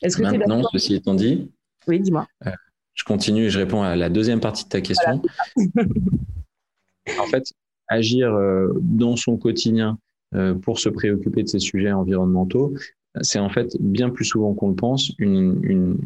Est-ce 0.00 0.16
que 0.16 0.22
Maintenant, 0.22 0.62
ceci 0.72 0.94
étant 0.94 1.14
dit, 1.14 1.50
oui, 1.86 2.00
dis-moi. 2.00 2.26
je 2.94 3.04
continue 3.04 3.44
et 3.44 3.50
je 3.50 3.58
réponds 3.58 3.82
à 3.82 3.94
la 3.94 4.08
deuxième 4.08 4.40
partie 4.40 4.64
de 4.64 4.70
ta 4.70 4.80
question. 4.80 5.22
en 7.18 7.26
fait, 7.26 7.52
agir 7.90 8.32
euh, 8.32 8.72
dans 8.80 9.16
son 9.16 9.36
quotidien 9.36 9.98
euh, 10.34 10.54
pour 10.54 10.78
se 10.78 10.88
préoccuper 10.88 11.42
de 11.42 11.48
ces 11.48 11.58
sujets 11.58 11.92
environnementaux, 11.92 12.72
c'est 13.20 13.40
en 13.40 13.50
fait 13.50 13.76
bien 13.80 14.08
plus 14.08 14.24
souvent 14.24 14.54
qu'on 14.54 14.68
le 14.68 14.76
pense 14.76 15.12
une, 15.18 15.98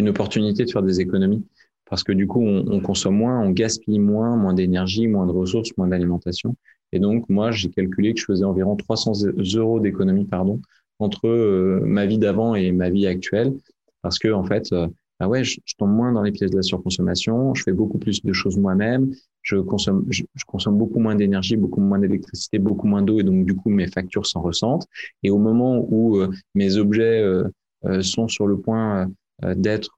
opportunité 0.00 0.64
de 0.64 0.70
faire 0.70 0.82
des 0.82 1.00
économies. 1.00 1.44
Parce 1.88 2.04
que 2.04 2.12
du 2.12 2.26
coup, 2.26 2.42
on, 2.42 2.66
on 2.68 2.80
consomme 2.80 3.16
moins, 3.16 3.40
on 3.40 3.50
gaspille 3.50 3.98
moins, 3.98 4.36
moins 4.36 4.52
d'énergie, 4.52 5.06
moins 5.06 5.26
de 5.26 5.32
ressources, 5.32 5.70
moins 5.78 5.88
d'alimentation. 5.88 6.54
Et 6.92 6.98
donc, 6.98 7.28
moi, 7.28 7.50
j'ai 7.50 7.70
calculé 7.70 8.12
que 8.12 8.20
je 8.20 8.26
faisais 8.26 8.44
environ 8.44 8.76
300 8.76 9.12
euros 9.54 9.80
d'économie, 9.80 10.24
pardon, 10.24 10.60
entre 10.98 11.28
euh, 11.28 11.80
ma 11.84 12.06
vie 12.06 12.18
d'avant 12.18 12.54
et 12.54 12.72
ma 12.72 12.90
vie 12.90 13.06
actuelle. 13.06 13.54
Parce 14.02 14.18
que, 14.18 14.28
en 14.28 14.44
fait, 14.44 14.72
ah 15.20 15.28
ouais, 15.28 15.42
je, 15.42 15.60
tombe 15.76 15.90
moins 15.90 16.12
dans 16.12 16.22
les 16.22 16.30
pièces 16.32 16.50
de 16.50 16.56
la 16.56 16.62
surconsommation, 16.62 17.54
je 17.54 17.62
fais 17.62 17.72
beaucoup 17.72 17.98
plus 17.98 18.24
de 18.24 18.32
choses 18.32 18.56
moi-même, 18.56 19.12
je 19.42 19.56
consomme, 19.56 20.78
beaucoup 20.78 21.00
moins 21.00 21.14
d'énergie, 21.14 21.56
beaucoup 21.56 21.80
moins 21.80 21.98
d'électricité, 21.98 22.58
beaucoup 22.58 22.86
moins 22.86 23.02
d'eau, 23.02 23.20
et 23.20 23.22
donc 23.22 23.46
du 23.46 23.54
coup 23.54 23.70
mes 23.70 23.86
factures 23.86 24.26
s'en 24.26 24.42
ressentent. 24.42 24.86
Et 25.22 25.30
au 25.30 25.38
moment 25.38 25.84
où 25.88 26.18
euh, 26.18 26.30
mes 26.54 26.76
objets 26.76 27.20
euh, 27.22 27.44
euh, 27.86 28.02
sont 28.02 28.28
sur 28.28 28.46
le 28.46 28.58
point 28.58 29.08
d'être, 29.56 29.94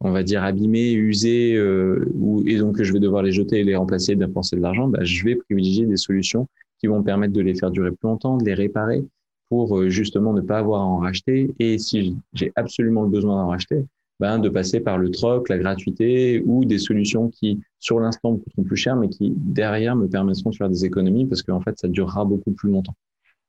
on 0.00 0.10
va 0.10 0.22
dire, 0.22 0.44
abîmés, 0.44 0.92
usés, 0.92 1.52
et 1.54 2.58
donc 2.58 2.82
je 2.82 2.92
vais 2.92 3.00
devoir 3.00 3.22
les 3.22 3.32
jeter 3.32 3.60
et 3.60 3.64
les 3.64 3.74
remplacer, 3.74 4.16
dépenser 4.16 4.56
de 4.56 4.60
l'argent, 4.60 4.86
bah, 4.86 4.98
je 5.02 5.24
vais 5.24 5.36
privilégier 5.36 5.86
des 5.86 5.96
solutions 5.96 6.46
qui 6.78 6.86
vont 6.86 7.02
permettre 7.02 7.32
de 7.32 7.40
les 7.40 7.54
faire 7.54 7.70
durer 7.70 7.90
plus 7.90 8.06
longtemps, 8.06 8.36
de 8.36 8.44
les 8.44 8.52
réparer 8.52 9.02
pour 9.48 9.88
justement 9.88 10.34
ne 10.34 10.42
pas 10.42 10.58
avoir 10.58 10.82
à 10.82 10.84
en 10.84 10.98
racheter. 10.98 11.50
Et 11.58 11.78
si 11.78 12.16
j'ai 12.34 12.52
absolument 12.54 13.02
le 13.02 13.08
besoin 13.08 13.36
d'en 13.36 13.48
racheter, 13.48 13.86
ben, 14.20 14.38
de 14.38 14.50
passer 14.50 14.80
par 14.80 14.98
le 14.98 15.10
troc, 15.10 15.48
la 15.48 15.56
gratuité 15.56 16.42
ou 16.44 16.66
des 16.66 16.78
solutions 16.78 17.30
qui, 17.30 17.58
sur 17.78 17.98
l'instant, 18.00 18.32
me 18.32 18.36
coûteront 18.36 18.62
plus 18.64 18.76
cher, 18.76 18.94
mais 18.94 19.08
qui, 19.08 19.32
derrière, 19.34 19.96
me 19.96 20.08
permettront 20.08 20.50
de 20.50 20.56
faire 20.56 20.68
des 20.68 20.84
économies 20.84 21.24
parce 21.24 21.42
qu'en 21.42 21.60
fait, 21.60 21.78
ça 21.78 21.88
durera 21.88 22.26
beaucoup 22.26 22.52
plus 22.52 22.70
longtemps. 22.70 22.94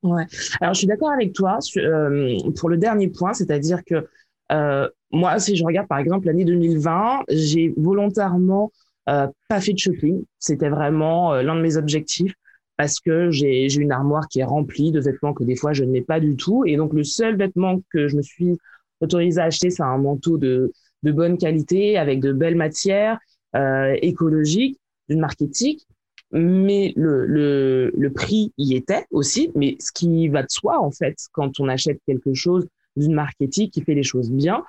Ouais. 0.01 0.25
Alors, 0.61 0.73
je 0.73 0.79
suis 0.79 0.87
d'accord 0.87 1.11
avec 1.11 1.33
toi 1.33 1.59
euh, 1.77 2.37
pour 2.57 2.69
le 2.69 2.77
dernier 2.77 3.09
point, 3.09 3.33
c'est-à-dire 3.33 3.83
que 3.83 4.07
euh, 4.53 4.89
moi, 5.11 5.39
si 5.39 5.57
je 5.57 5.65
regarde 5.65 5.89
par 5.89 5.99
exemple 5.99 6.27
l'année 6.27 6.45
2020, 6.45 7.23
j'ai 7.29 7.73
volontairement 7.75 8.71
euh, 9.09 9.27
pas 9.49 9.59
fait 9.59 9.73
de 9.73 9.77
shopping. 9.77 10.23
C'était 10.39 10.69
vraiment 10.69 11.33
l'un 11.33 11.55
de 11.55 11.61
mes 11.61 11.75
objectifs 11.75 12.33
parce 12.77 12.99
que 13.01 13.29
j'ai 13.29 13.71
une 13.75 13.91
armoire 13.91 14.27
qui 14.29 14.39
est 14.39 14.45
remplie 14.45 14.91
de 14.91 15.01
vêtements 15.01 15.33
que 15.33 15.43
des 15.43 15.55
fois 15.55 15.73
je 15.73 15.83
mets 15.83 16.01
pas 16.01 16.21
du 16.21 16.37
tout. 16.37 16.63
Et 16.65 16.77
donc, 16.77 16.93
le 16.93 17.03
seul 17.03 17.35
vêtement 17.35 17.81
que 17.91 18.07
je 18.07 18.15
me 18.15 18.21
suis 18.21 18.57
autorisé 19.03 19.41
à 19.41 19.45
acheter, 19.45 19.69
c'est 19.69 19.83
un 19.83 19.97
manteau 19.97 20.37
de, 20.37 20.71
bonne 21.03 21.37
qualité, 21.37 21.97
avec 21.97 22.19
de 22.19 22.31
belles 22.33 22.55
matières, 22.55 23.19
euh, 23.55 23.95
écologiques, 24.01 24.79
d'une 25.09 25.19
marque 25.19 25.41
éthique. 25.41 25.87
Mais 26.33 26.93
le 26.95 28.09
prix 28.09 28.53
y 28.57 28.75
était 28.75 29.05
aussi. 29.11 29.51
Mais 29.55 29.75
ce 29.79 29.91
qui 29.91 30.29
va 30.29 30.43
de 30.43 30.49
soi, 30.49 30.79
en 30.79 30.91
fait, 30.91 31.17
quand 31.33 31.59
on 31.59 31.67
achète 31.67 31.99
quelque 32.07 32.33
chose 32.33 32.67
d'une 32.95 33.13
marque 33.13 33.41
éthique 33.41 33.73
qui 33.73 33.81
fait 33.81 33.93
les 33.93 34.03
choses 34.03 34.31
bien. 34.31 34.63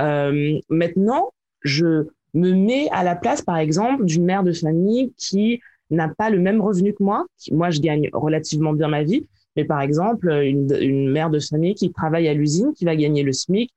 Euh, 0.00 0.58
maintenant, 0.68 1.32
je 1.62 2.06
me 2.34 2.52
mets 2.52 2.88
à 2.90 3.04
la 3.04 3.16
place, 3.16 3.42
par 3.42 3.56
exemple, 3.56 4.04
d'une 4.04 4.24
mère 4.24 4.42
de 4.42 4.52
famille 4.52 5.12
qui 5.16 5.60
n'a 5.90 6.08
pas 6.08 6.30
le 6.30 6.38
même 6.38 6.60
revenu 6.60 6.92
que 6.92 7.02
moi. 7.02 7.26
Moi, 7.50 7.70
je 7.70 7.80
gagne 7.80 8.10
relativement 8.12 8.72
bien 8.72 8.88
ma 8.88 9.02
vie, 9.02 9.26
mais 9.56 9.64
par 9.64 9.80
exemple, 9.80 10.30
une, 10.30 11.10
mère 11.10 11.30
de 11.30 11.38
famille 11.38 11.74
qui 11.74 11.92
travaille 11.92 12.28
à 12.28 12.34
l'usine, 12.34 12.72
qui 12.74 12.84
va 12.84 12.94
gagner 12.94 13.22
le 13.22 13.32
SMIC, 13.32 13.70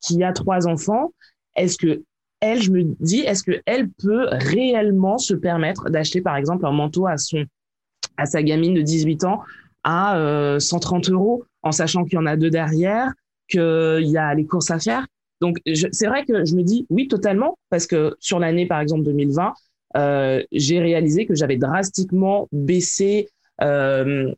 qui 0.00 0.22
a 0.22 0.32
trois 0.32 0.66
enfants, 0.66 1.12
est-ce 1.56 1.76
que 1.76 2.02
elle, 2.40 2.60
je 2.60 2.70
me 2.70 2.82
dis, 3.00 3.20
est-ce 3.20 3.42
que 3.42 3.62
elle 3.64 3.88
peut 3.90 4.26
réellement 4.30 5.18
se 5.18 5.34
permettre 5.34 5.88
d'acheter, 5.88 6.20
par 6.20 6.36
exemple, 6.36 6.66
un 6.66 6.72
manteau 6.72 7.06
à 7.06 7.16
son, 7.16 7.44
à 8.16 8.26
sa 8.26 8.42
gamine 8.42 8.74
de 8.74 8.82
18 8.82 9.24
ans 9.24 9.40
à 9.82 10.58
130 10.58 11.08
euh, 11.08 11.12
euros, 11.12 11.44
en 11.62 11.72
sachant 11.72 12.04
qu'il 12.04 12.14
y 12.14 12.18
en 12.18 12.26
a 12.26 12.36
deux 12.36 12.50
derrière, 12.50 13.12
qu'il 13.48 14.06
y 14.06 14.16
a 14.16 14.34
les 14.34 14.46
courses 14.46 14.70
à 14.70 14.78
faire? 14.78 15.06
Donc, 15.40 15.58
c'est 15.92 16.06
vrai 16.06 16.24
que 16.24 16.44
je 16.44 16.54
me 16.54 16.62
dis 16.62 16.86
oui, 16.90 17.08
totalement, 17.08 17.58
parce 17.70 17.86
que 17.86 18.14
sur 18.20 18.38
l'année, 18.38 18.66
par 18.66 18.80
exemple, 18.80 19.04
2020, 19.04 19.52
euh, 19.96 20.42
j'ai 20.52 20.80
réalisé 20.80 21.26
que 21.26 21.34
j'avais 21.34 21.56
drastiquement 21.56 22.48
baissé 22.52 23.28
euh, 23.62 24.32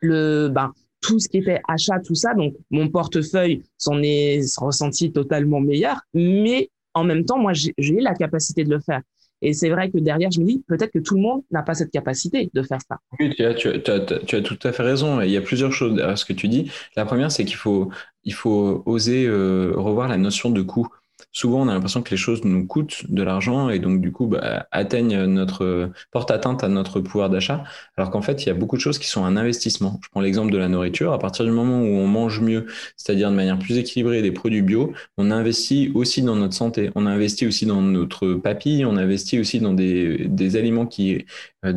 le, 0.00 0.48
ben, 0.48 0.72
tout 1.00 1.18
ce 1.18 1.28
qui 1.28 1.38
était 1.38 1.60
achat, 1.68 2.00
tout 2.00 2.14
ça. 2.14 2.34
Donc, 2.34 2.54
mon 2.70 2.88
portefeuille 2.88 3.62
s'en 3.78 4.02
est 4.02 4.40
ressenti 4.58 5.12
totalement 5.12 5.60
meilleur. 5.60 6.00
Mais 6.14 6.70
en 6.94 7.04
même 7.04 7.24
temps, 7.24 7.38
moi, 7.38 7.52
j'ai 7.54 8.00
la 8.00 8.14
capacité 8.14 8.64
de 8.64 8.70
le 8.70 8.80
faire. 8.80 9.02
Et 9.42 9.52
c'est 9.52 9.68
vrai 9.68 9.90
que 9.90 9.98
derrière, 9.98 10.30
je 10.30 10.40
me 10.40 10.46
dis, 10.46 10.64
peut-être 10.66 10.90
que 10.92 10.98
tout 10.98 11.14
le 11.14 11.20
monde 11.20 11.42
n'a 11.50 11.62
pas 11.62 11.74
cette 11.74 11.90
capacité 11.90 12.50
de 12.52 12.62
faire 12.62 12.80
ça. 12.88 12.98
Oui, 13.20 13.34
tu 13.36 13.44
as, 13.44 13.54
tu, 13.54 13.68
as, 13.68 14.00
tu 14.00 14.36
as, 14.36 14.40
tout 14.40 14.58
à 14.62 14.72
fait 14.72 14.82
raison. 14.82 15.20
Il 15.20 15.30
y 15.30 15.36
a 15.36 15.42
plusieurs 15.42 15.72
choses 15.72 15.94
derrière 15.94 16.16
ce 16.16 16.24
que 16.24 16.32
tu 16.32 16.48
dis. 16.48 16.70
La 16.96 17.04
première, 17.04 17.30
c'est 17.30 17.44
qu'il 17.44 17.56
faut, 17.56 17.90
il 18.24 18.32
faut 18.32 18.82
oser 18.86 19.26
euh, 19.26 19.72
revoir 19.76 20.08
la 20.08 20.16
notion 20.16 20.50
de 20.50 20.62
coût 20.62 20.88
souvent 21.36 21.60
on 21.60 21.68
a 21.68 21.74
l'impression 21.74 22.02
que 22.02 22.10
les 22.10 22.16
choses 22.16 22.44
nous 22.44 22.66
coûtent 22.66 23.04
de 23.10 23.22
l'argent 23.22 23.68
et 23.68 23.78
donc 23.78 24.00
du 24.00 24.10
coup 24.10 24.26
bah, 24.26 24.66
atteignent 24.70 25.24
notre 25.26 25.90
porte 26.10 26.30
atteinte 26.30 26.64
à 26.64 26.68
notre 26.68 27.00
pouvoir 27.00 27.28
d'achat. 27.28 27.62
Alors 27.98 28.10
qu'en 28.10 28.22
fait 28.22 28.44
il 28.44 28.46
y 28.46 28.50
a 28.50 28.54
beaucoup 28.54 28.76
de 28.76 28.80
choses 28.80 28.98
qui 28.98 29.06
sont 29.08 29.22
un 29.22 29.36
investissement. 29.36 30.00
Je 30.02 30.08
prends 30.08 30.22
l'exemple 30.22 30.50
de 30.50 30.56
la 30.56 30.68
nourriture. 30.68 31.12
À 31.12 31.18
partir 31.18 31.44
du 31.44 31.50
moment 31.50 31.82
où 31.82 31.98
on 31.98 32.06
mange 32.06 32.40
mieux 32.40 32.66
c'est-à-dire 32.96 33.30
de 33.30 33.36
manière 33.36 33.58
plus 33.58 33.76
équilibrée 33.76 34.22
des 34.22 34.32
produits 34.32 34.62
bio 34.62 34.94
on 35.18 35.30
investit 35.30 35.92
aussi 35.94 36.22
dans 36.22 36.36
notre 36.36 36.54
santé. 36.54 36.90
On 36.94 37.04
investit 37.04 37.46
aussi 37.46 37.66
dans 37.66 37.82
notre 37.82 38.32
papille. 38.34 38.86
On 38.86 38.96
investit 38.96 39.38
aussi 39.38 39.60
dans 39.60 39.74
des, 39.74 40.28
des 40.28 40.56
aliments 40.56 40.86
qui 40.86 41.26
euh, 41.66 41.74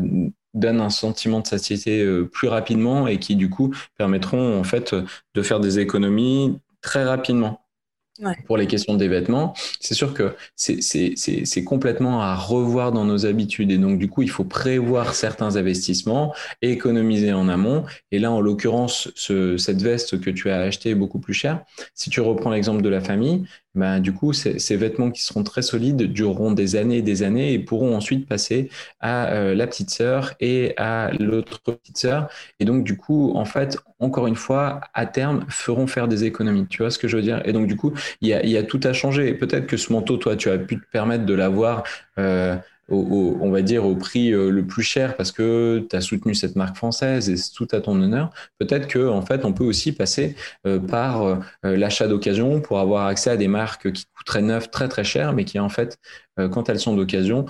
donnent 0.54 0.82
un 0.82 0.90
sentiment 0.90 1.42
de 1.42 1.48
satiété 1.48 2.02
euh, 2.02 2.26
plus 2.26 2.48
rapidement 2.48 3.08
et 3.08 3.20
qui 3.20 3.36
du 3.36 3.50
coup 3.50 3.76
permettront 3.98 4.58
en 4.58 4.64
fait 4.64 4.96
de 5.36 5.42
faire 5.42 5.60
des 5.60 5.80
économies 5.80 6.58
très 6.82 7.04
rapidement 7.04 7.62
pour 8.46 8.58
les 8.58 8.68
questions 8.68 8.96
des 8.96 9.08
vêtements, 9.08 9.54
c'est 9.80 9.94
sûr 9.94 10.14
que 10.14 10.36
c'est 10.56 11.64
complètement 11.64 12.22
à 12.22 12.36
revoir 12.36 12.92
dans 12.92 13.06
nos 13.06 13.26
habitudes. 13.26 13.72
Et 13.72 13.78
donc, 13.78 13.98
du 13.98 14.10
coup, 14.10 14.22
il 14.22 14.30
faut 14.30 14.44
prévoir 14.44 15.14
certains 15.14 15.56
investissements 15.56 16.34
économiser 16.62 17.34
en 17.34 17.50
amont. 17.50 17.86
Et 18.12 18.20
là, 18.20 18.32
en 18.32 18.42
l'occurrence, 18.42 19.10
ce, 19.16 19.58
cette 19.58 19.82
veste 19.82 20.20
que 20.20 20.30
tu 20.30 20.50
as 20.50 20.60
achetée 20.60 20.96
beaucoup 20.96 21.20
plus 21.20 21.34
cher, 21.34 21.64
si 21.94 22.10
tu 22.10 22.22
reprends 22.22 22.50
l'exemple 22.50 22.82
de 22.82 22.90
la 22.90 23.02
famille, 23.02 23.46
ben, 23.76 24.00
du 24.00 24.14
coup, 24.14 24.34
ces 24.34 24.76
vêtements 24.76 25.12
qui 25.12 25.22
seront 25.24 25.44
très 25.44 25.62
solides 25.62 26.12
dureront 26.12 26.52
des 26.52 26.76
années 26.76 26.98
et 26.98 27.02
des 27.04 27.22
années 27.22 27.54
et 27.54 27.60
pourront 27.60 27.96
ensuite 27.96 28.28
passer 28.28 28.70
à 29.00 29.28
euh, 29.34 29.54
la 29.54 29.68
petite 29.68 29.92
sœur 29.92 30.34
et 30.40 30.74
à 30.78 31.12
l'autre 31.20 31.62
petite 31.62 31.98
sœur. 31.98 32.30
Et 32.60 32.66
donc, 32.66 32.84
du 32.84 32.98
coup, 32.98 33.32
en 33.36 33.46
fait, 33.46 33.78
encore 34.00 34.26
une 34.28 34.36
fois, 34.36 34.82
à 34.94 35.06
terme, 35.06 35.46
feront 35.50 35.86
faire 35.86 36.08
des 36.08 36.24
économies. 36.24 36.68
Tu 36.68 36.82
vois 36.82 36.90
ce 36.90 36.98
que 36.98 37.08
je 37.08 37.16
veux 37.16 37.22
dire? 37.22 37.42
Et 37.46 37.54
donc, 37.54 37.68
du 37.68 37.76
coup, 37.76 37.94
il 38.22 38.30
y 38.30 38.34
a, 38.34 38.44
y 38.46 38.58
a, 38.58 38.64
tout 38.64 38.80
à 38.84 38.94
changer. 38.94 39.34
Peut-être 39.36 39.68
que 39.68 39.78
ce 39.78 39.94
manteau, 39.94 40.18
toi, 40.18 40.36
tu 40.36 40.50
as 40.50 40.58
pu 40.58 40.78
te 40.80 40.86
permettre 40.92 41.26
de 41.26 41.34
l'avoir. 41.36 41.84
Euh, 42.18 42.56
on 42.92 43.50
va 43.52 43.62
dire 43.62 43.86
au 43.86 43.96
prix 43.96 44.32
euh, 44.32 44.50
le 44.50 44.66
plus 44.66 44.84
cher 44.84 45.16
parce 45.16 45.32
que 45.32 45.86
tu 45.90 45.96
as 45.96 46.02
soutenu 46.02 46.34
cette 46.34 46.56
marque 46.56 46.76
française 46.76 47.30
et 47.30 47.38
c'est 47.38 47.52
tout 47.54 47.68
à 47.72 47.82
ton 47.82 48.02
honneur. 48.02 48.32
Peut-être 48.58 48.88
que 48.88 49.08
en 49.08 49.22
fait, 49.22 49.46
on 49.46 49.54
peut 49.54 49.64
aussi 49.64 49.92
passer 49.92 50.36
euh, 50.66 50.80
par 50.80 51.24
euh, 51.24 51.38
l'achat 51.64 52.08
d'occasion 52.08 52.62
pour 52.62 52.80
avoir 52.80 53.08
accès 53.08 53.30
à 53.30 53.38
des 53.38 53.48
marques 53.48 53.92
qui 53.92 54.06
coûteraient 54.20 54.42
neuf 54.42 54.70
très 54.70 54.88
très 54.88 55.04
cher, 55.04 55.34
mais 55.34 55.46
qui 55.46 55.60
en 55.60 55.70
fait 55.70 55.98
quand 56.52 56.70
elles 56.70 56.80
sont 56.80 56.96
d'occasion, 56.96 57.46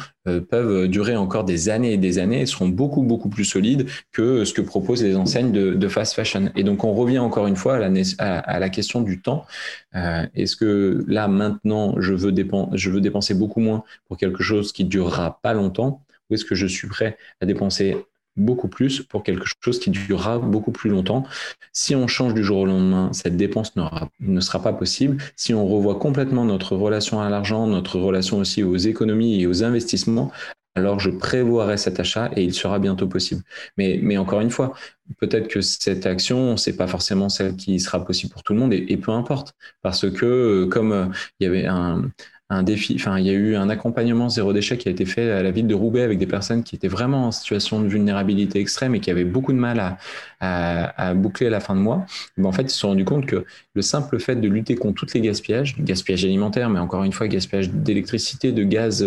peuvent 0.49 0.87
durer 0.87 1.15
encore 1.15 1.43
des 1.43 1.69
années 1.69 1.93
et 1.93 1.97
des 1.97 2.17
années 2.17 2.41
et 2.41 2.45
seront 2.47 2.69
beaucoup, 2.69 3.03
beaucoup 3.03 3.29
plus 3.29 3.45
solides 3.45 3.87
que 4.11 4.45
ce 4.45 4.51
que 4.51 4.61
proposent 4.61 5.03
les 5.03 5.15
enseignes 5.15 5.51
de, 5.51 5.87
fast 5.87 6.15
fashion. 6.15 6.49
Et 6.55 6.63
donc, 6.63 6.83
on 6.83 6.93
revient 6.93 7.19
encore 7.19 7.45
une 7.45 7.55
fois 7.55 7.75
à 7.75 7.77
la, 7.77 7.91
à, 8.17 8.59
la 8.59 8.69
question 8.69 9.01
du 9.01 9.21
temps. 9.21 9.45
Est-ce 9.93 10.55
que 10.55 11.05
là, 11.07 11.27
maintenant, 11.27 12.01
je 12.01 12.15
veux, 12.15 12.33
je 12.73 12.89
veux 12.89 13.01
dépenser 13.01 13.35
beaucoup 13.35 13.59
moins 13.59 13.83
pour 14.07 14.17
quelque 14.17 14.41
chose 14.41 14.71
qui 14.71 14.85
durera 14.85 15.39
pas 15.43 15.53
longtemps 15.53 16.03
ou 16.29 16.35
est-ce 16.35 16.45
que 16.45 16.55
je 16.55 16.67
suis 16.67 16.87
prêt 16.87 17.17
à 17.41 17.45
dépenser 17.45 17.97
beaucoup 18.39 18.67
plus 18.67 19.01
pour 19.01 19.23
quelque 19.23 19.45
chose 19.61 19.79
qui 19.79 19.89
durera 19.89 20.39
beaucoup 20.39 20.71
plus 20.71 20.89
longtemps. 20.89 21.25
Si 21.73 21.95
on 21.95 22.07
change 22.07 22.33
du 22.33 22.43
jour 22.43 22.59
au 22.59 22.65
lendemain, 22.65 23.11
cette 23.13 23.37
dépense 23.37 23.73
ne 24.19 24.41
sera 24.41 24.61
pas 24.61 24.73
possible. 24.73 25.17
Si 25.35 25.53
on 25.53 25.67
revoit 25.67 25.95
complètement 25.95 26.45
notre 26.45 26.75
relation 26.75 27.21
à 27.21 27.29
l'argent, 27.29 27.67
notre 27.67 27.99
relation 27.99 28.37
aussi 28.37 28.63
aux 28.63 28.77
économies 28.77 29.41
et 29.41 29.47
aux 29.47 29.63
investissements, 29.63 30.31
alors 30.75 30.99
je 30.99 31.09
prévoirai 31.09 31.77
cet 31.77 31.99
achat 31.99 32.31
et 32.35 32.43
il 32.43 32.53
sera 32.53 32.79
bientôt 32.79 33.07
possible. 33.07 33.41
Mais, 33.77 34.17
encore 34.17 34.39
une 34.41 34.51
fois, 34.51 34.73
peut-être 35.17 35.47
que 35.47 35.61
cette 35.61 36.05
action, 36.05 36.57
c'est 36.57 36.75
pas 36.77 36.87
forcément 36.87 37.29
celle 37.29 37.55
qui 37.55 37.79
sera 37.79 38.03
possible 38.05 38.31
pour 38.31 38.43
tout 38.43 38.53
le 38.53 38.59
monde 38.59 38.73
et, 38.73 38.85
et 38.89 38.97
peu 38.97 39.11
importe. 39.11 39.53
Parce 39.81 40.09
que 40.09 40.25
euh, 40.25 40.67
comme 40.67 40.91
euh, 40.93 41.05
il 41.39 41.45
y 41.45 41.47
avait 41.47 41.65
un, 41.65 42.09
un 42.51 42.63
défi, 42.63 42.95
enfin, 42.95 43.19
il 43.19 43.27
y 43.27 43.29
a 43.29 43.33
eu 43.33 43.55
un 43.55 43.69
accompagnement 43.69 44.27
zéro 44.27 44.53
déchet 44.53 44.77
qui 44.77 44.87
a 44.87 44.91
été 44.91 45.05
fait 45.05 45.29
à 45.29 45.43
la 45.43 45.51
ville 45.51 45.67
de 45.67 45.75
Roubaix 45.75 46.01
avec 46.01 46.17
des 46.17 46.25
personnes 46.25 46.63
qui 46.63 46.75
étaient 46.75 46.87
vraiment 46.87 47.27
en 47.27 47.31
situation 47.31 47.79
de 47.79 47.87
vulnérabilité 47.87 48.59
extrême 48.59 48.95
et 48.95 48.99
qui 48.99 49.11
avaient 49.11 49.23
beaucoup 49.23 49.53
de 49.53 49.59
mal 49.59 49.79
à, 49.79 49.97
à, 50.39 51.13
boucler 51.13 51.51
la 51.51 51.59
fin 51.59 51.75
de 51.75 51.79
mois. 51.79 52.07
En 52.43 52.51
fait, 52.51 52.63
ils 52.63 52.69
se 52.71 52.79
sont 52.79 52.87
rendus 52.87 53.05
compte 53.05 53.27
que 53.27 53.45
le 53.75 53.81
simple 53.83 54.19
fait 54.19 54.35
de 54.35 54.47
lutter 54.47 54.75
contre 54.75 55.05
tous 55.05 55.13
les 55.13 55.21
gaspillages, 55.21 55.75
gaspillage 55.79 56.25
alimentaire, 56.25 56.71
mais 56.71 56.79
encore 56.79 57.03
une 57.03 57.11
fois, 57.11 57.27
gaspillage 57.27 57.69
d'électricité, 57.69 58.51
de 58.51 58.63
gaz, 58.63 59.05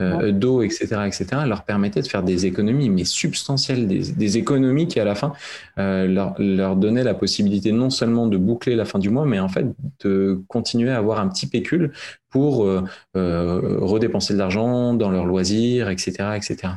euh, 0.00 0.32
d'eau, 0.32 0.62
etc., 0.62 0.86
etc., 1.06 1.26
leur 1.46 1.62
permettait 1.62 2.02
de 2.02 2.08
faire 2.08 2.24
des 2.24 2.46
économies, 2.46 2.90
mais 2.90 3.04
substantielles, 3.04 3.86
des, 3.86 4.10
des 4.12 4.36
économies 4.36 4.88
qui, 4.88 4.98
à 4.98 5.04
la 5.04 5.14
fin, 5.14 5.32
euh, 5.78 6.08
leur, 6.08 6.34
leur 6.40 6.74
donnaient 6.74 7.04
la 7.04 7.14
possibilité 7.14 7.70
non 7.70 7.90
seulement 7.90 8.26
de 8.26 8.36
boucler 8.36 8.74
la 8.74 8.84
fin 8.84 8.98
du 8.98 9.10
mois, 9.10 9.26
mais 9.26 9.38
en 9.38 9.48
fait, 9.48 9.66
de 10.04 10.42
continuer 10.48 10.90
à 10.90 10.96
avoir 10.96 11.20
un 11.20 11.28
petit 11.28 11.46
pécule 11.46 11.92
pour 12.30 12.64
euh, 12.64 12.79
euh, 12.79 12.79
redépenser 13.14 14.34
de 14.34 14.38
l'argent 14.38 14.94
dans 14.94 15.10
leurs 15.10 15.26
loisirs, 15.26 15.88
etc., 15.90 16.36
etc. 16.36 16.74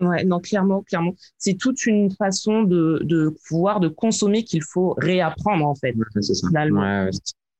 Ouais, 0.00 0.24
non, 0.24 0.40
clairement, 0.40 0.82
clairement. 0.82 1.14
C'est 1.38 1.54
toute 1.54 1.86
une 1.86 2.10
façon 2.10 2.62
de, 2.62 3.00
de 3.04 3.32
pouvoir, 3.46 3.78
de 3.78 3.88
consommer 3.88 4.42
qu'il 4.42 4.62
faut 4.62 4.94
réapprendre, 4.98 5.64
en 5.66 5.74
fait. 5.74 5.94
c'est 6.20 6.34
ça. 6.34 6.48
Ouais, 6.50 7.10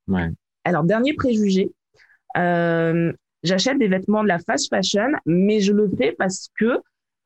ouais. 0.09 0.29
Alors, 0.65 0.83
dernier 0.85 1.15
préjugé. 1.15 1.71
Euh, 2.37 3.13
J'achète 3.43 3.79
des 3.79 3.89
vêtements 3.89 4.23
de 4.23 4.29
la 4.29 4.39
fast 4.39 4.69
fashion, 4.69 5.09
mais 5.27 5.61
je 5.61 5.73
le 5.73 5.91
fais 5.99 6.13
parce 6.13 6.49
que 6.59 6.79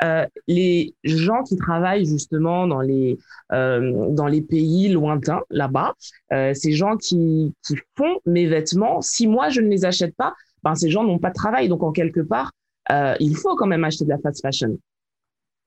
euh, 0.02 0.26
les 0.46 0.94
gens 1.04 1.42
qui 1.42 1.56
travaillent 1.56 2.06
justement 2.06 2.66
dans 2.66 2.80
les 2.80 3.18
euh, 3.52 4.08
dans 4.10 4.26
les 4.26 4.42
pays 4.42 4.88
lointains 4.88 5.42
là-bas, 5.50 5.94
euh, 6.32 6.54
ces 6.54 6.72
gens 6.72 6.96
qui 6.96 7.54
qui 7.66 7.76
font 7.96 8.20
mes 8.24 8.46
vêtements, 8.46 9.00
si 9.02 9.26
moi 9.26 9.48
je 9.50 9.60
ne 9.60 9.68
les 9.68 9.84
achète 9.84 10.14
pas, 10.16 10.34
ben 10.66 10.74
ces 10.74 10.90
gens 10.90 11.04
n'ont 11.04 11.18
pas 11.18 11.30
de 11.30 11.34
travail. 11.34 11.68
Donc 11.68 11.82
en 11.84 11.92
quelque 11.92 12.20
part, 12.20 12.50
euh, 12.90 13.14
il 13.20 13.36
faut 13.36 13.54
quand 13.54 13.66
même 13.66 13.84
acheter 13.84 14.04
de 14.04 14.10
la 14.10 14.18
fast 14.18 14.42
fashion. 14.42 14.78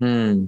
Hmm. 0.02 0.48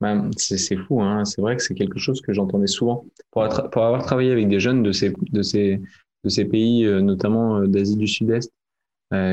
Ben, 0.00 0.30
c'est 0.36 0.76
fou, 0.76 1.00
hein. 1.02 1.24
c'est 1.24 1.40
vrai 1.40 1.56
que 1.56 1.62
c'est 1.62 1.74
quelque 1.74 1.98
chose 1.98 2.20
que 2.20 2.32
j'entendais 2.32 2.66
souvent. 2.66 3.04
Pour, 3.30 3.42
avoir 3.44 4.04
travaillé 4.04 4.32
avec 4.32 4.48
des 4.48 4.60
jeunes 4.60 4.82
de 4.82 4.92
ces, 4.92 6.44
pays, 6.44 6.84
euh, 6.86 7.00
notamment 7.00 7.62
d'Asie 7.62 7.96
du 7.96 8.06
Sud-Est, 8.06 8.52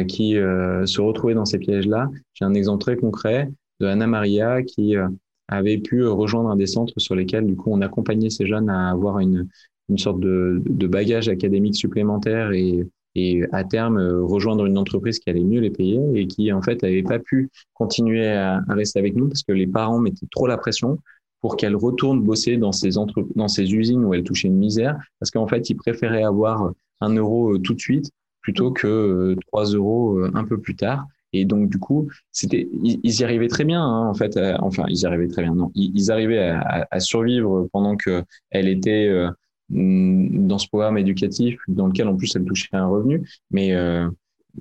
qui 0.08 0.34
se 0.34 1.02
retrouvaient 1.02 1.36
dans 1.36 1.46
ces 1.46 1.60
pièges-là, 1.60 2.10
j'ai 2.34 2.46
un 2.46 2.56
exemple 2.56 2.82
très 2.82 2.98
concret 2.98 3.50
de 3.80 3.86
Anna 3.86 4.08
Maria 4.08 4.64
qui 4.64 4.98
euh, 4.98 5.08
avait 5.48 5.78
pu 5.78 6.06
rejoindre 6.06 6.50
un 6.50 6.56
des 6.56 6.68
centres 6.68 6.94
sur 6.98 7.16
lesquels 7.16 7.46
du 7.46 7.56
coup 7.56 7.72
on 7.72 7.82
accompagnait 7.82 8.30
ces 8.32 8.48
jeunes 8.48 8.70
à 8.70 8.90
avoir 8.90 9.20
une, 9.20 9.48
une 9.90 9.98
sorte 9.98 10.20
de, 10.20 10.62
de 10.66 10.88
bagage 10.88 11.30
académique 11.30 11.76
supplémentaire 11.76 12.52
et, 12.52 12.88
et 13.18 13.44
à 13.52 13.64
terme 13.64 13.98
euh, 13.98 14.24
rejoindre 14.24 14.66
une 14.66 14.78
entreprise 14.78 15.20
qui 15.20 15.30
allait 15.30 15.44
mieux 15.44 15.60
les 15.60 15.72
payer 15.72 16.00
et 16.14 16.28
qui 16.28 16.52
en 16.54 16.62
fait 16.62 16.82
n'avait 16.84 17.04
pas 17.04 17.20
pu 17.20 17.50
continuer 17.74 18.28
à, 18.28 18.62
rester 18.70 19.00
avec 19.00 19.16
nous 19.16 19.28
parce 19.28 19.44
que 19.44 19.52
les 19.52 19.68
parents 19.68 20.00
mettaient 20.00 20.28
trop 20.32 20.48
la 20.48 20.58
pression 20.58 21.00
pour 21.42 21.58
qu'elle 21.58 21.76
retourne 21.76 22.22
bosser 22.22 22.58
dans 22.58 22.72
ces 22.72 22.98
entre 22.98 23.28
dans 23.36 23.48
ces 23.48 23.74
usines 23.74 24.06
où 24.06 24.14
elle 24.14 24.24
touchait 24.24 24.48
une 24.48 24.58
misère 24.58 24.98
parce 25.20 25.32
qu'en 25.32 25.48
fait 25.48 25.70
ils 25.70 25.76
préféraient 25.76 26.24
avoir 26.24 26.72
un 27.02 27.14
euro 27.16 27.56
euh, 27.56 27.60
tout 27.60 27.74
de 27.74 27.80
suite 27.80 28.12
plutôt 28.42 28.72
que 28.72 29.36
trois 29.48 29.66
euros 29.66 30.22
un 30.34 30.46
peu 30.46 30.58
plus 30.58 30.76
tard 30.76 31.06
et 31.34 31.46
donc, 31.46 31.70
du 31.70 31.78
coup, 31.78 32.10
c'était, 32.32 32.70
ils, 32.84 33.20
y 33.20 33.24
arrivaient 33.24 33.48
très 33.48 33.66
bien, 33.66 33.82
hein, 33.82 34.08
en 34.08 34.14
fait. 34.14 34.38
Euh, 34.38 34.56
enfin, 34.60 34.86
ils 34.90 35.02
y 35.02 35.06
arrivaient 35.06 35.28
très 35.28 35.44
bien. 35.44 35.56
Non, 35.56 35.72
ils, 35.76 36.12
arrivaient 36.12 36.40
à, 36.40 37.00
survivre 37.00 37.68
pendant 37.74 37.96
que 37.98 38.24
elle 38.50 38.68
était 38.68 39.08
euh, 39.08 39.30
dans 39.70 40.58
ce 40.58 40.68
programme 40.68 40.98
éducatif, 40.98 41.60
dans 41.68 41.88
lequel 41.88 42.08
en 42.08 42.16
plus 42.16 42.36
elle 42.36 42.46
touchait 42.46 42.70
un 42.74 42.88
revenu. 42.88 43.28
Mais, 43.52 43.74
euh, 43.74 44.10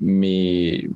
mais 0.01 0.89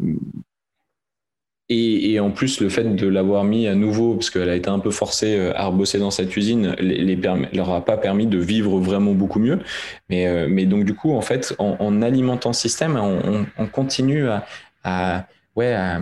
et, 1.73 2.19
en 2.19 2.33
plus, 2.33 2.61
le 2.61 2.69
fait 2.69 2.97
de 2.97 3.07
l'avoir 3.07 3.45
mis 3.45 3.69
à 3.69 3.77
nouveau, 3.77 4.15
parce 4.15 4.29
qu'elle 4.31 4.49
a 4.49 4.57
été 4.57 4.69
un 4.69 4.81
peu 4.81 4.91
forcée 4.91 5.53
à 5.55 5.67
rebosser 5.67 6.01
dans 6.01 6.11
cette 6.11 6.37
usine, 6.37 6.75
les, 6.81 7.15
leur 7.53 7.71
a 7.71 7.85
pas 7.85 7.97
permis 7.97 8.27
de 8.27 8.39
vivre 8.39 8.81
vraiment 8.81 9.13
beaucoup 9.13 9.39
mieux. 9.39 9.61
Mais, 10.09 10.49
mais 10.49 10.67
donc, 10.67 10.85
du 10.85 10.95
coup, 10.95 11.13
en 11.13 11.21
fait, 11.21 11.55
en, 11.59 11.77
en 11.79 12.03
alimentant 12.03 12.49
le 12.49 12.55
système, 12.55 12.97
on, 12.97 13.47
on 13.57 13.67
continue 13.69 14.27
à, 14.27 14.45
à 14.83 15.27
ouais, 15.55 15.73
à, 15.73 16.01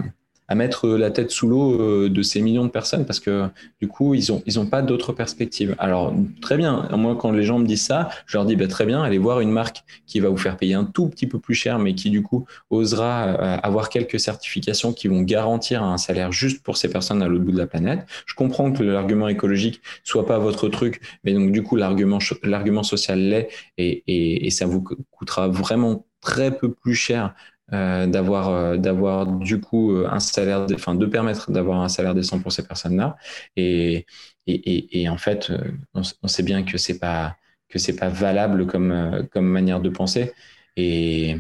mettre 0.55 0.89
la 0.89 1.11
tête 1.11 1.31
sous 1.31 1.47
l'eau 1.47 1.81
euh, 1.81 2.09
de 2.09 2.23
ces 2.23 2.41
millions 2.41 2.65
de 2.65 2.71
personnes 2.71 3.05
parce 3.05 3.21
que 3.21 3.49
du 3.81 3.89
coup, 3.89 4.15
ils 4.15 4.31
n'ont 4.31 4.43
ils 4.47 4.59
ont 4.59 4.67
pas 4.67 4.83
d'autres 4.83 5.13
perspectives. 5.13 5.75
Alors, 5.79 6.15
très 6.41 6.57
bien. 6.57 6.89
Moi, 6.97 7.17
quand 7.17 7.31
les 7.33 7.43
gens 7.43 7.59
me 7.59 7.67
disent 7.67 7.85
ça, 7.85 8.09
je 8.27 8.37
leur 8.37 8.47
dis 8.47 8.57
bah, 8.57 8.67
très 8.67 8.87
bien, 8.87 9.03
allez 9.03 9.19
voir 9.19 9.41
une 9.41 9.51
marque 9.51 9.85
qui 10.07 10.21
va 10.21 10.29
vous 10.29 10.37
faire 10.37 10.57
payer 10.57 10.75
un 10.75 10.85
tout 10.85 11.09
petit 11.09 11.27
peu 11.27 11.39
plus 11.39 11.55
cher, 11.55 11.79
mais 11.79 11.95
qui 11.95 12.11
du 12.11 12.23
coup 12.23 12.47
osera 12.71 13.27
euh, 13.27 13.59
avoir 13.63 13.89
quelques 13.91 14.21
certifications 14.21 14.93
qui 14.93 15.09
vont 15.09 15.23
garantir 15.23 15.83
un 15.83 15.99
salaire 15.99 16.33
juste 16.33 16.63
pour 16.63 16.77
ces 16.77 16.91
personnes 16.91 17.23
à 17.23 17.29
l'autre 17.29 17.45
bout 17.45 17.53
de 17.53 17.59
la 17.59 17.67
planète. 17.67 18.07
Je 18.27 18.35
comprends 18.35 18.73
que 18.73 18.83
l'argument 18.83 19.29
écologique 19.29 19.81
soit 20.05 20.27
pas 20.27 20.39
votre 20.39 20.69
truc, 20.69 21.01
mais 21.25 21.33
donc 21.35 21.53
du 21.53 21.63
coup, 21.63 21.77
l'argument 21.77 22.19
l'argument 22.43 22.83
social 22.83 23.19
l'est 23.19 23.49
et, 23.77 24.03
et, 24.07 24.47
et 24.47 24.51
ça 24.51 24.67
vous 24.67 24.83
coûtera 25.11 25.49
vraiment 25.49 26.07
très 26.21 26.57
peu 26.57 26.73
plus 26.73 26.95
cher 26.95 27.35
euh, 27.75 28.07
d'avoir 28.07 28.49
euh, 28.49 28.77
d'avoir 28.79 29.27
du 29.27 29.61
coup 29.61 29.93
euh, 29.93 30.09
un 30.11 30.21
salaire, 30.21 30.67
enfin 30.73 30.95
de 30.95 31.05
permettre 31.05 31.53
d'avoir 31.53 31.83
un 31.83 31.89
salaire 31.91 32.15
décent 32.15 32.39
pour 32.41 32.51
ces 32.51 32.67
personnes-là. 32.67 33.17
Et, 33.57 34.07
et, 34.47 35.03
et, 35.03 35.09
en 35.11 35.19
fait, 35.19 35.53
on, 35.93 36.29
sait 36.29 36.43
bien 36.43 36.63
que 36.63 36.79
c'est 36.79 36.99
pas 36.99 37.37
que 37.69 37.79
c'est 37.79 37.97
pas 37.97 38.09
valable 38.09 38.67
comme 38.67 39.29
comme 39.31 39.47
manière 39.47 39.81
de 39.81 39.91
penser. 39.91 40.33
Et 40.77 41.37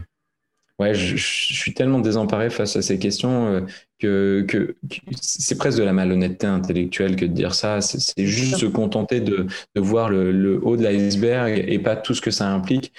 ouais, 0.78 0.94
je, 0.94 1.16
suis 1.16 1.72
tellement 1.72 2.00
désemparé 2.00 2.50
face 2.50 2.76
à 2.76 2.82
ces 2.82 2.98
questions 2.98 3.66
que, 3.98 4.44
que, 4.46 4.76
c'est 5.20 5.56
presque 5.56 5.78
de 5.78 5.84
la 5.84 5.94
malhonnêteté 5.94 6.46
intellectuelle 6.46 7.16
que 7.16 7.24
de 7.24 7.32
dire 7.32 7.54
ça. 7.54 7.80
C'est 7.80 8.26
juste 8.26 8.58
se 8.58 8.66
contenter 8.66 9.20
de, 9.20 9.46
de 9.74 9.80
voir 9.80 10.10
le, 10.10 10.30
le 10.32 10.62
haut 10.62 10.76
de 10.76 10.82
l'iceberg 10.82 11.64
et 11.66 11.78
pas 11.78 11.96
tout 11.96 12.14
ce 12.14 12.20
que 12.20 12.30
ça 12.30 12.50
implique 12.50 12.92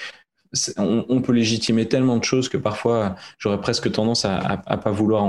on, 0.78 1.22
peut 1.22 1.34
légitimer 1.34 1.88
tellement 1.88 2.18
de 2.18 2.24
choses 2.24 2.50
que 2.50 2.58
parfois 2.58 3.16
j'aurais 3.38 3.62
presque 3.62 3.92
tendance 3.92 4.26
à, 4.26 4.62
à, 4.66 4.78
pas 4.78 4.92
vouloir 4.92 5.28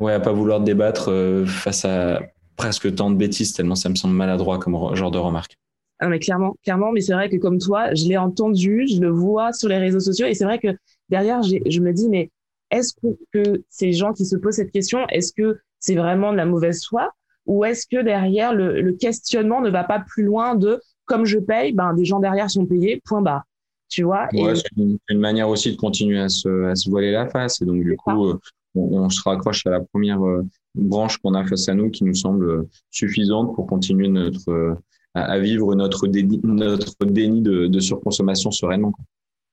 ouais, 0.00 0.14
à 0.14 0.20
pas 0.20 0.32
vouloir 0.32 0.60
débattre 0.60 1.10
euh, 1.10 1.44
face 1.44 1.84
à 1.84 2.22
presque 2.56 2.94
tant 2.94 3.10
de 3.10 3.16
bêtises 3.16 3.52
tellement 3.52 3.74
ça 3.74 3.88
me 3.88 3.94
semble 3.94 4.14
maladroit 4.14 4.58
comme 4.58 4.94
genre 4.94 5.10
de 5.10 5.18
remarque. 5.18 5.58
Ah, 5.98 6.08
mais 6.08 6.18
clairement, 6.18 6.54
clairement, 6.62 6.92
mais 6.92 7.00
c'est 7.00 7.14
vrai 7.14 7.30
que 7.30 7.36
comme 7.36 7.58
toi, 7.58 7.94
je 7.94 8.04
l'ai 8.06 8.18
entendu, 8.18 8.86
je 8.86 9.00
le 9.00 9.08
vois 9.08 9.54
sur 9.54 9.68
les 9.68 9.78
réseaux 9.78 10.00
sociaux 10.00 10.26
et 10.26 10.34
c'est 10.34 10.44
vrai 10.44 10.58
que 10.58 10.68
derrière, 11.08 11.42
je 11.42 11.80
me 11.80 11.92
dis, 11.92 12.10
mais 12.10 12.30
est-ce 12.70 12.92
que, 13.32 13.62
ces 13.70 13.92
gens 13.94 14.12
qui 14.12 14.26
se 14.26 14.36
posent 14.36 14.56
cette 14.56 14.72
question, 14.72 15.06
est-ce 15.08 15.32
que 15.32 15.58
c'est 15.78 15.94
vraiment 15.94 16.32
de 16.32 16.36
la 16.36 16.44
mauvaise 16.44 16.84
foi 16.84 17.12
ou 17.46 17.64
est-ce 17.64 17.86
que 17.86 18.02
derrière 18.02 18.52
le, 18.52 18.82
le, 18.82 18.92
questionnement 18.92 19.60
ne 19.60 19.70
va 19.70 19.84
pas 19.84 20.00
plus 20.00 20.24
loin 20.24 20.54
de 20.54 20.80
comme 21.04 21.24
je 21.24 21.38
paye, 21.38 21.72
ben 21.72 21.94
des 21.94 22.04
gens 22.04 22.18
derrière 22.18 22.50
sont 22.50 22.66
payés, 22.66 23.00
point 23.04 23.22
barre 23.22 23.44
tu 23.88 24.02
vois. 24.02 24.28
c'est 24.32 24.62
une, 24.76 24.98
manière 25.18 25.48
aussi 25.48 25.72
de 25.72 25.76
continuer 25.76 26.18
à 26.18 26.28
se, 26.28 26.64
à 26.64 26.74
se 26.74 26.90
voiler 26.90 27.12
la 27.12 27.28
face. 27.28 27.60
Et 27.62 27.64
donc, 27.64 27.82
du 27.82 27.96
coup, 27.96 28.26
euh, 28.26 28.38
on, 28.74 29.08
se 29.08 29.22
raccroche 29.22 29.66
à 29.66 29.70
la 29.70 29.80
première 29.80 30.24
euh, 30.24 30.44
branche 30.74 31.18
qu'on 31.18 31.34
a 31.34 31.46
face 31.46 31.68
à 31.68 31.74
nous 31.74 31.90
qui 31.90 32.04
nous 32.04 32.14
semble 32.14 32.50
euh, 32.50 32.68
suffisante 32.90 33.54
pour 33.54 33.66
continuer 33.66 34.08
notre, 34.08 34.78
à, 35.14 35.38
vivre 35.38 35.74
notre 35.74 36.06
déni, 36.08 36.40
notre 36.42 37.04
déni 37.04 37.42
de, 37.42 37.66
de 37.66 37.80
surconsommation 37.80 38.50
sereinement. 38.50 38.92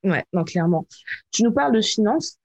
Ouais, 0.04 0.24
non, 0.34 0.44
clairement. 0.44 0.86
Tu 1.32 1.44
nous 1.44 1.52
parles 1.52 1.76
de 1.76 1.82
finances. 1.82 2.38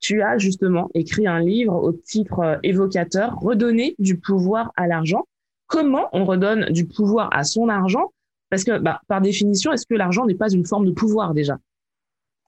Tu 0.00 0.20
as 0.20 0.36
justement 0.36 0.90
écrit 0.94 1.26
un 1.26 1.40
livre 1.40 1.74
au 1.74 1.92
titre 1.92 2.58
évocateur, 2.62 3.38
Redonner 3.40 3.94
du 3.98 4.18
pouvoir 4.18 4.72
à 4.76 4.86
l'argent. 4.86 5.24
Comment 5.68 6.08
on 6.12 6.24
redonne 6.24 6.66
du 6.70 6.86
pouvoir 6.86 7.30
à 7.32 7.44
son 7.44 7.68
argent 7.68 8.12
parce 8.50 8.64
que, 8.64 8.78
bah, 8.78 9.00
par 9.08 9.20
définition, 9.20 9.72
est-ce 9.72 9.86
que 9.86 9.94
l'argent 9.94 10.26
n'est 10.26 10.34
pas 10.34 10.50
une 10.50 10.66
forme 10.66 10.86
de 10.86 10.92
pouvoir 10.92 11.34
déjà? 11.34 11.58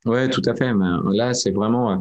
Ouais, 0.04 0.28
tout 0.28 0.42
à 0.46 0.54
fait. 0.54 0.72
là, 1.12 1.34
c'est 1.34 1.50
vraiment 1.50 2.00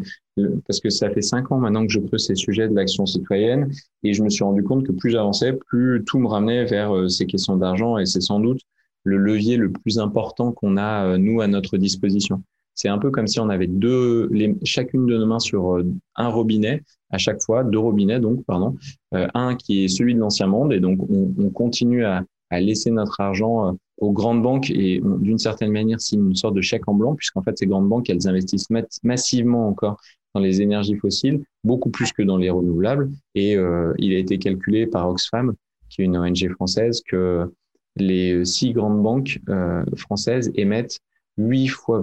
parce 0.65 0.79
que 0.79 0.89
ça 0.89 1.09
fait 1.09 1.21
cinq 1.21 1.51
ans 1.51 1.57
maintenant 1.57 1.85
que 1.85 1.91
je 1.91 1.99
creuse 1.99 2.25
ces 2.25 2.35
sujets 2.35 2.67
de 2.67 2.75
l'action 2.75 3.05
citoyenne 3.05 3.71
et 4.03 4.13
je 4.13 4.23
me 4.23 4.29
suis 4.29 4.43
rendu 4.43 4.63
compte 4.63 4.85
que 4.85 4.91
plus 4.91 5.11
j'avançais, 5.11 5.53
plus 5.53 6.03
tout 6.05 6.19
me 6.19 6.27
ramenait 6.27 6.65
vers 6.65 6.95
euh, 6.95 7.07
ces 7.07 7.25
questions 7.25 7.57
d'argent 7.57 7.97
et 7.97 8.05
c'est 8.05 8.21
sans 8.21 8.39
doute 8.39 8.61
le 9.03 9.17
levier 9.17 9.57
le 9.57 9.71
plus 9.71 9.99
important 9.99 10.51
qu'on 10.51 10.77
a, 10.77 11.05
euh, 11.05 11.17
nous, 11.17 11.41
à 11.41 11.47
notre 11.47 11.77
disposition. 11.77 12.43
C'est 12.75 12.89
un 12.89 12.99
peu 12.99 13.09
comme 13.09 13.25
si 13.25 13.39
on 13.39 13.49
avait 13.49 13.67
deux, 13.67 14.29
chacune 14.63 15.07
de 15.07 15.17
nos 15.17 15.25
mains 15.25 15.39
sur 15.39 15.77
euh, 15.77 15.85
un 16.15 16.27
robinet 16.27 16.83
à 17.09 17.17
chaque 17.17 17.41
fois, 17.41 17.63
deux 17.63 17.79
robinets 17.79 18.19
donc, 18.19 18.43
pardon, 18.45 18.75
un 19.13 19.55
qui 19.55 19.85
est 19.85 19.87
celui 19.87 20.13
de 20.13 20.19
l'ancien 20.19 20.47
monde 20.47 20.73
et 20.73 20.81
donc 20.81 20.99
on, 21.09 21.33
on 21.39 21.49
continue 21.49 22.03
à, 22.03 22.23
laisser 22.51 22.91
notre 22.91 23.19
argent 23.19 23.77
aux 23.97 24.11
grandes 24.11 24.43
banques 24.43 24.69
et 24.69 25.01
d'une 25.03 25.39
certaine 25.39 25.71
manière 25.71 25.99
c'est 25.99 26.15
une 26.15 26.35
sorte 26.35 26.53
de 26.53 26.61
chèque 26.61 26.87
en 26.87 26.93
blanc 26.93 27.15
puisqu'en 27.15 27.41
fait 27.41 27.57
ces 27.57 27.65
grandes 27.65 27.89
banques 27.89 28.09
elles 28.09 28.27
investissent 28.27 28.67
massivement 29.03 29.67
encore 29.67 29.97
dans 30.37 30.41
les 30.41 30.61
énergies 30.61 30.95
fossiles, 30.95 31.43
beaucoup 31.63 31.89
plus 31.89 32.11
que 32.11 32.21
dans 32.21 32.37
les 32.37 32.49
renouvelables. 32.49 33.09
Et 33.33 33.55
euh, 33.55 33.93
il 33.97 34.13
a 34.13 34.19
été 34.19 34.37
calculé 34.37 34.85
par 34.85 35.09
Oxfam, 35.09 35.53
qui 35.89 36.01
est 36.01 36.05
une 36.05 36.17
ONG 36.17 36.51
française, 36.51 37.01
que 37.07 37.51
les 37.95 38.45
six 38.45 38.71
grandes 38.73 39.01
banques 39.01 39.39
euh, 39.49 39.83
françaises 39.95 40.51
émettent 40.53 40.99
8 41.37 41.67
fois 41.67 42.01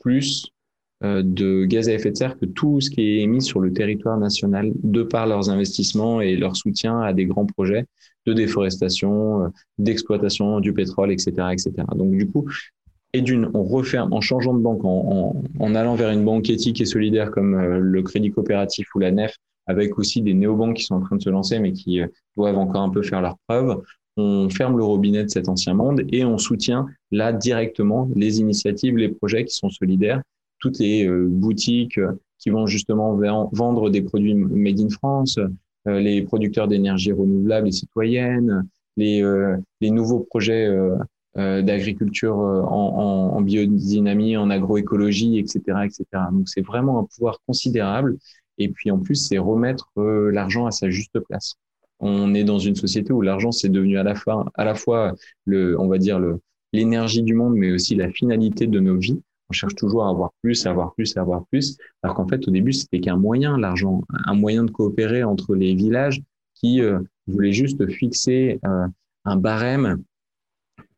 plus 0.00 0.46
euh, 1.04 1.22
de 1.22 1.64
gaz 1.64 1.88
à 1.88 1.92
effet 1.92 2.10
de 2.10 2.16
serre 2.16 2.38
que 2.38 2.46
tout 2.46 2.80
ce 2.80 2.88
qui 2.88 3.02
est 3.02 3.20
émis 3.20 3.42
sur 3.42 3.60
le 3.60 3.72
territoire 3.72 4.18
national 4.18 4.72
de 4.82 5.02
par 5.02 5.26
leurs 5.26 5.50
investissements 5.50 6.20
et 6.20 6.36
leur 6.36 6.56
soutien 6.56 7.00
à 7.00 7.12
des 7.12 7.26
grands 7.26 7.46
projets 7.46 7.84
de 8.26 8.32
déforestation, 8.32 9.52
d'exploitation 9.78 10.60
du 10.60 10.72
pétrole, 10.72 11.10
etc., 11.10 11.32
etc. 11.52 11.72
Donc 11.96 12.12
du 12.12 12.28
coup, 12.28 12.46
et 13.14 13.20
d'une, 13.20 13.50
on 13.54 13.62
referme 13.62 14.12
en 14.12 14.20
changeant 14.20 14.54
de 14.54 14.60
banque, 14.60 14.84
en, 14.84 15.74
allant 15.74 15.94
vers 15.94 16.10
une 16.10 16.24
banque 16.24 16.48
éthique 16.48 16.80
et 16.80 16.86
solidaire 16.86 17.30
comme 17.30 17.54
euh, 17.54 17.78
le 17.78 18.02
Crédit 18.02 18.30
Coopératif 18.30 18.88
ou 18.94 19.00
la 19.00 19.10
NEF, 19.10 19.36
avec 19.66 19.98
aussi 19.98 20.22
des 20.22 20.34
néobanques 20.34 20.76
qui 20.76 20.84
sont 20.84 20.94
en 20.94 21.00
train 21.00 21.16
de 21.16 21.22
se 21.22 21.30
lancer, 21.30 21.58
mais 21.58 21.72
qui 21.72 22.00
euh, 22.00 22.06
doivent 22.36 22.56
encore 22.56 22.82
un 22.82 22.88
peu 22.88 23.02
faire 23.02 23.20
leur 23.20 23.36
preuve. 23.46 23.82
On 24.16 24.48
ferme 24.48 24.76
le 24.76 24.84
robinet 24.84 25.24
de 25.24 25.28
cet 25.28 25.48
ancien 25.48 25.74
monde 25.74 26.02
et 26.10 26.24
on 26.24 26.38
soutient 26.38 26.86
là 27.10 27.32
directement 27.32 28.10
les 28.14 28.40
initiatives, 28.40 28.96
les 28.96 29.08
projets 29.08 29.44
qui 29.44 29.54
sont 29.54 29.70
solidaires, 29.70 30.22
toutes 30.58 30.78
les 30.78 31.06
euh, 31.06 31.26
boutiques 31.28 32.00
qui 32.38 32.50
vont 32.50 32.66
justement 32.66 33.16
vendre 33.52 33.88
des 33.88 34.02
produits 34.02 34.34
made 34.34 34.80
in 34.80 34.88
France, 34.88 35.38
les 35.86 36.22
producteurs 36.22 36.68
d'énergie 36.68 37.12
renouvelable 37.12 37.68
et 37.68 37.72
citoyenne, 37.72 38.66
les, 38.96 39.22
les 39.80 39.90
nouveaux 39.90 40.20
projets 40.20 40.68
euh, 41.38 41.62
d'agriculture 41.62 42.38
euh, 42.40 42.60
en, 42.60 43.32
en, 43.34 43.40
biodynamie, 43.40 44.36
en 44.36 44.50
agroécologie, 44.50 45.38
etc., 45.38 45.60
etc. 45.86 46.04
Donc 46.30 46.46
c'est 46.46 46.60
vraiment 46.60 46.98
un 46.98 47.04
pouvoir 47.04 47.38
considérable. 47.46 48.18
Et 48.58 48.68
puis 48.68 48.90
en 48.90 48.98
plus, 48.98 49.14
c'est 49.14 49.38
remettre 49.38 49.88
euh, 49.96 50.30
l'argent 50.30 50.66
à 50.66 50.70
sa 50.70 50.90
juste 50.90 51.18
place. 51.20 51.54
On 52.00 52.34
est 52.34 52.44
dans 52.44 52.58
une 52.58 52.76
société 52.76 53.14
où 53.14 53.22
l'argent 53.22 53.50
c'est 53.50 53.70
devenu 53.70 53.96
à 53.96 54.02
la 54.02 54.14
fois, 54.14 54.44
à 54.56 54.64
la 54.66 54.74
fois 54.74 55.14
le, 55.46 55.80
on 55.80 55.88
va 55.88 55.96
dire 55.96 56.18
le, 56.18 56.38
l'énergie 56.74 57.22
du 57.22 57.32
monde, 57.32 57.54
mais 57.54 57.72
aussi 57.72 57.94
la 57.94 58.10
finalité 58.10 58.66
de 58.66 58.78
nos 58.78 58.98
vies. 58.98 59.22
On 59.52 59.54
cherche 59.54 59.74
toujours 59.74 60.06
à 60.06 60.08
avoir 60.08 60.30
plus, 60.42 60.66
à 60.66 60.70
avoir 60.70 60.94
plus, 60.94 61.14
à 61.16 61.20
avoir 61.20 61.44
plus. 61.46 61.76
Alors 62.02 62.16
qu'en 62.16 62.26
fait, 62.26 62.48
au 62.48 62.50
début, 62.50 62.72
c'était 62.72 63.00
qu'un 63.00 63.16
moyen, 63.16 63.58
l'argent, 63.58 64.02
un 64.24 64.34
moyen 64.34 64.64
de 64.64 64.70
coopérer 64.70 65.24
entre 65.24 65.54
les 65.54 65.74
villages 65.74 66.22
qui 66.54 66.80
euh, 66.80 67.00
voulaient 67.26 67.52
juste 67.52 67.86
fixer 67.90 68.60
un 69.24 69.36
barème 69.36 70.02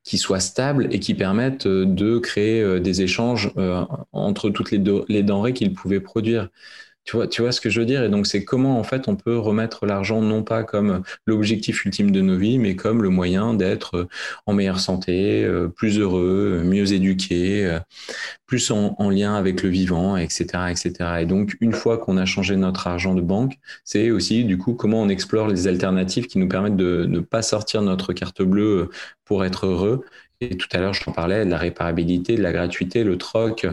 qui 0.04 0.18
soient 0.18 0.40
stables 0.40 0.88
et 0.94 1.00
qui 1.00 1.14
permettent 1.14 1.66
euh, 1.66 1.86
de 1.86 2.18
créer 2.18 2.62
euh, 2.62 2.78
des 2.78 3.02
échanges 3.02 3.50
euh, 3.56 3.84
entre 4.12 4.50
toutes 4.50 4.70
les 4.70 5.22
denrées 5.22 5.54
qu'ils 5.54 5.72
pouvaient 5.72 6.00
produire. 6.00 6.50
Tu 7.04 7.16
vois, 7.16 7.26
tu 7.26 7.42
vois 7.42 7.52
ce 7.52 7.60
que 7.60 7.68
je 7.68 7.80
veux 7.80 7.86
dire? 7.86 8.02
Et 8.02 8.08
donc, 8.08 8.26
c'est 8.26 8.44
comment, 8.44 8.78
en 8.78 8.84
fait, 8.84 9.08
on 9.08 9.16
peut 9.16 9.36
remettre 9.38 9.86
l'argent 9.86 10.22
non 10.22 10.42
pas 10.42 10.64
comme 10.64 11.02
l'objectif 11.26 11.84
ultime 11.84 12.10
de 12.10 12.20
nos 12.20 12.36
vies, 12.38 12.58
mais 12.58 12.76
comme 12.76 13.02
le 13.02 13.10
moyen 13.10 13.54
d'être 13.54 14.08
en 14.46 14.54
meilleure 14.54 14.80
santé, 14.80 15.46
plus 15.76 15.98
heureux, 15.98 16.62
mieux 16.64 16.92
éduqué, 16.92 17.78
plus 18.46 18.70
en, 18.70 19.10
lien 19.10 19.34
avec 19.34 19.62
le 19.62 19.68
vivant, 19.68 20.16
etc., 20.16 20.70
etc. 20.70 20.92
Et 21.20 21.26
donc, 21.26 21.56
une 21.60 21.72
fois 21.72 21.98
qu'on 21.98 22.16
a 22.16 22.24
changé 22.24 22.56
notre 22.56 22.86
argent 22.86 23.14
de 23.14 23.20
banque, 23.20 23.58
c'est 23.84 24.10
aussi, 24.10 24.44
du 24.44 24.58
coup, 24.58 24.74
comment 24.74 25.02
on 25.02 25.08
explore 25.08 25.48
les 25.48 25.66
alternatives 25.66 26.26
qui 26.26 26.38
nous 26.38 26.48
permettent 26.48 26.76
de 26.76 27.04
ne 27.06 27.20
pas 27.20 27.42
sortir 27.42 27.82
notre 27.82 28.12
carte 28.12 28.42
bleue 28.42 28.90
pour 29.24 29.44
être 29.44 29.66
heureux 29.66 30.04
et 30.40 30.56
tout 30.56 30.68
à 30.72 30.78
l'heure, 30.78 30.94
je 30.94 31.02
t'en 31.04 31.12
parlais 31.12 31.44
de 31.44 31.50
la 31.50 31.58
réparabilité, 31.58 32.36
de 32.36 32.42
la 32.42 32.52
gratuité, 32.52 33.04
le 33.04 33.16
troc. 33.18 33.66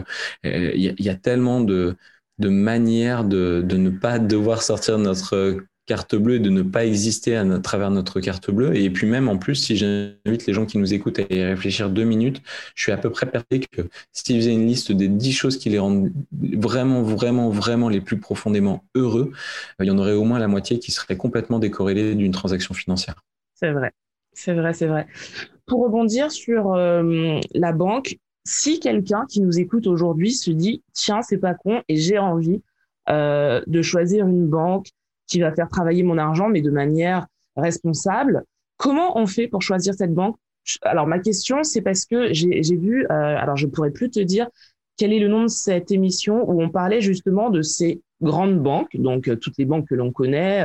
Il 0.44 0.96
y, 0.98 1.08
a 1.08 1.14
tellement 1.14 1.60
de, 1.60 1.96
de 2.38 2.48
manière 2.48 3.24
de, 3.24 3.64
ne 3.70 3.90
pas 3.90 4.18
devoir 4.18 4.62
sortir 4.62 4.98
notre 4.98 5.58
carte 5.86 6.14
bleue 6.14 6.36
et 6.36 6.38
de 6.38 6.50
ne 6.50 6.62
pas 6.62 6.86
exister 6.86 7.36
à, 7.36 7.58
travers 7.58 7.90
notre 7.90 8.20
carte 8.20 8.50
bleue. 8.50 8.76
Et 8.76 8.88
puis 8.90 9.06
même 9.06 9.28
en 9.28 9.36
plus, 9.36 9.56
si 9.56 9.76
j'invite 9.76 10.46
les 10.46 10.52
gens 10.52 10.64
qui 10.64 10.78
nous 10.78 10.94
écoutent 10.94 11.18
à 11.18 11.22
y 11.28 11.42
réfléchir 11.42 11.90
deux 11.90 12.04
minutes, 12.04 12.40
je 12.74 12.82
suis 12.82 12.92
à 12.92 12.96
peu 12.96 13.10
près 13.10 13.26
persuadé 13.26 13.66
que 13.70 13.82
s'ils 14.12 14.36
faisaient 14.36 14.52
une 14.52 14.66
liste 14.66 14.92
des 14.92 15.08
dix 15.08 15.32
choses 15.32 15.58
qui 15.58 15.70
les 15.70 15.78
rendent 15.78 16.12
vraiment, 16.32 17.02
vraiment, 17.02 17.50
vraiment 17.50 17.88
les 17.88 18.00
plus 18.00 18.18
profondément 18.18 18.84
heureux, 18.94 19.32
il 19.80 19.86
y 19.86 19.90
en 19.90 19.98
aurait 19.98 20.12
au 20.12 20.24
moins 20.24 20.38
la 20.38 20.48
moitié 20.48 20.78
qui 20.78 20.92
serait 20.92 21.16
complètement 21.16 21.58
décorrélée 21.58 22.14
d'une 22.14 22.32
transaction 22.32 22.74
financière. 22.74 23.24
C'est 23.54 23.72
vrai, 23.72 23.92
c'est 24.32 24.54
vrai, 24.54 24.72
c'est 24.74 24.86
vrai. 24.86 25.06
Pour 25.66 25.82
rebondir 25.82 26.30
sur 26.30 26.74
euh, 26.74 27.40
la 27.54 27.72
banque, 27.72 28.18
si 28.44 28.80
quelqu'un 28.80 29.24
qui 29.28 29.40
nous 29.40 29.58
écoute 29.58 29.86
aujourd'hui 29.86 30.32
se 30.32 30.50
dit 30.50 30.82
tiens 30.92 31.22
c'est 31.22 31.38
pas 31.38 31.54
con 31.54 31.82
et 31.88 31.96
j'ai 31.96 32.18
envie 32.18 32.62
euh, 33.08 33.62
de 33.66 33.82
choisir 33.82 34.26
une 34.26 34.46
banque 34.46 34.88
qui 35.26 35.40
va 35.40 35.52
faire 35.52 35.68
travailler 35.68 36.02
mon 36.02 36.18
argent 36.18 36.48
mais 36.48 36.60
de 36.60 36.70
manière 36.70 37.26
responsable 37.56 38.44
comment 38.76 39.18
on 39.18 39.26
fait 39.26 39.46
pour 39.46 39.62
choisir 39.62 39.94
cette 39.94 40.14
banque? 40.14 40.36
Alors 40.82 41.06
ma 41.06 41.18
question 41.18 41.62
c'est 41.62 41.82
parce 41.82 42.04
que 42.04 42.32
j'ai 42.32 42.76
vu 42.76 43.04
euh, 43.04 43.08
alors 43.10 43.56
je 43.56 43.66
pourrais 43.66 43.90
plus 43.90 44.10
te 44.10 44.20
dire 44.20 44.48
quel 44.96 45.12
est 45.12 45.18
le 45.18 45.28
nom 45.28 45.42
de 45.42 45.48
cette 45.48 45.90
émission 45.90 46.48
où 46.48 46.62
on 46.62 46.68
parlait 46.68 47.00
justement 47.00 47.50
de 47.50 47.62
ces 47.62 48.02
grandes 48.20 48.60
banques 48.60 48.96
donc 48.96 49.28
euh, 49.28 49.36
toutes 49.36 49.58
les 49.58 49.64
banques 49.64 49.88
que 49.88 49.94
l'on 49.94 50.12
connaît 50.12 50.64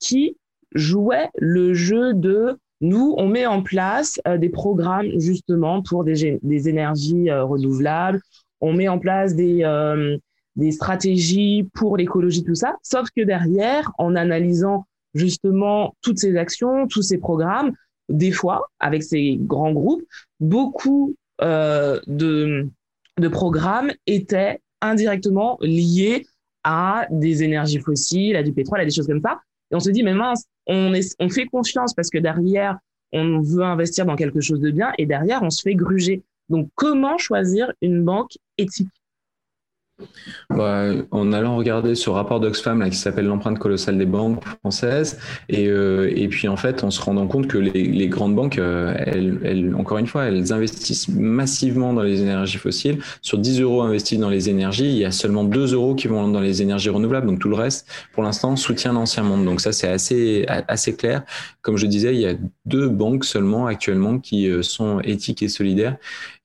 qui 0.00 0.36
jouaient 0.74 1.30
le 1.38 1.74
jeu 1.74 2.12
de 2.12 2.58
nous, 2.80 3.14
on 3.18 3.26
met 3.26 3.46
en 3.46 3.62
place 3.62 4.20
euh, 4.26 4.38
des 4.38 4.48
programmes 4.48 5.08
justement 5.18 5.82
pour 5.82 6.04
des, 6.04 6.68
énergies 6.68 7.30
euh, 7.30 7.44
renouvelables. 7.44 8.20
On 8.60 8.72
met 8.72 8.88
en 8.88 8.98
place 8.98 9.34
des, 9.34 9.64
euh, 9.64 10.16
des 10.56 10.70
stratégies 10.72 11.68
pour 11.74 11.96
l'écologie, 11.96 12.44
tout 12.44 12.54
ça. 12.54 12.76
Sauf 12.82 13.08
que 13.16 13.22
derrière, 13.22 13.90
en 13.98 14.14
analysant 14.14 14.86
justement 15.14 15.94
toutes 16.02 16.18
ces 16.18 16.36
actions, 16.36 16.86
tous 16.86 17.02
ces 17.02 17.18
programmes, 17.18 17.72
des 18.08 18.30
fois, 18.30 18.68
avec 18.78 19.02
ces 19.02 19.36
grands 19.40 19.72
groupes, 19.72 20.02
beaucoup 20.40 21.14
de, 21.40 22.68
de 23.18 23.28
programmes 23.28 23.92
étaient 24.06 24.60
indirectement 24.80 25.56
liés 25.60 26.26
à 26.64 27.06
des 27.10 27.42
énergies 27.42 27.78
fossiles, 27.78 28.34
à 28.36 28.42
du 28.42 28.52
pétrole, 28.52 28.80
à 28.80 28.84
des 28.84 28.90
choses 28.90 29.06
comme 29.06 29.22
ça. 29.22 29.40
Et 29.70 29.76
on 29.76 29.80
se 29.80 29.90
dit, 29.90 30.02
mais 30.02 30.14
mince, 30.14 30.44
on, 30.66 30.92
fait 31.30 31.46
confiance 31.46 31.94
parce 31.94 32.10
que 32.10 32.18
derrière, 32.18 32.78
on 33.12 33.40
veut 33.40 33.64
investir 33.64 34.06
dans 34.06 34.16
quelque 34.16 34.40
chose 34.40 34.60
de 34.60 34.70
bien 34.70 34.92
et 34.98 35.06
derrière, 35.06 35.42
on 35.42 35.50
se 35.50 35.62
fait 35.62 35.74
gruger. 35.74 36.22
Donc, 36.48 36.70
comment 36.74 37.18
choisir 37.18 37.72
une 37.82 38.04
banque 38.04 38.38
éthique? 38.56 38.88
Bah, 40.50 40.86
en 41.10 41.32
allant 41.32 41.56
regarder 41.56 41.94
ce 41.94 42.08
rapport 42.10 42.40
d'Oxfam 42.40 42.88
qui 42.88 42.96
s'appelle 42.96 43.26
l'empreinte 43.26 43.58
colossale 43.58 43.98
des 43.98 44.06
banques 44.06 44.42
françaises, 44.60 45.18
et, 45.48 45.66
euh, 45.66 46.10
et 46.14 46.28
puis 46.28 46.48
en 46.48 46.56
fait, 46.56 46.84
on 46.84 46.90
se 46.90 47.00
rendant 47.00 47.26
compte 47.26 47.48
que 47.48 47.58
les, 47.58 48.08
grandes 48.08 48.34
banques, 48.34 48.58
euh, 48.58 49.72
encore 49.76 49.98
une 49.98 50.06
fois, 50.06 50.24
elles 50.24 50.52
investissent 50.52 51.08
massivement 51.08 51.92
dans 51.92 52.02
les 52.02 52.22
énergies 52.22 52.58
fossiles. 52.58 52.98
Sur 53.22 53.38
10 53.38 53.60
euros 53.60 53.82
investis 53.82 54.18
dans 54.18 54.30
les 54.30 54.48
énergies, 54.48 54.86
il 54.86 54.98
y 54.98 55.04
a 55.04 55.10
seulement 55.10 55.44
2 55.44 55.74
euros 55.74 55.94
qui 55.94 56.08
vont 56.08 56.28
dans 56.28 56.40
les 56.40 56.62
énergies 56.62 56.90
renouvelables. 56.90 57.26
Donc 57.26 57.40
tout 57.40 57.48
le 57.48 57.56
reste, 57.56 57.86
pour 58.12 58.22
l'instant, 58.22 58.56
soutient 58.56 58.92
l'ancien 58.92 59.22
monde. 59.22 59.44
Donc 59.44 59.60
ça, 59.60 59.72
c'est 59.72 59.88
assez, 59.88 60.46
assez 60.48 60.96
clair. 60.96 61.22
Comme 61.60 61.76
je 61.76 61.86
disais, 61.86 62.14
il 62.14 62.20
y 62.20 62.26
a 62.26 62.34
deux 62.64 62.88
banques 62.88 63.24
seulement 63.24 63.66
actuellement 63.66 64.18
qui 64.18 64.48
euh, 64.48 64.62
sont 64.62 65.00
éthiques 65.00 65.42
et 65.42 65.48
solidaires 65.48 65.96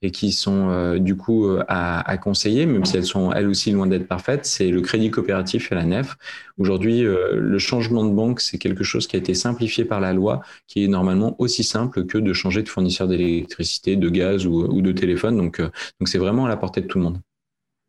et 0.02 0.12
qui 0.12 0.34
sont 0.34 0.98
du 0.98 1.16
coup 1.16 1.48
à, 1.70 2.18
conseiller, 2.18 2.66
même 2.66 2.84
si 2.84 2.98
elles 2.98 3.06
sont 3.06 3.32
aussi 3.46 3.72
loin 3.72 3.88
d'être 3.88 4.08
parfaites, 4.08 4.46
c'est 4.46 4.70
le 4.70 4.82
crédit 4.82 5.12
coopératif 5.12 5.72
et 5.72 5.76
la 5.76 5.86
nef. 5.86 6.16
Aujourd'hui, 6.58 7.06
euh, 7.06 7.36
le 7.36 7.60
changement 7.60 8.06
de 8.06 8.14
banque, 8.14 8.42
c'est 8.42 8.58
quelque 8.58 8.84
chose 8.84 9.08
qui 9.08 9.16
a 9.16 9.20
été 9.20 9.34
simplifié 9.34 9.86
par 9.86 10.00
la 10.00 10.14
loi, 10.14 10.42
qui 10.68 10.84
est 10.84 10.88
normalement 10.88 11.36
aussi 11.40 11.64
simple 11.64 12.06
que 12.06 12.18
de 12.18 12.34
changer 12.34 12.64
de 12.64 12.70
fournisseur 12.70 13.08
d'électricité, 13.08 13.96
de 13.96 14.10
gaz 14.10 14.46
ou, 14.46 14.82
de 14.82 14.92
téléphone. 14.92 15.38
Donc, 15.38 15.60
donc 15.62 16.08
c'est 16.08 16.18
vraiment 16.18 16.46
à 16.46 16.50
la 16.50 16.58
portée 16.58 16.82
de 16.82 16.88
tout 16.88 16.98
le 16.98 17.06
monde. 17.06 17.20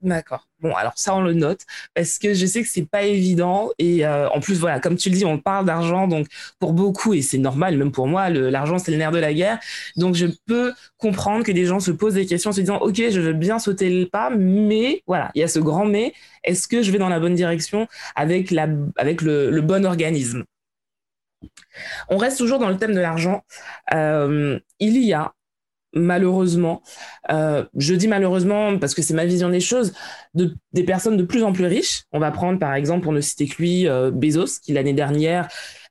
D'accord. 0.05 0.47
Bon, 0.61 0.75
alors 0.75 0.93
ça, 0.97 1.15
on 1.15 1.23
le 1.23 1.33
note 1.33 1.63
parce 1.95 2.19
que 2.19 2.35
je 2.35 2.45
sais 2.45 2.63
que 2.63 2.69
c'est 2.69 2.85
pas 2.85 3.05
évident. 3.05 3.71
Et 3.79 4.07
euh, 4.07 4.29
en 4.29 4.41
plus, 4.41 4.61
voilà, 4.61 4.79
comme 4.79 4.97
tu 4.97 5.09
le 5.09 5.17
dis, 5.17 5.25
on 5.25 5.39
parle 5.39 5.65
d'argent. 5.65 6.07
Donc, 6.07 6.27
pour 6.59 6.75
beaucoup, 6.75 7.15
et 7.15 7.23
c'est 7.23 7.39
normal, 7.39 7.79
même 7.79 7.91
pour 7.91 8.07
moi, 8.07 8.29
l'argent, 8.29 8.79
c'est 8.79 8.93
le 8.93 8.99
nerf 8.99 9.13
de 9.13 9.19
la 9.19 9.33
guerre. 9.33 9.59
Donc, 9.97 10.15
je 10.15 10.27
peux 10.47 10.75
comprendre 10.99 11.43
que 11.43 11.53
des 11.53 11.65
gens 11.65 11.81
se 11.81 11.91
posent 11.91 12.15
des 12.15 12.27
questions 12.27 12.51
en 12.51 12.53
se 12.53 12.61
disant, 12.61 12.77
OK, 12.77 12.97
je 12.97 13.19
veux 13.19 13.33
bien 13.33 13.59
sauter 13.59 13.89
le 13.89 14.07
pas, 14.07 14.29
mais 14.29 15.03
voilà, 15.07 15.31
il 15.35 15.41
y 15.41 15.43
a 15.43 15.49
ce 15.49 15.59
grand 15.59 15.87
mais. 15.87 16.13
Est-ce 16.45 16.69
que 16.69 16.83
je 16.83 16.91
vais 16.93 16.99
dans 16.99 17.09
la 17.09 17.19
bonne 17.19 17.35
direction 17.35 17.89
avec, 18.15 18.51
la, 18.51 18.69
avec 18.97 19.23
le, 19.23 19.59
bon 19.63 19.87
organisme? 19.87 20.45
On 22.11 22.19
reste 22.19 22.37
toujours 22.37 22.59
dans 22.59 22.69
le 22.69 22.77
thème 22.77 22.95
de 22.95 23.01
l'argent. 23.01 23.43
Euh, 23.95 24.59
il 24.81 24.99
y 24.99 25.15
a 25.15 25.33
malheureusement, 25.95 26.83
euh, 27.31 27.65
je 27.77 27.95
dis 27.95 28.09
malheureusement 28.09 28.79
parce 28.79 28.95
que 28.95 29.03
c'est 29.03 29.15
ma 29.15 29.27
vision 29.27 29.49
des 29.49 29.61
choses, 29.61 29.93
de, 30.35 30.55
des 30.73 30.85
personnes 30.85 31.17
de 31.17 31.23
plus 31.23 31.43
en 31.43 31.53
plus 31.53 31.67
riches. 31.67 32.05
On 32.13 32.19
va 32.19 32.31
prendre 32.31 32.59
par 32.59 32.75
exemple, 32.75 33.03
pour 33.03 33.13
ne 33.13 33.21
citer 33.21 33.47
que 33.47 33.57
lui, 33.63 33.89
euh, 33.89 34.11
Bezos, 34.11 34.61
qui 34.63 34.73
l'année 34.73 34.93
dernière 34.93 35.49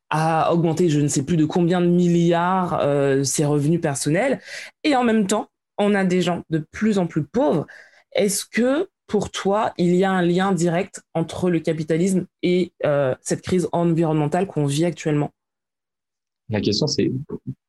a 0.09 0.53
augmenté 0.53 0.89
je 0.89 0.99
ne 0.99 1.07
sais 1.07 1.23
plus 1.23 1.37
de 1.37 1.45
combien 1.45 1.81
de 1.81 1.87
milliards 1.87 2.79
euh, 2.81 3.23
ses 3.23 3.45
revenus 3.45 3.81
personnels. 3.81 4.39
Et 4.83 4.95
en 4.95 5.03
même 5.03 5.25
temps, 5.27 5.47
on 5.77 5.95
a 5.95 6.03
des 6.03 6.21
gens 6.21 6.43
de 6.49 6.59
plus 6.71 6.99
en 6.99 7.07
plus 7.07 7.23
pauvres. 7.23 7.65
Est-ce 8.11 8.45
que 8.45 8.89
pour 9.07 9.31
toi, 9.31 9.73
il 9.77 9.95
y 9.95 10.03
a 10.03 10.11
un 10.11 10.21
lien 10.21 10.51
direct 10.51 11.01
entre 11.13 11.49
le 11.49 11.59
capitalisme 11.59 12.25
et 12.41 12.73
cette 13.21 13.41
crise 13.41 13.67
environnementale 13.71 14.47
qu'on 14.47 14.65
vit 14.65 14.85
actuellement? 14.85 15.31
La 16.49 16.61
question, 16.61 16.87
c'est 16.87 17.11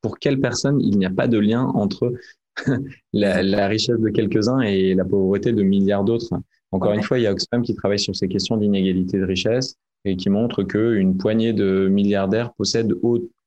pour 0.01 0.18
quelle 0.18 0.41
personne 0.41 0.81
il 0.81 0.99
n'y 0.99 1.07
a 1.07 1.11
pas 1.11 1.29
de 1.29 1.39
lien 1.39 1.62
entre 1.75 2.12
la, 3.12 3.68
richesse 3.68 3.99
de 3.99 4.09
quelques-uns 4.11 4.61
et 4.61 4.95
la 4.95 5.05
pauvreté 5.05 5.53
de 5.53 5.62
milliards 5.62 6.05
d'autres? 6.05 6.35
Encore 6.72 6.93
une 6.93 7.03
fois, 7.03 7.18
il 7.18 7.22
y 7.22 7.27
a 7.27 7.33
Oxfam 7.33 7.62
qui 7.62 7.75
travaille 7.75 8.01
sur 8.01 8.16
ces 8.16 8.27
questions 8.27 8.57
d'inégalité 8.57 9.18
de 9.18 9.25
richesse 9.25 9.77
et 10.05 10.16
qui 10.16 10.29
montre 10.29 10.64
qu'une 10.64 11.16
poignée 11.16 11.53
de 11.53 11.89
milliardaires 11.89 12.53
possède 12.55 12.93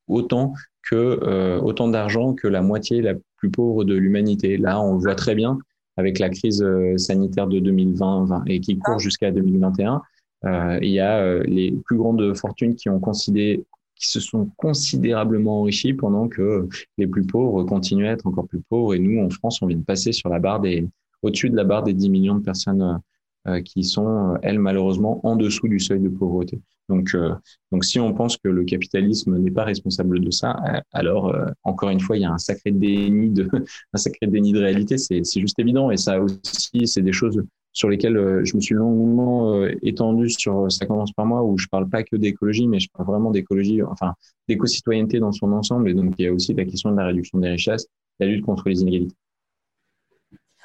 autant 0.07 0.53
que 0.89 0.95
euh, 0.95 1.59
autant 1.59 1.89
d'argent 1.89 2.34
que 2.34 2.47
la 2.47 2.61
moitié 2.61 3.01
la 3.01 3.13
plus 3.36 3.51
pauvre 3.51 3.84
de 3.84 3.95
l'humanité. 3.95 4.57
Là, 4.57 4.82
on 4.82 4.93
le 4.93 4.99
voit 4.99 5.15
très 5.15 5.36
bien 5.36 5.59
avec 5.97 6.19
la 6.19 6.30
crise 6.30 6.63
euh, 6.63 6.97
sanitaire 6.97 7.47
de 7.47 7.59
2020 7.59 8.45
et 8.47 8.61
qui 8.61 8.80
court 8.80 8.99
jusqu'à 8.99 9.32
2021. 9.32 10.01
Euh, 10.45 10.80
il 10.82 10.91
y 10.91 10.99
a 10.99 11.39
les 11.43 11.75
plus 11.86 11.97
grandes 11.97 12.34
fortunes 12.36 12.75
qui 12.75 12.89
ont 12.89 12.99
considéré, 12.99 13.61
qui 13.99 14.07
se 14.07 14.19
sont 14.19 14.49
considérablement 14.57 15.61
enrichis 15.61 15.93
pendant 15.93 16.27
que 16.27 16.67
les 16.97 17.07
plus 17.07 17.25
pauvres 17.25 17.63
continuent 17.63 18.07
à 18.07 18.11
être 18.11 18.27
encore 18.27 18.47
plus 18.47 18.61
pauvres. 18.69 18.93
Et 18.93 18.99
nous, 18.99 19.23
en 19.23 19.29
France, 19.29 19.61
on 19.61 19.67
vient 19.67 19.77
de 19.77 19.83
passer 19.83 20.11
sur 20.11 20.29
la 20.29 20.39
barre 20.39 20.59
des, 20.59 20.87
au-dessus 21.21 21.49
de 21.49 21.55
la 21.55 21.63
barre 21.63 21.83
des 21.83 21.93
10 21.93 22.09
millions 22.09 22.35
de 22.35 22.43
personnes 22.43 23.01
euh, 23.47 23.61
qui 23.61 23.83
sont, 23.83 24.33
euh, 24.33 24.37
elles, 24.41 24.59
malheureusement, 24.59 25.25
en 25.25 25.35
dessous 25.35 25.67
du 25.67 25.79
seuil 25.79 25.99
de 25.99 26.09
pauvreté. 26.09 26.59
Donc, 26.89 27.15
euh, 27.15 27.33
donc 27.71 27.85
si 27.85 27.99
on 27.99 28.13
pense 28.13 28.37
que 28.37 28.49
le 28.49 28.65
capitalisme 28.65 29.37
n'est 29.37 29.51
pas 29.51 29.63
responsable 29.63 30.19
de 30.19 30.31
ça, 30.31 30.57
alors, 30.91 31.33
encore 31.63 31.89
une 31.89 31.99
fois, 31.99 32.17
il 32.17 32.21
y 32.21 32.25
a 32.25 32.31
un 32.31 32.37
sacré 32.37 32.71
déni 32.71 33.29
de, 33.29 33.49
un 33.93 33.97
sacré 33.97 34.27
déni 34.27 34.51
de 34.51 34.59
réalité. 34.59 34.97
C'est 34.97 35.23
juste 35.23 35.59
évident. 35.59 35.91
Et 35.91 35.97
ça 35.97 36.19
aussi, 36.21 36.87
c'est 36.87 37.01
des 37.01 37.11
choses 37.11 37.41
sur 37.78 37.89
lesquels 37.89 38.17
euh, 38.17 38.43
je 38.43 38.55
me 38.55 38.61
suis 38.61 38.73
longuement 38.73 39.53
euh, 39.53 39.71
étendu 39.84 40.32
sur 40.32 40.65
euh, 40.65 40.69
Ça 40.69 40.88
commence 40.88 41.11
par 41.11 41.28
moi, 41.28 41.43
où 41.43 41.59
je 41.59 41.67
parle 41.67 41.88
pas 41.88 42.01
que 42.01 42.15
d'écologie, 42.15 42.67
mais 42.67 42.80
je 42.80 42.89
parle 42.91 43.07
vraiment 43.07 43.30
d'écologie, 43.30 43.84
enfin 43.84 44.15
d'éco-citoyenneté 44.47 45.19
dans 45.19 45.32
son 45.32 45.51
ensemble. 45.51 45.91
Et 45.91 45.93
donc, 45.93 46.15
il 46.17 46.25
y 46.25 46.28
a 46.28 46.34
aussi 46.34 46.55
la 46.55 46.65
question 46.65 46.89
de 46.89 46.97
la 46.97 47.05
réduction 47.05 47.38
des 47.38 47.49
richesses, 47.49 47.86
la 48.19 48.25
lutte 48.25 48.43
contre 48.43 48.67
les 48.67 48.82
inégalités. 48.82 49.15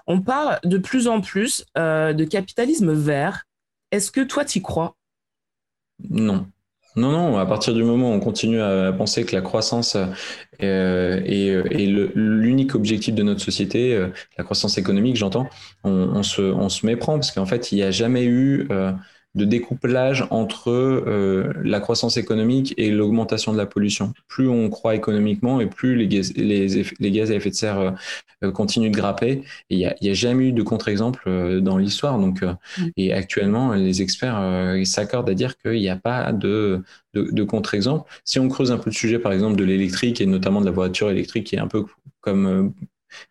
On 0.07 0.23
parle 0.23 0.59
de 0.65 0.79
plus 0.79 1.07
en 1.07 1.21
plus 1.21 1.67
de 1.77 2.25
capitalisme 2.25 2.93
vert. 2.93 3.45
Est-ce 3.91 4.11
que 4.11 4.23
toi, 4.23 4.47
tu 4.47 4.59
y 4.61 4.63
crois? 4.63 4.97
Non. 6.09 6.47
Non, 6.95 7.11
non, 7.11 7.39
à 7.39 7.47
partir 7.47 7.73
du 7.73 7.83
moment 7.85 8.11
où 8.11 8.15
on 8.15 8.21
continue 8.21 8.61
à 8.61 8.93
penser 8.93 9.25
que 9.25 9.35
la 9.35 9.41
croissance 9.41 9.97
euh, 10.63 11.23
est, 11.25 11.87
l'unique 12.15 12.75
objectif 12.75 13.15
de 13.15 13.23
notre 13.23 13.41
société, 13.41 13.95
euh, 13.95 14.09
la 14.37 14.45
croissance 14.45 14.77
économique, 14.77 15.17
j'entends, 15.17 15.49
on, 15.85 16.23
se, 16.23 16.43
on 16.43 16.69
se 16.69 16.85
méprend 16.85 17.15
parce 17.15 17.31
qu'en 17.31 17.47
fait, 17.47 17.73
il 17.73 17.77
n'y 17.77 17.83
a 17.83 17.91
jamais 17.91 18.25
eu 18.25 18.69
euh, 18.71 18.93
de 19.35 19.45
découplage 19.47 20.27
entre 20.31 20.71
euh, 20.71 21.53
la 21.65 21.81
croissance 21.81 22.19
économique 22.19 22.75
et 22.77 22.91
l'augmentation 22.91 23.53
de 23.53 23.57
la 23.57 23.65
pollution. 23.65 24.13
Plus 24.29 24.49
on 24.49 24.69
croit 24.69 24.95
économiquement 24.95 25.61
et 25.61 25.67
plus 25.67 25.97
les 25.97 26.07
gaz, 26.07 26.35
les, 26.37 26.85
les 27.01 27.11
gaz 27.11 27.31
à 27.31 27.35
effet 27.35 27.49
de 27.49 27.55
serre 27.55 27.79
euh, 27.79 27.91
euh, 28.45 28.53
continuent 28.53 28.91
de 28.91 28.97
grapper. 28.97 29.43
il 29.71 29.79
n'y 29.79 29.87
a, 29.87 29.95
a, 29.95 30.15
jamais 30.15 30.49
eu 30.49 30.53
de 30.53 30.63
contre-exemple 30.63 31.61
dans 31.63 31.79
l'histoire. 31.79 32.19
Donc, 32.19 32.43
mm. 32.43 32.89
et 32.97 33.13
actuellement, 33.13 33.73
les 33.73 34.03
experts 34.03 34.77
s'accordent 34.85 35.31
à 35.31 35.35
dire 35.35 35.57
qu'il 35.57 35.81
n'y 35.81 35.89
a 35.89 35.97
pas 35.97 36.33
de, 36.33 36.83
de, 37.15 37.29
de 37.31 37.43
contre-exemple. 37.43 38.11
Si 38.25 38.39
on 38.39 38.49
creuse 38.49 38.71
un 38.71 38.79
peu 38.79 38.91
le 38.91 38.95
sujet, 38.95 39.19
par 39.19 39.33
exemple, 39.33 39.57
de 39.57 39.65
l'électrique 39.65 40.21
et 40.21 40.27
notamment 40.27 40.61
de 40.61 40.67
la 40.67 40.73
voiture 40.73 41.11
électrique, 41.11 41.47
qui 41.47 41.57
est 41.57 41.61
un 41.61 41.69
peu 41.69 41.85
comme 42.21 42.75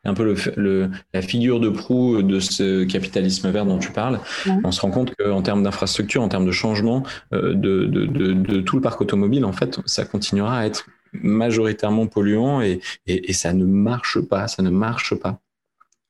un 0.03 0.13
peu 0.13 0.35
le, 0.55 0.89
la 1.13 1.21
figure 1.21 1.59
de 1.59 1.69
proue 1.69 2.21
de 2.21 2.39
ce 2.39 2.83
capitalisme 2.83 3.49
vert 3.49 3.65
dont 3.65 3.79
tu 3.79 3.91
parles, 3.91 4.19
on 4.63 4.71
se 4.71 4.81
rend 4.81 4.91
compte 4.91 5.13
qu'en 5.15 5.41
termes 5.41 5.63
d'infrastructure, 5.63 6.21
en 6.21 6.29
termes 6.29 6.45
de 6.45 6.51
changement 6.51 7.03
euh, 7.33 7.53
de, 7.53 7.85
de, 7.85 8.05
de, 8.05 8.61
tout 8.61 8.75
le 8.75 8.81
parc 8.81 9.01
automobile, 9.01 9.45
en 9.45 9.53
fait, 9.53 9.79
ça 9.85 10.05
continuera 10.05 10.59
à 10.59 10.65
être 10.65 10.85
majoritairement 11.13 12.07
polluant 12.07 12.61
et, 12.61 12.79
et, 13.07 13.29
et 13.29 13.33
ça 13.33 13.53
ne 13.53 13.65
marche 13.65 14.19
pas, 14.21 14.47
ça 14.47 14.63
ne 14.63 14.69
marche 14.69 15.15
pas. 15.15 15.41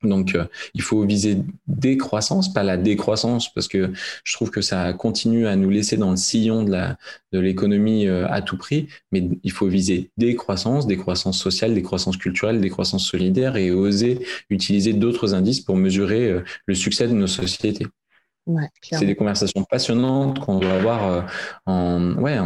Donc, 0.03 0.33
euh, 0.33 0.45
il 0.73 0.81
faut 0.81 1.03
viser 1.03 1.37
décroissance, 1.67 2.51
pas 2.51 2.63
la 2.63 2.77
décroissance, 2.77 3.53
parce 3.53 3.67
que 3.67 3.91
je 4.23 4.33
trouve 4.33 4.49
que 4.49 4.61
ça 4.61 4.93
continue 4.93 5.45
à 5.45 5.55
nous 5.55 5.69
laisser 5.69 5.97
dans 5.97 6.11
le 6.11 6.17
sillon 6.17 6.63
de 6.63 6.71
la 6.71 6.97
de 7.31 7.39
l'économie 7.39 8.07
euh, 8.07 8.27
à 8.29 8.41
tout 8.41 8.57
prix. 8.57 8.87
Mais 9.11 9.29
il 9.43 9.51
faut 9.51 9.67
viser 9.67 10.11
décroissance, 10.17 10.87
décroissance 10.87 11.39
sociale, 11.39 11.73
décroissance 11.75 12.17
culturelle, 12.17 12.59
décroissance 12.61 13.05
solidaire, 13.05 13.57
et 13.57 13.71
oser 13.71 14.25
utiliser 14.49 14.93
d'autres 14.93 15.33
indices 15.33 15.61
pour 15.61 15.75
mesurer 15.75 16.29
euh, 16.29 16.43
le 16.65 16.75
succès 16.75 17.07
de 17.07 17.13
nos 17.13 17.27
sociétés. 17.27 17.85
Ouais, 18.47 18.67
c'est 18.81 19.05
des 19.05 19.15
conversations 19.15 19.63
passionnantes 19.63 20.39
qu'on 20.39 20.57
doit 20.57 20.73
avoir 20.73 21.29
en, 21.67 22.15
ouais, 22.15 22.39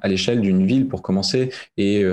à 0.00 0.08
l'échelle 0.08 0.40
d'une 0.40 0.64
ville 0.64 0.86
pour 0.86 1.02
commencer 1.02 1.50
et 1.76 2.04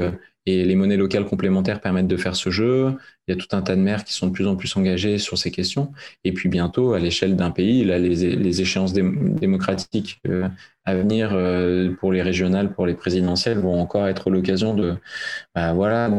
et 0.47 0.63
les 0.63 0.75
monnaies 0.75 0.95
locales 0.95 1.25
complémentaires 1.25 1.81
permettent 1.81 2.07
de 2.07 2.15
faire 2.15 2.37
ce 2.37 2.49
jeu. 2.49 2.93
Il 3.27 3.35
y 3.35 3.37
a 3.37 3.39
tout 3.39 3.53
un 3.53 3.61
tas 3.61 3.75
de 3.75 3.81
maires 3.81 4.05
qui 4.05 4.13
sont 4.13 4.27
de 4.27 4.31
plus 4.31 4.47
en 4.47 4.55
plus 4.55 4.77
engagés 4.77 5.17
sur 5.17 5.37
ces 5.37 5.51
questions. 5.51 5.91
Et 6.23 6.31
puis 6.31 6.47
bientôt, 6.47 6.93
à 6.93 6.99
l'échelle 6.99 7.35
d'un 7.35 7.51
pays, 7.51 7.83
là, 7.83 7.99
les, 7.99 8.61
échéances 8.61 8.93
démocratiques 8.93 10.21
euh, 10.25 10.47
à 10.85 10.95
venir 10.95 11.31
euh, 11.33 11.93
pour 11.99 12.13
les 12.13 12.21
régionales, 12.21 12.73
pour 12.73 12.85
les 12.87 12.93
présidentielles, 12.93 13.59
vont 13.59 13.77
encore 13.77 14.07
être 14.07 14.29
l'occasion 14.29 14.73
de, 14.73 14.95
bah, 15.53 15.73
voilà, 15.73 16.09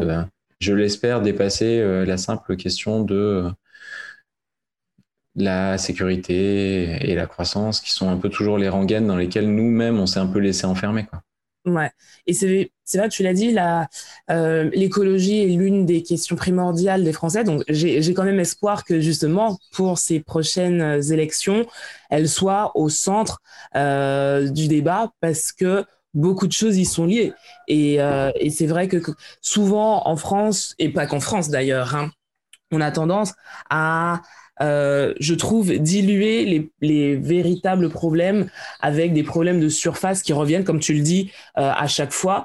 je 0.61 0.75
l'espère, 0.75 1.23
dépasser 1.23 1.81
euh, 1.81 2.05
la 2.05 2.19
simple 2.19 2.57
question 2.57 3.03
de 3.05 3.51
la 5.37 5.79
sécurité 5.79 7.11
et 7.11 7.15
la 7.15 7.27
croissance, 7.27 7.81
qui 7.81 7.93
sont 7.93 8.11
un 8.11 8.19
peu 8.19 8.29
toujours 8.29 8.59
les 8.59 8.69
rengaines 8.69 9.07
dans 9.07 9.17
lesquelles 9.17 9.49
nous-mêmes, 9.49 9.99
on 9.99 10.07
s'est 10.07 10.21
un 10.21 10.27
peu 10.27 10.39
laissé 10.39 10.67
enfermer. 10.67 11.07
Et 12.27 12.35
c'est 12.35 12.71
vrai, 12.95 13.09
tu 13.09 13.23
l'as 13.23 13.33
dit, 13.33 13.57
euh, 14.31 14.71
l'écologie 14.73 15.43
est 15.43 15.57
l'une 15.57 15.87
des 15.87 16.03
questions 16.03 16.37
primordiales 16.37 17.05
des 17.05 17.13
Français. 17.13 17.45
Donc, 17.45 17.65
j'ai 17.69 18.15
quand 18.15 18.25
même 18.25 18.41
espoir 18.41 18.85
que 18.85 19.01
justement, 19.01 19.59
pour 19.73 19.99
ces 19.99 20.21
prochaines 20.21 21.01
élections, 21.13 21.67
elles 22.11 22.29
soient 22.29 22.73
au 22.77 22.89
centre 22.89 23.41
euh, 23.77 24.49
du 24.49 24.69
débat 24.69 25.13
parce 25.21 25.53
que 25.53 25.85
beaucoup 26.15 26.47
de 26.47 26.53
choses 26.53 26.77
y 26.79 26.85
sont 26.85 27.07
liées. 27.07 27.33
Et, 27.67 28.01
euh, 28.01 28.31
c'est 28.51 28.67
vrai 28.67 28.89
que, 28.89 28.99
souvent 29.41 30.07
en 30.07 30.17
France, 30.17 30.75
et 30.79 30.89
pas 30.91 31.07
qu'en 31.07 31.21
France 31.21 31.49
d'ailleurs, 31.49 31.95
hein, 31.95 32.11
on 32.71 32.81
a 32.81 32.91
tendance 32.91 33.35
à 33.71 34.21
euh, 34.61 35.15
je 35.21 35.35
trouve, 35.35 35.73
diluer 35.73 36.45
les, 36.45 36.71
les, 36.81 37.17
véritables 37.17 37.89
problèmes 37.91 38.49
avec 38.81 39.13
des 39.13 39.23
problèmes 39.23 39.61
de 39.61 39.69
surface 39.69 40.23
qui 40.23 40.33
reviennent, 40.33 40.65
comme 40.65 40.81
tu 40.81 40.95
le 40.95 41.01
dis, 41.01 41.31
euh, 41.59 41.71
à 41.75 41.87
chaque 41.87 42.13
fois 42.13 42.45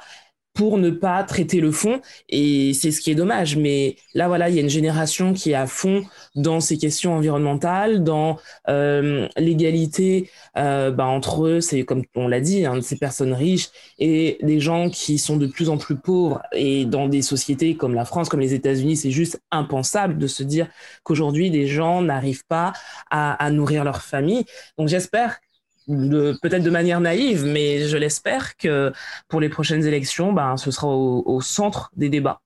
pour 0.53 0.77
ne 0.77 0.89
pas 0.89 1.23
traiter 1.23 1.59
le 1.59 1.71
fond. 1.71 2.01
Et 2.29 2.73
c'est 2.73 2.91
ce 2.91 3.01
qui 3.01 3.11
est 3.11 3.15
dommage. 3.15 3.57
Mais 3.57 3.95
là, 4.13 4.27
voilà, 4.27 4.49
il 4.49 4.55
y 4.55 4.59
a 4.59 4.61
une 4.61 4.69
génération 4.69 5.33
qui 5.33 5.51
est 5.51 5.55
à 5.55 5.67
fond 5.67 6.03
dans 6.35 6.59
ces 6.59 6.77
questions 6.77 7.15
environnementales, 7.15 8.03
dans 8.03 8.37
euh, 8.69 9.27
l'égalité 9.37 10.29
euh, 10.57 10.91
bah, 10.91 11.05
entre 11.05 11.45
eux, 11.45 11.61
c'est 11.61 11.83
comme 11.83 12.03
on 12.15 12.27
l'a 12.27 12.39
dit, 12.39 12.65
hein, 12.65 12.79
ces 12.81 12.97
personnes 12.97 13.33
riches 13.33 13.69
et 13.99 14.37
des 14.41 14.59
gens 14.59 14.89
qui 14.89 15.17
sont 15.17 15.37
de 15.37 15.47
plus 15.47 15.69
en 15.69 15.77
plus 15.77 15.95
pauvres. 15.95 16.41
Et 16.53 16.85
dans 16.85 17.07
des 17.07 17.21
sociétés 17.21 17.75
comme 17.75 17.95
la 17.95 18.05
France, 18.05 18.29
comme 18.29 18.39
les 18.39 18.53
États-Unis, 18.53 18.97
c'est 18.97 19.11
juste 19.11 19.41
impensable 19.51 20.17
de 20.17 20.27
se 20.27 20.43
dire 20.43 20.67
qu'aujourd'hui, 21.03 21.49
des 21.51 21.67
gens 21.67 22.01
n'arrivent 22.01 22.45
pas 22.47 22.73
à, 23.09 23.33
à 23.43 23.49
nourrir 23.51 23.83
leur 23.83 24.01
famille. 24.01 24.45
Donc 24.77 24.87
j'espère 24.87 25.39
peut-être 25.87 26.63
de 26.63 26.69
manière 26.69 27.01
naïve, 27.01 27.45
mais 27.45 27.87
je 27.87 27.97
l'espère 27.97 28.55
que 28.57 28.91
pour 29.27 29.41
les 29.41 29.49
prochaines 29.49 29.85
élections, 29.85 30.33
ben, 30.33 30.57
ce 30.57 30.71
sera 30.71 30.87
au, 30.87 31.41
centre 31.41 31.91
des 31.95 32.09
débats. 32.09 32.41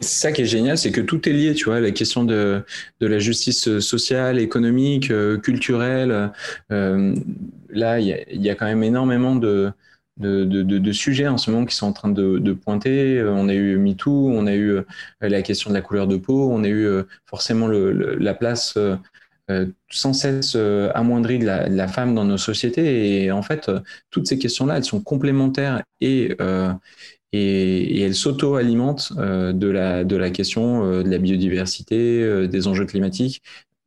c'est 0.00 0.20
ça 0.20 0.32
qui 0.32 0.42
est 0.42 0.46
génial, 0.46 0.78
c'est 0.78 0.92
que 0.92 1.00
tout 1.00 1.28
est 1.28 1.32
lié, 1.32 1.54
tu 1.54 1.66
vois, 1.66 1.80
la 1.80 1.90
question 1.90 2.24
de, 2.24 2.64
de 3.00 3.06
la 3.06 3.18
justice 3.18 3.78
sociale, 3.80 4.38
économique, 4.38 5.12
culturelle. 5.42 6.30
là, 6.70 8.00
il 8.00 8.26
y 8.30 8.50
a, 8.50 8.54
quand 8.54 8.66
même 8.66 8.82
énormément 8.82 9.36
de, 9.36 9.72
de, 10.18 10.62
de, 10.62 10.92
sujets 10.92 11.28
en 11.28 11.38
ce 11.38 11.50
moment 11.50 11.64
qui 11.64 11.74
sont 11.74 11.86
en 11.86 11.92
train 11.92 12.08
de, 12.10 12.52
pointer. 12.52 13.18
Euh, 13.18 13.30
on 13.32 13.48
a 13.48 13.54
eu 13.54 13.76
MeToo, 13.78 14.30
on 14.30 14.46
a 14.46 14.54
eu 14.54 14.70
euh, 14.70 14.82
la 15.20 15.42
question 15.42 15.70
de 15.70 15.74
la 15.74 15.82
couleur 15.82 16.06
de 16.06 16.16
peau, 16.16 16.50
on 16.50 16.64
a 16.64 16.68
eu 16.68 16.86
euh, 16.86 17.04
forcément 17.26 17.66
le, 17.66 17.92
la 18.16 18.34
place 18.34 18.78
sans 19.90 20.12
cesse 20.12 20.56
amoindrie 20.94 21.38
de 21.38 21.46
la, 21.46 21.88
femme 21.88 22.14
dans 22.14 22.24
nos 22.24 22.38
sociétés. 22.38 23.24
Et 23.24 23.32
en 23.32 23.42
fait, 23.42 23.70
toutes 24.10 24.26
ces 24.26 24.38
questions-là, 24.38 24.76
elles 24.76 24.84
sont 24.84 25.00
complémentaires 25.00 25.82
et, 26.00 26.36
et, 27.32 28.00
elles 28.02 28.14
s'auto-alimentent 28.14 29.12
de, 29.16 29.68
la, 29.68 30.04
de 30.04 30.16
la 30.16 30.30
question 30.30 31.02
de 31.02 31.08
la 31.08 31.18
biodiversité, 31.18 32.46
des 32.48 32.66
enjeux 32.66 32.86
climatiques. 32.86 33.42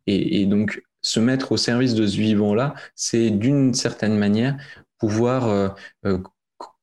Et, 0.08 0.42
et 0.42 0.46
donc, 0.46 0.82
se 1.02 1.20
mettre 1.20 1.52
au 1.52 1.58
service 1.58 1.94
de 1.96 2.06
ce 2.06 2.18
vivant-là, 2.18 2.74
c'est 2.96 3.30
d'une 3.32 3.74
certaine 3.74 4.18
manière 4.18 4.58
pouvoir 5.00 5.48
euh, 5.48 5.70
euh, 6.06 6.20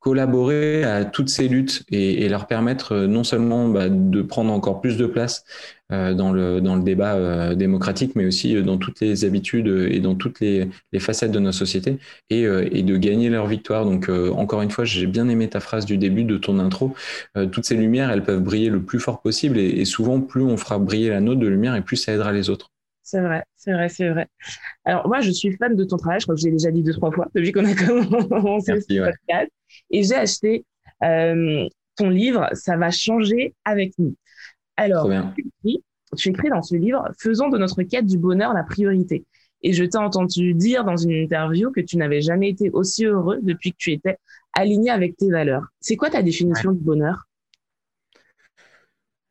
collaborer 0.00 0.84
à 0.84 1.04
toutes 1.04 1.28
ces 1.28 1.48
luttes 1.48 1.84
et, 1.90 2.28
leur 2.28 2.46
permettre 2.46 2.92
euh, 2.92 3.06
non 3.06 3.24
seulement 3.24 3.68
bah, 3.68 3.88
de 3.88 4.22
prendre 4.22 4.52
encore 4.52 4.80
plus 4.80 4.96
de 4.96 5.06
place 5.06 5.44
dans, 5.90 6.32
le, 6.32 6.60
dans 6.60 6.76
le 6.76 6.82
débat 6.82 7.54
démocratique, 7.54 8.14
mais 8.14 8.26
aussi 8.26 8.62
dans 8.62 8.76
toutes 8.76 9.00
les 9.00 9.24
habitudes 9.24 9.68
et 9.68 10.00
dans 10.00 10.14
toutes 10.16 10.38
les, 10.40 10.68
facettes 10.98 11.32
de 11.32 11.38
nos 11.38 11.50
sociétés 11.50 11.98
et, 12.28 12.42
et, 12.42 12.82
de 12.82 12.96
gagner 12.98 13.30
leur 13.30 13.46
victoire. 13.46 13.86
Donc, 13.86 14.10
encore 14.10 14.60
une 14.60 14.70
fois, 14.70 14.84
j'ai 14.84 15.06
bien 15.06 15.30
aimé 15.30 15.48
ta 15.48 15.60
phrase 15.60 15.86
du 15.86 15.96
début 15.96 16.24
de 16.24 16.36
ton 16.36 16.58
intro. 16.58 16.94
toutes 17.52 17.64
ces 17.64 17.74
lumières, 17.74 18.10
elles 18.10 18.22
peuvent 18.22 18.42
briller 18.42 18.68
le 18.68 18.82
plus 18.82 19.00
fort 19.00 19.22
possible 19.22 19.56
et, 19.58 19.80
et 19.80 19.86
souvent, 19.86 20.20
plus 20.20 20.42
on 20.42 20.58
fera 20.58 20.78
briller 20.78 21.08
la 21.08 21.22
nôtre 21.22 21.40
de 21.40 21.48
lumière 21.48 21.74
et 21.74 21.80
plus 21.80 21.96
ça 21.96 22.12
aidera 22.12 22.32
les 22.32 22.50
autres. 22.50 22.70
C'est 23.10 23.22
vrai, 23.22 23.42
c'est 23.56 23.72
vrai, 23.72 23.88
c'est 23.88 24.10
vrai. 24.10 24.26
Alors, 24.84 25.08
moi, 25.08 25.20
je 25.20 25.30
suis 25.30 25.56
fan 25.56 25.74
de 25.74 25.82
ton 25.84 25.96
travail. 25.96 26.20
Je 26.20 26.26
crois 26.26 26.34
que 26.34 26.42
j'ai 26.42 26.50
déjà 26.50 26.70
dit 26.70 26.82
deux, 26.82 26.92
trois 26.92 27.10
fois 27.10 27.26
depuis 27.34 27.52
qu'on 27.52 27.64
a 27.64 27.74
commencé 27.74 28.78
ce 28.82 29.02
podcast. 29.02 29.50
Et 29.90 30.02
j'ai 30.02 30.14
acheté 30.14 30.66
euh, 31.02 31.66
ton 31.96 32.10
livre 32.10 32.50
Ça 32.52 32.76
va 32.76 32.90
changer 32.90 33.54
avec 33.64 33.94
nous. 33.98 34.14
Alors, 34.76 35.08
tu 35.34 35.46
écris, 35.64 35.82
tu 36.18 36.28
écris 36.28 36.50
dans 36.50 36.60
ce 36.60 36.76
livre 36.76 37.02
Faisons 37.18 37.48
de 37.48 37.56
notre 37.56 37.82
quête 37.82 38.04
du 38.04 38.18
bonheur 38.18 38.52
la 38.52 38.62
priorité. 38.62 39.24
Et 39.62 39.72
je 39.72 39.84
t'ai 39.84 39.96
entendu 39.96 40.52
dire 40.52 40.84
dans 40.84 40.98
une 40.98 41.12
interview 41.12 41.70
que 41.70 41.80
tu 41.80 41.96
n'avais 41.96 42.20
jamais 42.20 42.50
été 42.50 42.68
aussi 42.72 43.06
heureux 43.06 43.38
depuis 43.40 43.72
que 43.72 43.78
tu 43.78 43.92
étais 43.92 44.18
aligné 44.52 44.90
avec 44.90 45.16
tes 45.16 45.30
valeurs. 45.30 45.64
C'est 45.80 45.96
quoi 45.96 46.10
ta 46.10 46.22
définition 46.22 46.72
du 46.72 46.84
bonheur? 46.84 47.26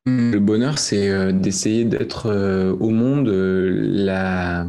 Le 0.07 0.39
bonheur, 0.39 0.77
c'est 0.77 1.09
euh, 1.09 1.33
d'essayer 1.33 1.83
d'être 1.83 2.27
euh, 2.27 2.71
au 2.79 2.91
monde 2.91 3.27
euh, 3.27 3.69
la, 3.91 4.67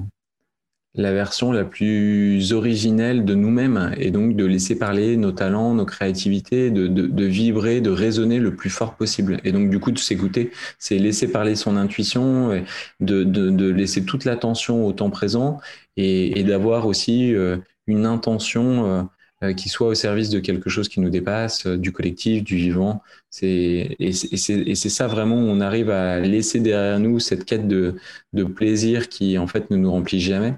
version 0.97 1.53
la 1.53 1.64
plus 1.64 2.53
originelle 2.53 3.24
de 3.24 3.34
nous-mêmes 3.36 3.95
et 3.99 4.11
donc 4.11 4.34
de 4.34 4.45
laisser 4.45 4.76
parler 4.76 5.16
nos 5.16 5.30
talents, 5.30 5.74
nos 5.74 5.84
créativités, 5.84 6.72
de, 6.72 7.24
vibrer, 7.24 7.80
de 7.80 7.91
résonner 7.91 8.41
le 8.41 8.57
plus 8.57 8.68
fort 8.68 8.97
possible. 8.97 9.39
Et 9.45 9.53
donc 9.53 9.70
du 9.70 9.78
coup 9.78 9.93
de 9.93 9.99
s'écouter, 9.99 10.51
c'est 10.80 10.99
laisser 10.99 11.30
parler 11.30 11.55
son 11.55 11.76
intuition, 11.76 12.64
de, 12.99 13.70
laisser 13.70 14.05
toute 14.05 14.24
l'attention 14.24 14.84
au 14.84 14.93
temps 14.93 15.11
présent 15.11 15.61
et, 15.97 16.41
et 16.41 16.43
d'avoir 16.43 16.89
aussi 16.89 17.32
une 17.86 18.05
intention 18.05 19.09
qui 19.57 19.68
soit 19.68 19.89
au 19.89 19.95
service 19.95 20.30
de 20.30 20.41
quelque 20.41 20.70
chose 20.70 20.89
qui 20.89 21.01
nous 21.01 21.11
dépasse, 21.11 21.66
euh, 21.66 21.76
du 21.76 21.93
collectif, 21.93 22.45
du 22.45 22.57
vivant. 22.57 23.03
C'est, 23.30 23.97
et, 23.99 24.12
c'est, 24.12 24.89
ça 24.89 25.07
vraiment 25.07 25.36
où 25.36 25.47
on 25.47 25.61
arrive 25.61 25.91
à 25.91 26.20
laisser 26.20 26.61
derrière 26.61 26.99
nous 27.01 27.20
cette 27.20 27.45
quête 27.45 27.68
de, 27.68 27.97
de 28.32 28.45
plaisir 28.45 29.09
qui 29.09 29.39
en 29.39 29.47
fait 29.47 29.70
ne 29.70 29.76
nous 29.76 29.91
remplit 29.91 30.20
jamais 30.20 30.55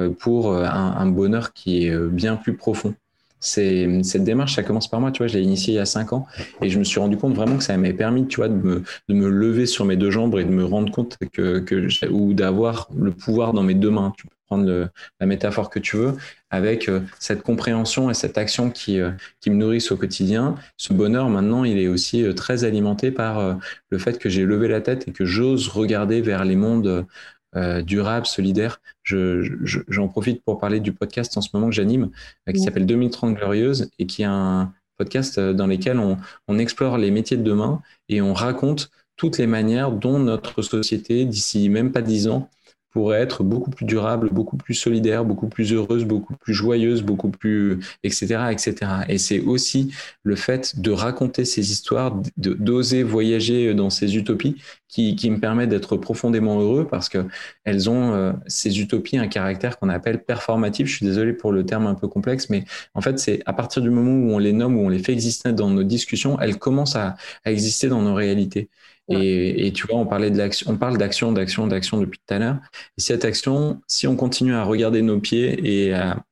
euh, 0.00 0.10
pour 0.10 0.54
un, 0.56 1.06
bonheur 1.06 1.52
qui 1.52 1.86
est 1.86 1.96
bien 2.08 2.36
plus 2.36 2.56
profond. 2.56 2.94
Cette 3.42 4.24
démarche, 4.24 4.54
ça 4.54 4.62
commence 4.62 4.88
par 4.88 5.00
moi, 5.00 5.10
tu 5.10 5.18
vois, 5.18 5.26
je 5.26 5.36
l'ai 5.36 5.42
initiée 5.42 5.74
il 5.74 5.76
y 5.76 5.80
a 5.80 5.84
cinq 5.86 6.12
ans 6.12 6.26
et 6.62 6.70
je 6.70 6.78
me 6.78 6.84
suis 6.84 7.00
rendu 7.00 7.16
compte 7.16 7.34
vraiment 7.34 7.56
que 7.56 7.64
ça 7.64 7.76
m'avait 7.76 7.92
permis, 7.92 8.26
tu 8.26 8.36
vois, 8.36 8.48
de 8.48 8.54
me, 8.54 8.82
de 9.08 9.14
me 9.14 9.28
lever 9.28 9.66
sur 9.66 9.84
mes 9.84 9.96
deux 9.96 10.10
jambes 10.10 10.38
et 10.38 10.44
de 10.44 10.50
me 10.50 10.64
rendre 10.64 10.92
compte 10.92 11.18
que, 11.32 11.58
que 11.58 12.08
ou 12.08 12.34
d'avoir 12.34 12.88
le 12.96 13.10
pouvoir 13.10 13.52
dans 13.52 13.62
mes 13.62 13.74
deux 13.74 13.90
mains. 13.90 14.12
Tu 14.16 14.26
prendre 14.52 14.90
la 15.18 15.26
métaphore 15.26 15.70
que 15.70 15.78
tu 15.78 15.96
veux, 15.96 16.14
avec 16.50 16.88
euh, 16.88 17.00
cette 17.18 17.42
compréhension 17.42 18.10
et 18.10 18.14
cette 18.14 18.36
action 18.36 18.70
qui, 18.70 19.00
euh, 19.00 19.10
qui 19.40 19.48
me 19.48 19.56
nourrissent 19.56 19.90
au 19.92 19.96
quotidien. 19.96 20.56
Ce 20.76 20.92
bonheur, 20.92 21.30
maintenant, 21.30 21.64
il 21.64 21.78
est 21.78 21.88
aussi 21.88 22.22
euh, 22.22 22.34
très 22.34 22.64
alimenté 22.64 23.10
par 23.10 23.58
le 23.90 23.98
fait 23.98 24.18
que 24.18 24.28
j'ai 24.28 24.44
levé 24.44 24.68
la 24.68 24.80
tête 24.80 25.08
et 25.08 25.12
que 25.12 25.24
j'ose 25.24 25.68
regarder 25.68 26.20
vers 26.20 26.44
les 26.44 26.56
mondes 26.56 27.06
durables, 27.54 28.26
solidaires. 28.26 28.80
J'en 29.04 30.08
profite 30.08 30.42
pour 30.42 30.58
parler 30.58 30.80
du 30.80 30.92
podcast 30.92 31.36
en 31.36 31.40
ce 31.40 31.50
moment 31.52 31.68
que 31.68 31.74
j'anime, 31.74 32.10
qui 32.52 32.60
s'appelle 32.60 32.86
2030 32.86 33.34
Glorieuse 33.34 33.90
et 33.98 34.06
qui 34.06 34.22
est 34.22 34.26
un 34.26 34.72
podcast 34.96 35.38
dans 35.38 35.66
lequel 35.66 35.98
on, 35.98 36.16
on 36.48 36.58
explore 36.58 36.98
les 36.98 37.10
métiers 37.10 37.36
de 37.36 37.42
demain 37.42 37.82
et 38.08 38.22
on 38.22 38.32
raconte 38.32 38.90
toutes 39.16 39.38
les 39.38 39.46
manières 39.46 39.92
dont 39.92 40.18
notre 40.18 40.62
société, 40.62 41.24
d'ici 41.24 41.68
même 41.68 41.92
pas 41.92 42.02
dix 42.02 42.28
ans, 42.28 42.48
pourrait 42.92 43.20
être 43.20 43.42
beaucoup 43.42 43.70
plus 43.70 43.86
durable, 43.86 44.28
beaucoup 44.30 44.56
plus 44.56 44.74
solidaire, 44.74 45.24
beaucoup 45.24 45.48
plus 45.48 45.72
heureuse, 45.72 46.04
beaucoup 46.04 46.34
plus 46.36 46.54
joyeuse, 46.54 47.02
beaucoup 47.02 47.30
plus, 47.30 47.80
etc., 48.04 48.50
etc. 48.52 48.74
Et 49.08 49.18
c'est 49.18 49.40
aussi 49.40 49.92
le 50.22 50.36
fait 50.36 50.78
de 50.80 50.90
raconter 50.90 51.44
ces 51.44 51.72
histoires, 51.72 52.20
d'oser 52.36 53.02
voyager 53.02 53.74
dans 53.74 53.90
ces 53.90 54.16
utopies 54.16 54.56
qui, 54.88 55.16
qui 55.16 55.30
me 55.30 55.40
permet 55.40 55.66
d'être 55.66 55.96
profondément 55.96 56.60
heureux 56.60 56.86
parce 56.86 57.08
que 57.08 57.26
elles 57.64 57.88
ont 57.88 58.12
euh, 58.12 58.32
ces 58.46 58.80
utopies 58.80 59.18
un 59.18 59.28
caractère 59.28 59.78
qu'on 59.78 59.88
appelle 59.88 60.22
performatif. 60.22 60.86
Je 60.86 60.96
suis 60.96 61.06
désolé 61.06 61.32
pour 61.32 61.50
le 61.52 61.64
terme 61.64 61.86
un 61.86 61.94
peu 61.94 62.08
complexe, 62.08 62.50
mais 62.50 62.64
en 62.94 63.00
fait, 63.00 63.18
c'est 63.18 63.42
à 63.46 63.54
partir 63.54 63.82
du 63.82 63.90
moment 63.90 64.12
où 64.12 64.34
on 64.34 64.38
les 64.38 64.52
nomme, 64.52 64.76
où 64.76 64.80
on 64.84 64.88
les 64.90 64.98
fait 64.98 65.12
exister 65.12 65.52
dans 65.52 65.70
nos 65.70 65.82
discussions, 65.82 66.38
elles 66.40 66.58
commencent 66.58 66.96
à, 66.96 67.16
à 67.44 67.52
exister 67.52 67.88
dans 67.88 68.02
nos 68.02 68.14
réalités. 68.14 68.68
Et, 69.08 69.72
tu 69.74 69.86
vois, 69.86 69.98
on 69.98 70.06
parlait 70.06 70.30
de 70.30 70.38
l'action, 70.38 70.70
on 70.70 70.76
parle 70.76 70.96
d'action, 70.96 71.32
d'action, 71.32 71.66
d'action 71.66 71.98
depuis 71.98 72.18
tout 72.26 72.34
à 72.34 72.38
l'heure. 72.38 72.58
Et 72.96 73.00
cette 73.00 73.24
action, 73.24 73.80
si 73.86 74.06
on 74.06 74.16
continue 74.16 74.54
à 74.54 74.64
regarder 74.64 75.02
nos 75.02 75.20
pieds 75.20 75.86
et 75.86 75.92
à 75.92 76.22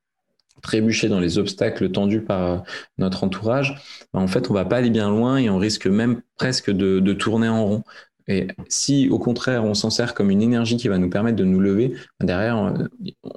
trébucher 0.63 1.09
dans 1.09 1.21
les 1.21 1.39
obstacles 1.39 1.91
tendus 1.91 2.21
par 2.21 2.51
euh, 2.51 2.59
notre 2.99 3.25
entourage, 3.25 3.75
ben, 4.13 4.21
en 4.21 4.29
fait, 4.29 4.51
on 4.51 4.55
va 4.55 4.65
pas 4.65 4.77
aller 4.77 4.91
bien 4.91 5.11
loin 5.11 5.37
et 5.37 5.51
on 5.51 5.59
risque 5.59 5.87
même 5.87 6.23
presque 6.37 6.71
de 6.71 7.13
tourner 7.13 7.49
en 7.49 7.67
rond. 7.67 7.85
Et 8.31 8.47
si 8.69 9.09
au 9.11 9.19
contraire 9.19 9.65
on 9.65 9.75
s'en 9.75 9.91
sert 9.91 10.15
comme 10.15 10.31
une 10.31 10.41
énergie 10.41 10.77
qui 10.77 10.87
va 10.87 10.99
nous 10.99 11.11
permettre 11.11 11.37
de 11.37 11.45
nous 11.45 11.59
lever, 11.59 11.97
derrière, 12.23 12.65
euh, 12.65 12.87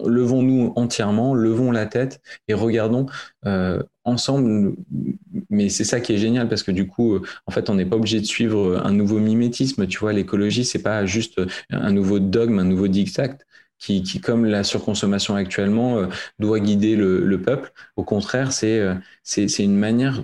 levons-nous 0.06 0.72
entièrement, 0.76 1.34
levons 1.34 1.72
la 1.72 1.88
tête 1.88 2.22
et 2.48 2.54
regardons 2.54 3.08
euh, 3.48 3.82
ensemble. 4.06 4.76
Mais 5.50 5.70
c'est 5.70 5.84
ça 5.84 6.00
qui 6.02 6.14
est 6.14 6.18
génial 6.18 6.50
parce 6.50 6.64
que 6.64 6.72
du 6.72 6.88
coup, 6.88 7.16
euh, 7.16 7.22
en 7.48 7.52
fait, 7.52 7.70
on 7.70 7.76
n'est 7.76 7.86
pas 7.86 7.96
obligé 7.96 8.20
de 8.20 8.26
suivre 8.26 8.82
un 8.84 8.92
nouveau 8.92 9.20
mimétisme. 9.20 9.88
Tu 9.88 10.00
vois, 10.00 10.14
l'écologie, 10.14 10.66
c'est 10.66 10.82
pas 10.84 11.06
juste 11.06 11.42
un 11.70 11.92
nouveau 11.92 12.20
dogme, 12.20 12.60
un 12.60 12.66
nouveau 12.66 12.88
dictat. 12.88 13.38
Qui, 13.80 14.22
comme 14.22 14.46
la 14.46 14.64
surconsommation 14.64 15.36
actuellement, 15.36 16.08
doit 16.40 16.62
guider 16.62 16.96
le, 16.96 17.26
le 17.26 17.42
peuple. 17.42 17.74
Au 17.98 18.04
contraire, 18.06 18.54
c'est 18.54 18.80
une 19.60 19.76
manière 19.76 20.24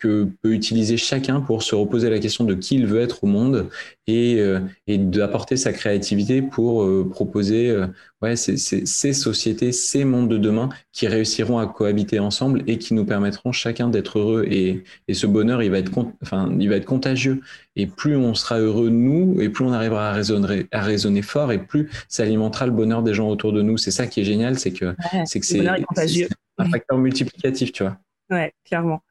que 0.00 0.28
peut 0.42 0.52
utiliser 0.52 0.96
chacun 0.96 1.40
pour 1.40 1.62
se 1.62 1.74
reposer 1.74 2.10
la 2.10 2.18
question 2.18 2.44
de 2.44 2.54
qui 2.54 2.76
il 2.76 2.86
veut 2.86 3.00
être 3.00 3.22
au 3.22 3.26
monde 3.26 3.68
et, 4.06 4.40
euh, 4.40 4.60
et 4.86 4.96
d'apporter 4.98 5.56
sa 5.56 5.72
créativité 5.72 6.40
pour 6.42 6.82
euh, 6.82 7.06
proposer 7.08 7.68
euh, 7.68 7.86
ouais, 8.22 8.34
ces, 8.34 8.56
ces, 8.56 9.12
sociétés, 9.12 9.72
ces 9.72 10.04
mondes 10.04 10.30
de 10.30 10.38
demain 10.38 10.70
qui 10.92 11.06
réussiront 11.06 11.58
à 11.58 11.66
cohabiter 11.66 12.18
ensemble 12.18 12.64
et 12.66 12.78
qui 12.78 12.94
nous 12.94 13.04
permettront 13.04 13.52
chacun 13.52 13.88
d'être 13.88 14.18
heureux. 14.18 14.46
Et, 14.50 14.84
et, 15.06 15.14
ce 15.14 15.26
bonheur, 15.26 15.62
il 15.62 15.70
va, 15.70 15.78
être, 15.78 15.92
enfin, 16.22 16.50
il 16.58 16.68
va 16.70 16.76
être 16.76 16.86
contagieux. 16.86 17.42
Et 17.76 17.86
plus 17.86 18.16
on 18.16 18.34
sera 18.34 18.58
heureux, 18.58 18.88
nous, 18.88 19.40
et 19.40 19.50
plus 19.50 19.64
on 19.64 19.72
arrivera 19.72 20.10
à 20.10 20.12
raisonner, 20.12 20.66
à 20.72 20.80
raisonner 20.80 21.22
fort, 21.22 21.52
et 21.52 21.58
plus 21.58 21.90
ça 22.08 22.22
alimentera 22.22 22.66
le 22.66 22.72
bonheur 22.72 23.02
des 23.02 23.12
gens 23.12 23.28
autour 23.28 23.52
de 23.52 23.60
nous. 23.60 23.76
C'est 23.76 23.90
ça 23.90 24.06
qui 24.06 24.22
est 24.22 24.24
génial, 24.24 24.58
c'est 24.58 24.72
que 24.72 24.94
c'est 25.26 25.40
que 25.40 25.46
c'est 25.46 25.60
un 25.66 26.70
facteur 26.70 26.98
multiplicatif, 26.98 27.72
tu 27.72 27.82
vois. 27.82 27.96
Ouais, 28.30 28.52
clairement. 28.64 29.02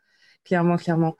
Clairement, 0.45 0.77
clairement. 0.77 1.15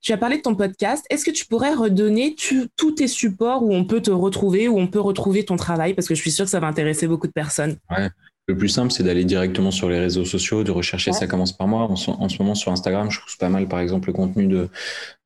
Tu 0.00 0.12
as 0.12 0.16
parlé 0.16 0.38
de 0.38 0.42
ton 0.42 0.54
podcast. 0.54 1.04
Est-ce 1.10 1.24
que 1.24 1.30
tu 1.30 1.46
pourrais 1.46 1.74
redonner 1.74 2.34
tous 2.76 2.92
tes 2.92 3.08
supports 3.08 3.62
où 3.62 3.72
on 3.72 3.84
peut 3.84 4.00
te 4.00 4.10
retrouver, 4.10 4.68
où 4.68 4.78
on 4.78 4.88
peut 4.88 5.00
retrouver 5.00 5.44
ton 5.44 5.56
travail? 5.56 5.94
Parce 5.94 6.08
que 6.08 6.14
je 6.14 6.20
suis 6.20 6.32
sûre 6.32 6.46
que 6.46 6.50
ça 6.50 6.60
va 6.60 6.66
intéresser 6.66 7.06
beaucoup 7.06 7.26
de 7.26 7.32
personnes. 7.32 7.76
Ouais. 7.90 8.08
Le 8.48 8.56
plus 8.56 8.68
simple, 8.68 8.90
c'est 8.90 9.04
d'aller 9.04 9.24
directement 9.24 9.70
sur 9.70 9.88
les 9.88 10.00
réseaux 10.00 10.24
sociaux, 10.24 10.64
de 10.64 10.72
rechercher 10.72 11.12
Ça 11.12 11.28
commence 11.28 11.52
par 11.52 11.68
moi. 11.68 11.82
En, 11.82 11.96
ce 11.96 12.42
moment, 12.42 12.56
sur 12.56 12.72
Instagram, 12.72 13.08
je 13.08 13.20
pousse 13.20 13.36
pas 13.36 13.48
mal, 13.48 13.68
par 13.68 13.78
exemple, 13.78 14.08
le 14.08 14.14
contenu 14.14 14.48
de, 14.48 14.68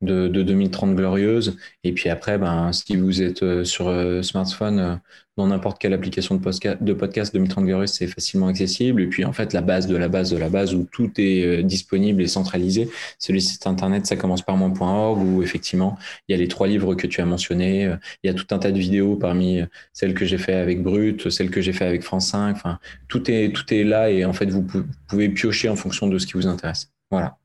de, 0.03 0.43
2030 0.43 0.95
Glorieuse. 0.95 1.57
Et 1.83 1.93
puis 1.93 2.11
après, 2.11 2.37
ben, 2.37 2.73
si 2.73 2.95
vous 2.97 3.23
êtes 3.23 3.43
euh, 3.43 3.65
sur 3.65 3.89
euh, 3.89 4.21
smartphone, 4.21 5.01
dans 5.37 5.47
n'importe 5.47 5.79
quelle 5.79 5.93
application 5.93 6.35
de 6.35 6.41
podcast, 6.41 6.83
de 6.83 6.93
podcast 6.93 7.35
de 7.35 7.87
c'est 7.87 8.07
facilement 8.07 8.49
accessible. 8.49 9.03
Et 9.03 9.07
puis, 9.07 9.25
en 9.25 9.33
fait, 9.33 9.53
la 9.53 9.61
base 9.61 9.87
de 9.87 9.97
la 9.97 10.09
base 10.09 10.31
de 10.31 10.39
la 10.39 10.49
base 10.49 10.75
où 10.75 10.87
tout 10.91 11.11
est 11.19 11.45
euh, 11.45 11.63
disponible 11.63 12.23
et 12.23 12.27
centralisé, 12.27 12.89
c'est 13.19 13.33
le 13.33 13.41
site 13.41 13.67
internet 13.67 14.07
ça 14.07 14.17
commence 14.17 14.43
par 14.43 14.57
moi.org 14.57 15.23
où 15.23 15.43
effectivement, 15.43 15.99
il 16.29 16.33
y 16.33 16.35
a 16.35 16.39
les 16.39 16.49
trois 16.49 16.67
livres 16.67 16.95
que 16.95 17.07
tu 17.07 17.21
as 17.21 17.27
mentionnés. 17.27 17.87
Euh, 17.87 17.97
il 18.23 18.29
y 18.29 18.31
a 18.31 18.35
tout 18.35 18.47
un 18.51 18.59
tas 18.59 18.73
de 18.73 18.79
vidéos 18.79 19.17
parmi 19.17 19.61
euh, 19.61 19.67
celles 19.93 20.15
que 20.15 20.25
j'ai 20.25 20.39
fait 20.39 20.55
avec 20.55 20.83
Brut, 20.83 21.29
celles 21.31 21.51
que 21.51 21.61
j'ai 21.61 21.73
fait 21.73 21.85
avec 21.85 22.03
France 22.03 22.29
5. 22.29 22.57
Enfin, 22.57 22.79
tout 23.09 23.31
est, 23.31 23.53
tout 23.53 23.73
est 23.75 23.85
là 23.85 24.11
et 24.11 24.25
en 24.25 24.33
fait, 24.33 24.47
vous 24.47 24.65
pouvez 25.09 25.29
piocher 25.29 25.69
en 25.69 25.77
fonction 25.77 26.07
de 26.07 26.19
ce 26.19 26.27
qui 26.27 26.35
vous 26.35 26.47
intéresse. 26.47 26.91
Voilà. 27.11 27.37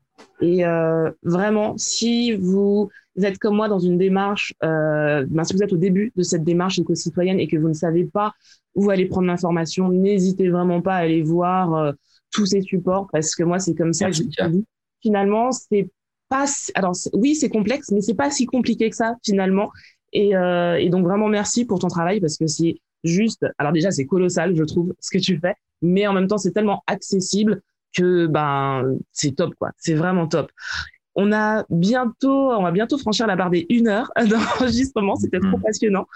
Et 0.42 0.66
euh, 0.66 1.10
vraiment, 1.22 1.74
si 1.78 2.32
vous 2.32 2.90
êtes 3.16 3.38
comme 3.38 3.54
moi 3.54 3.68
dans 3.68 3.78
une 3.78 3.96
démarche, 3.96 4.52
euh, 4.64 5.24
ben, 5.28 5.44
si 5.44 5.54
vous 5.54 5.62
êtes 5.62 5.72
au 5.72 5.76
début 5.76 6.12
de 6.16 6.22
cette 6.24 6.42
démarche 6.42 6.80
éco-citoyenne 6.80 7.38
et 7.38 7.46
que 7.46 7.56
vous 7.56 7.68
ne 7.68 7.74
savez 7.74 8.04
pas 8.04 8.34
où 8.74 8.90
aller 8.90 9.06
prendre 9.06 9.28
l'information, 9.28 9.88
n'hésitez 9.88 10.48
vraiment 10.48 10.82
pas 10.82 10.94
à 10.96 10.98
aller 10.98 11.22
voir 11.22 11.74
euh, 11.74 11.92
tous 12.32 12.46
ces 12.46 12.60
supports 12.60 13.08
parce 13.12 13.36
que 13.36 13.44
moi, 13.44 13.60
c'est 13.60 13.74
comme 13.74 13.92
ça 13.92 14.10
que 14.10 14.16
je 14.16 14.24
dis. 14.24 14.64
Finalement, 15.00 15.52
c'est 15.52 15.90
pas. 16.28 16.46
Alors, 16.74 16.92
oui, 17.12 17.36
c'est 17.36 17.48
complexe, 17.48 17.92
mais 17.92 18.00
c'est 18.00 18.14
pas 18.14 18.30
si 18.30 18.46
compliqué 18.46 18.90
que 18.90 18.96
ça, 18.96 19.14
finalement. 19.24 19.70
Et, 20.12 20.36
euh, 20.36 20.76
et 20.76 20.88
donc, 20.88 21.04
vraiment, 21.04 21.28
merci 21.28 21.64
pour 21.64 21.78
ton 21.78 21.88
travail 21.88 22.20
parce 22.20 22.36
que 22.36 22.48
c'est 22.48 22.80
juste. 23.04 23.46
Alors, 23.58 23.72
déjà, 23.72 23.92
c'est 23.92 24.06
colossal, 24.06 24.56
je 24.56 24.64
trouve, 24.64 24.92
ce 24.98 25.16
que 25.16 25.22
tu 25.22 25.38
fais, 25.38 25.54
mais 25.82 26.06
en 26.08 26.12
même 26.12 26.26
temps, 26.26 26.38
c'est 26.38 26.52
tellement 26.52 26.82
accessible 26.88 27.62
que 27.92 28.26
ben 28.26 28.96
c'est 29.12 29.36
top 29.36 29.54
quoi, 29.58 29.70
c'est 29.76 29.94
vraiment 29.94 30.26
top. 30.26 30.50
On 31.14 31.30
a 31.32 31.64
bientôt, 31.68 32.52
on 32.52 32.62
va 32.62 32.70
bientôt 32.70 32.96
franchir 32.96 33.26
la 33.26 33.36
barre 33.36 33.50
des 33.50 33.66
une 33.68 33.88
heure 33.88 34.10
d'enregistrement, 34.28 35.16
c'était 35.16 35.40
trop 35.40 35.58
mhm. 35.58 35.62
passionnant. 35.62 36.06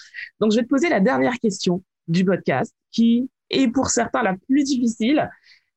Donc 0.41 0.53
je 0.53 0.57
vais 0.57 0.63
te 0.63 0.69
poser 0.69 0.89
la 0.89 1.01
dernière 1.01 1.35
question 1.35 1.83
du 2.09 2.25
podcast, 2.25 2.75
qui 2.93 3.29
est 3.51 3.69
pour 3.69 3.91
certains 3.91 4.23
la 4.23 4.35
plus 4.49 4.65
difficile. 4.65 5.29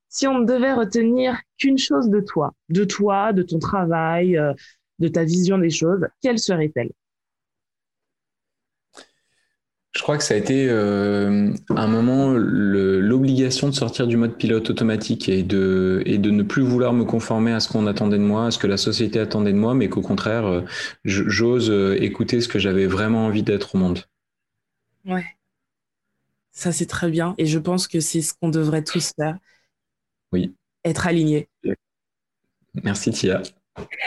Si 0.07 0.25
on 0.25 0.39
ne 0.39 0.45
devait 0.45 0.73
retenir 0.73 1.39
qu'une 1.57 1.77
chose 1.77 2.09
de 2.09 2.19
toi, 2.19 2.53
de 2.69 2.83
toi, 2.83 3.33
de 3.33 3.43
ton 3.43 3.59
travail, 3.59 4.37
euh, 4.37 4.53
de 4.99 5.07
ta 5.07 5.23
vision 5.23 5.57
des 5.57 5.69
choses, 5.69 6.07
quelle 6.21 6.39
serait-elle? 6.39 6.89
Je 9.91 10.03
crois 10.03 10.17
que 10.17 10.23
ça 10.23 10.35
a 10.35 10.37
été 10.37 10.69
euh, 10.69 11.51
un 11.69 11.87
moment 11.87 12.31
l'obligation 12.31 13.69
de 13.69 13.73
sortir 13.73 14.05
du 14.05 14.17
mode 14.17 14.37
pilote 14.37 14.69
automatique 14.69 15.29
et 15.29 15.41
de, 15.41 16.03
et 16.05 16.19
de 16.19 16.29
ne 16.29 16.43
plus 16.43 16.61
vouloir 16.61 16.93
me 16.93 17.05
conformer 17.05 17.53
à 17.53 17.59
ce 17.59 17.69
qu'on 17.69 17.87
attendait 17.87 18.19
de 18.19 18.23
moi, 18.23 18.47
à 18.47 18.51
ce 18.51 18.59
que 18.59 18.67
la 18.67 18.77
société 18.77 19.19
attendait 19.19 19.51
de 19.51 19.57
moi, 19.57 19.73
mais 19.73 19.89
qu'au 19.89 20.01
contraire, 20.01 20.45
euh, 20.45 20.61
j'ose 21.05 21.71
euh, 21.71 21.97
écouter 21.99 22.39
ce 22.39 22.47
que 22.47 22.59
j'avais 22.59 22.85
vraiment 22.85 23.25
envie 23.25 23.41
d'être 23.41 23.73
au 23.73 23.79
monde. 23.79 24.03
Ouais. 25.05 25.25
Ça, 26.51 26.71
c'est 26.71 26.85
très 26.85 27.09
bien. 27.09 27.33
Et 27.39 27.47
je 27.47 27.57
pense 27.57 27.87
que 27.87 27.99
c'est 27.99 28.21
ce 28.21 28.33
qu'on 28.33 28.49
devrait 28.49 28.83
tous 28.83 29.11
faire. 29.15 29.37
Oui. 30.31 30.53
Être 30.83 31.07
aligné. 31.07 31.49
Merci, 32.83 33.11
Tia. 33.11 33.41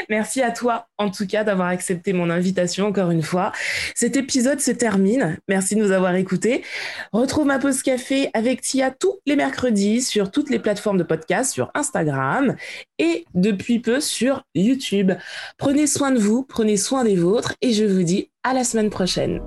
Merci 0.09 0.43
à 0.43 0.51
toi, 0.51 0.87
en 0.99 1.11
tout 1.11 1.27
cas, 1.27 1.45
d'avoir 1.45 1.69
accepté 1.69 2.13
mon 2.13 2.31
invitation 2.31 2.87
encore 2.87 3.11
une 3.11 3.23
fois. 3.23 3.53
Cet 3.95 4.17
épisode 4.17 4.61
se 4.61 4.71
termine. 4.71 5.39
Merci 5.49 5.75
de 5.75 5.81
nous 5.81 5.93
avoir 5.93 6.15
écoutés. 6.15 6.63
Retrouve 7.13 7.47
ma 7.47 7.59
pause 7.59 7.83
café 7.83 8.31
avec 8.35 8.61
Tia 8.61 8.91
tous 8.91 9.19
les 9.27 9.37
mercredis 9.37 10.03
sur 10.03 10.31
toutes 10.31 10.51
les 10.51 10.59
plateformes 10.59 10.99
de 10.99 11.05
podcast, 11.05 11.53
sur 11.53 11.71
Instagram 11.75 12.57
et 12.99 13.25
depuis 13.35 13.79
peu 13.79 14.01
sur 14.01 14.45
YouTube. 14.55 15.13
Prenez 15.59 15.87
soin 15.87 16.11
de 16.11 16.19
vous, 16.19 16.45
prenez 16.45 16.77
soin 16.77 17.05
des 17.05 17.17
vôtres 17.17 17.55
et 17.61 17.73
je 17.73 17.85
vous 17.85 18.03
dis 18.03 18.31
à 18.43 18.55
la 18.55 18.65
semaine 18.65 18.91
prochaine. 18.91 19.41